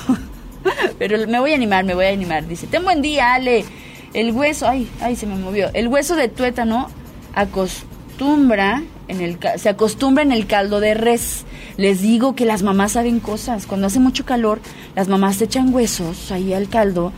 Pero 1.00 1.28
me 1.28 1.40
voy 1.40 1.52
a 1.52 1.56
animar, 1.56 1.84
me 1.86 1.96
voy 1.96 2.06
a 2.06 2.10
animar. 2.10 2.48
Dice, 2.48 2.68
ten 2.68 2.84
buen 2.84 3.02
día, 3.02 3.34
Ale. 3.34 3.66
El 4.14 4.32
hueso, 4.32 4.68
ay, 4.68 4.88
ay, 5.02 5.16
se 5.16 5.26
me 5.26 5.36
movió. 5.36 5.70
El 5.74 5.88
hueso 5.88 6.16
de 6.16 6.28
tuétano 6.28 6.90
acostumbra 7.34 8.84
en 9.08 9.22
el, 9.22 9.40
se 9.58 9.70
acostumbra 9.70 10.24
en 10.24 10.32
el 10.32 10.46
caldo 10.46 10.80
de 10.80 10.94
res. 10.94 11.46
Les 11.78 12.02
digo 12.02 12.36
que 12.36 12.46
las 12.46 12.64
mamás 12.64 12.94
saben 12.94 13.20
cosas. 13.20 13.66
Cuando 13.66 13.88
hace 13.88 14.00
mucho 14.00 14.26
calor, 14.26 14.60
las 14.96 15.08
mamás 15.08 15.42
echan 15.42 15.74
huesos 15.74 16.32
ahí 16.32 16.54
al 16.54 16.70
caldo 16.70 17.12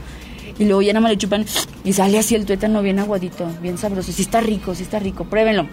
y 0.58 0.66
luego 0.66 0.82
ya 0.82 0.92
nada 0.94 1.02
más 1.02 1.12
le 1.12 1.18
chupan 1.18 1.46
y 1.86 1.94
sale 1.94 2.20
así 2.20 2.36
el 2.36 2.46
tuétano 2.46 2.82
bien 2.82 3.00
aguadito, 3.00 3.48
bien 3.62 3.78
sabroso. 3.78 4.12
Sí 4.12 4.22
está 4.22 4.42
rico, 4.42 4.76
sí 4.76 4.84
está 4.84 5.00
rico, 5.00 5.24
pruébenlo. 5.24 5.68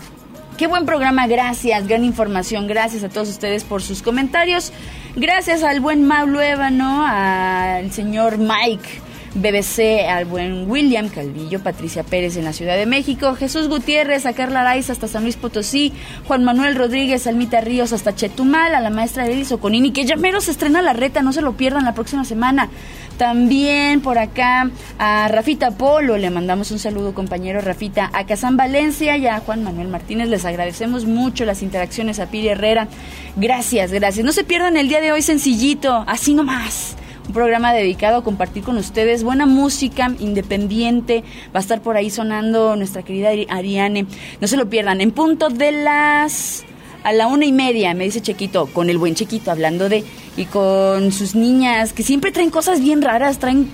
Qué 0.57 0.67
buen 0.67 0.87
programa, 0.87 1.27
gracias, 1.27 1.87
gran 1.87 2.03
información, 2.03 2.67
gracias 2.67 3.05
a 3.05 3.11
todos 3.11 3.29
ustedes 3.29 3.63
por 3.63 3.83
sus 3.83 4.01
comentarios. 4.01 4.73
Gracias 5.15 5.63
al 5.63 5.81
buen 5.81 6.07
Mauro 6.07 6.41
Ébano, 6.41 7.05
al 7.07 7.93
señor 7.93 8.39
Mike 8.39 9.03
BBC, 9.35 10.09
al 10.09 10.25
buen 10.25 10.71
William 10.71 11.11
Calvillo, 11.11 11.63
Patricia 11.63 12.05
Pérez 12.05 12.39
en 12.39 12.45
la 12.45 12.55
Ciudad 12.55 12.75
de 12.75 12.87
México, 12.87 13.35
Jesús 13.35 13.69
Gutiérrez, 13.69 14.25
a 14.25 14.33
Carla 14.33 14.63
Araiz 14.63 14.89
hasta 14.89 15.09
San 15.09 15.25
Luis 15.25 15.37
Potosí, 15.37 15.93
Juan 16.27 16.43
Manuel 16.43 16.75
Rodríguez, 16.75 17.27
Almita 17.27 17.61
Ríos 17.61 17.93
hasta 17.93 18.15
Chetumal, 18.15 18.75
a 18.75 18.81
la 18.81 18.89
maestra 18.89 19.27
Elis 19.27 19.53
Oconini, 19.53 19.93
que 19.93 20.07
ya 20.07 20.17
mero 20.17 20.41
se 20.41 20.53
estrena 20.53 20.81
la 20.81 20.95
reta, 20.95 21.21
no 21.21 21.35
se 21.35 21.43
lo 21.43 21.53
pierdan 21.53 21.85
la 21.85 21.93
próxima 21.93 22.25
semana. 22.25 22.71
También 23.19 24.03
por 24.03 24.19
acá 24.19 24.71
a 24.99 25.29
Rafita 25.29 25.71
Polo, 25.71 26.19
le 26.19 26.29
mandamos 26.29 26.71
un 26.71 26.79
saludo 26.79 27.15
compañero 27.15 27.63
Rafita, 27.63 28.11
a 28.13 28.27
Kazán 28.27 28.59
Valencia 28.59 29.17
y 29.17 29.27
a 29.27 29.41
Juan 29.41 29.65
Manuel 29.65 29.89
Martínez, 29.89 30.29
les 30.29 30.45
agradecemos 30.45 31.07
mucho 31.07 31.47
las 31.47 31.63
interacciones 31.63 32.21
a 32.21 32.27
Piri 32.27 32.49
Herrera. 32.49 32.89
Gracias, 33.37 33.91
gracias. 33.91 34.25
No 34.25 34.33
se 34.33 34.45
pierdan 34.45 34.77
el 34.77 34.89
día 34.89 35.01
de 35.01 35.13
hoy 35.13 35.23
sencillito, 35.23 36.05
así 36.07 36.35
nomás 36.35 36.97
un 37.27 37.33
programa 37.33 37.73
dedicado 37.73 38.19
a 38.19 38.23
compartir 38.23 38.63
con 38.63 38.77
ustedes 38.77 39.25
buena 39.25 39.47
música 39.47 40.13
independiente. 40.21 41.25
Va 41.55 41.59
a 41.59 41.61
estar 41.61 41.81
por 41.81 41.97
ahí 41.97 42.11
sonando 42.11 42.77
nuestra 42.77 43.03
querida 43.03 43.31
Ariane. 43.49 44.07
No 44.41 44.47
se 44.47 44.57
lo 44.57 44.69
pierdan. 44.69 45.01
En 45.01 45.11
punto 45.11 45.49
de 45.49 45.73
las 45.73 46.65
a 47.07 47.13
la 47.13 47.29
una 47.29 47.45
y 47.45 47.53
media, 47.53 47.95
me 47.95 48.03
dice 48.03 48.21
Chequito, 48.21 48.67
con 48.67 48.91
el 48.91 48.99
buen 48.99 49.15
Chequito, 49.15 49.53
hablando 49.53 49.89
de, 49.89 50.03
y 50.37 50.45
con 50.47 51.13
sus 51.13 51.37
niñas, 51.37 51.93
que 51.93 52.03
siempre 52.03 52.33
traen 52.33 52.51
cosas 52.51 52.81
bien 52.81 53.01
raras, 53.01 53.39
traen 53.39 53.71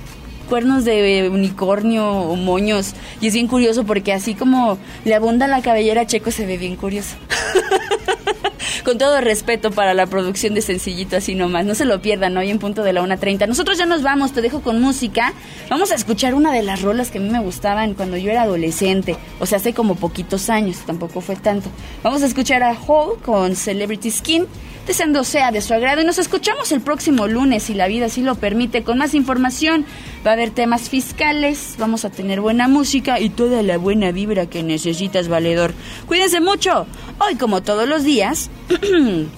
cuernos 0.51 0.85
de 0.85 1.31
unicornio 1.33 2.07
o 2.07 2.37
moños, 2.37 2.93
y 3.23 3.29
es 3.29 3.33
bien 3.33 3.47
curioso 3.47 3.85
porque 3.85 4.13
así 4.13 4.35
como 4.35 4.77
le 5.07 5.15
abunda 5.15 5.47
la 5.47 5.63
cabellera 5.63 6.07
Checo 6.07 6.31
se 6.31 6.45
ve 6.45 6.59
bien 6.59 6.77
curioso. 6.77 7.17
Con 8.85 8.99
todo 8.99 9.21
respeto 9.21 9.71
para 9.71 9.95
la 9.95 10.07
producción 10.07 10.55
de 10.55 10.63
Sencillito 10.63 11.17
así 11.17 11.35
nomás. 11.35 11.65
No 11.65 11.75
se 11.75 11.85
lo 11.85 12.01
pierdan 12.03 12.37
hoy 12.37 12.51
en 12.51 12.59
punto 12.59 12.83
de 12.83 12.93
la 12.93 13.03
1.30. 13.03 13.47
Nosotros 13.49 13.79
ya 13.79 13.87
nos 13.87 14.03
vamos, 14.03 14.33
te 14.33 14.43
dejo 14.43 14.61
con 14.61 14.81
música. 14.81 15.33
Vamos 15.69 15.93
a 15.93 15.95
escuchar 15.95 16.35
una 16.35 16.53
de 16.53 16.63
las 16.63 16.83
rolas 16.83 17.11
que 17.11 17.19
a 17.19 17.21
mí 17.21 17.31
me 17.31 17.41
gustaban 17.41 17.95
cuando 17.95 18.17
yo 18.17 18.31
era 18.31 18.43
adolescente. 18.43 19.17
O 19.41 19.47
sea, 19.47 19.59
hace 19.59 19.75
como 19.75 19.97
poquitos 19.97 20.51
años, 20.51 20.79
tampoco 20.87 21.21
fue 21.21 21.37
tanto. 21.37 21.71
Vamos 22.03 22.23
a 22.23 22.27
escuchar 22.27 22.63
a 22.63 22.75
Hall 22.75 23.19
con 23.23 23.57
Celebrity 23.57 24.11
Skin 24.11 24.47
deseando 24.87 25.23
sea 25.23 25.53
de 25.53 25.61
su 25.61 25.75
agrado 25.75 26.03
y 26.03 26.05
nos 26.05 26.19
escuchamos 26.19 26.73
el 26.73 26.81
próximo 26.81 27.29
lunes 27.29 27.65
si 27.65 27.75
la 27.75 27.87
vida 27.87 28.07
así 28.07 28.23
lo 28.23 28.35
permite 28.35 28.83
con 28.83 28.99
más 28.99 29.15
información. 29.15 29.87
Va 30.27 30.31
a 30.31 30.35
haber 30.35 30.51
temas 30.51 30.89
fiscales, 30.89 31.77
vamos 31.79 32.05
a 32.05 32.11
tener 32.11 32.41
buena 32.41 32.69
música 32.69 33.21
y 33.21 33.31
toda 33.31 33.63
la 33.63 33.79
buena 33.79 34.13
vibra 34.13 34.47
que 34.47 34.63
necesitas, 34.63 35.29
valedor. 35.29 35.73
Cuídense 36.07 36.41
mucho. 36.41 36.87
Hoy 37.19 37.37
como 37.37 37.63
todos 37.63 37.89
los 37.89 38.05
días, 38.05 38.51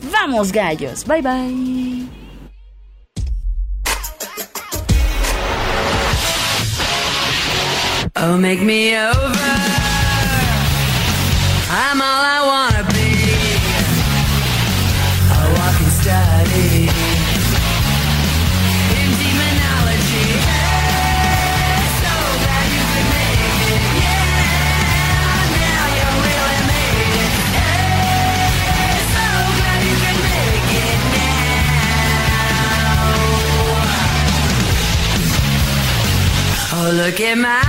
vamos 0.00 0.50
gallos. 0.52 1.04
Bye 1.04 1.22
bye. 1.22 2.18
Oh, 8.20 8.36
make 8.36 8.60
me 8.60 8.96
over. 8.96 9.32
I'm 11.70 12.00
all 12.00 12.24
I 12.36 12.42
wanna 12.46 12.67
look 36.92 37.20
at 37.20 37.36
my 37.36 37.67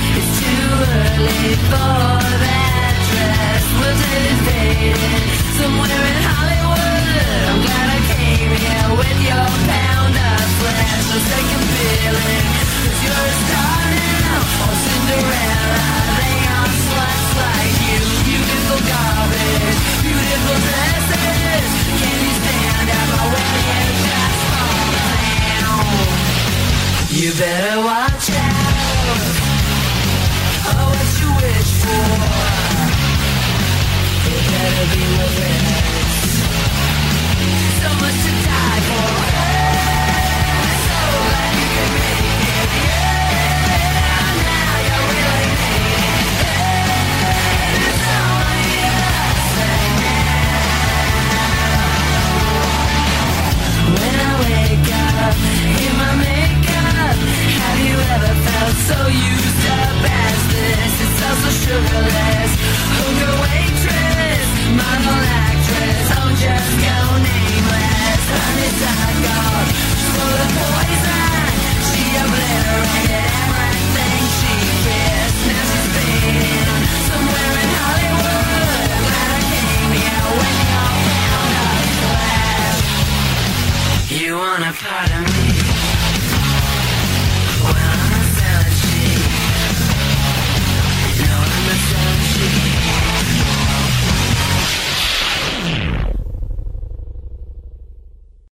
It's 0.00 0.37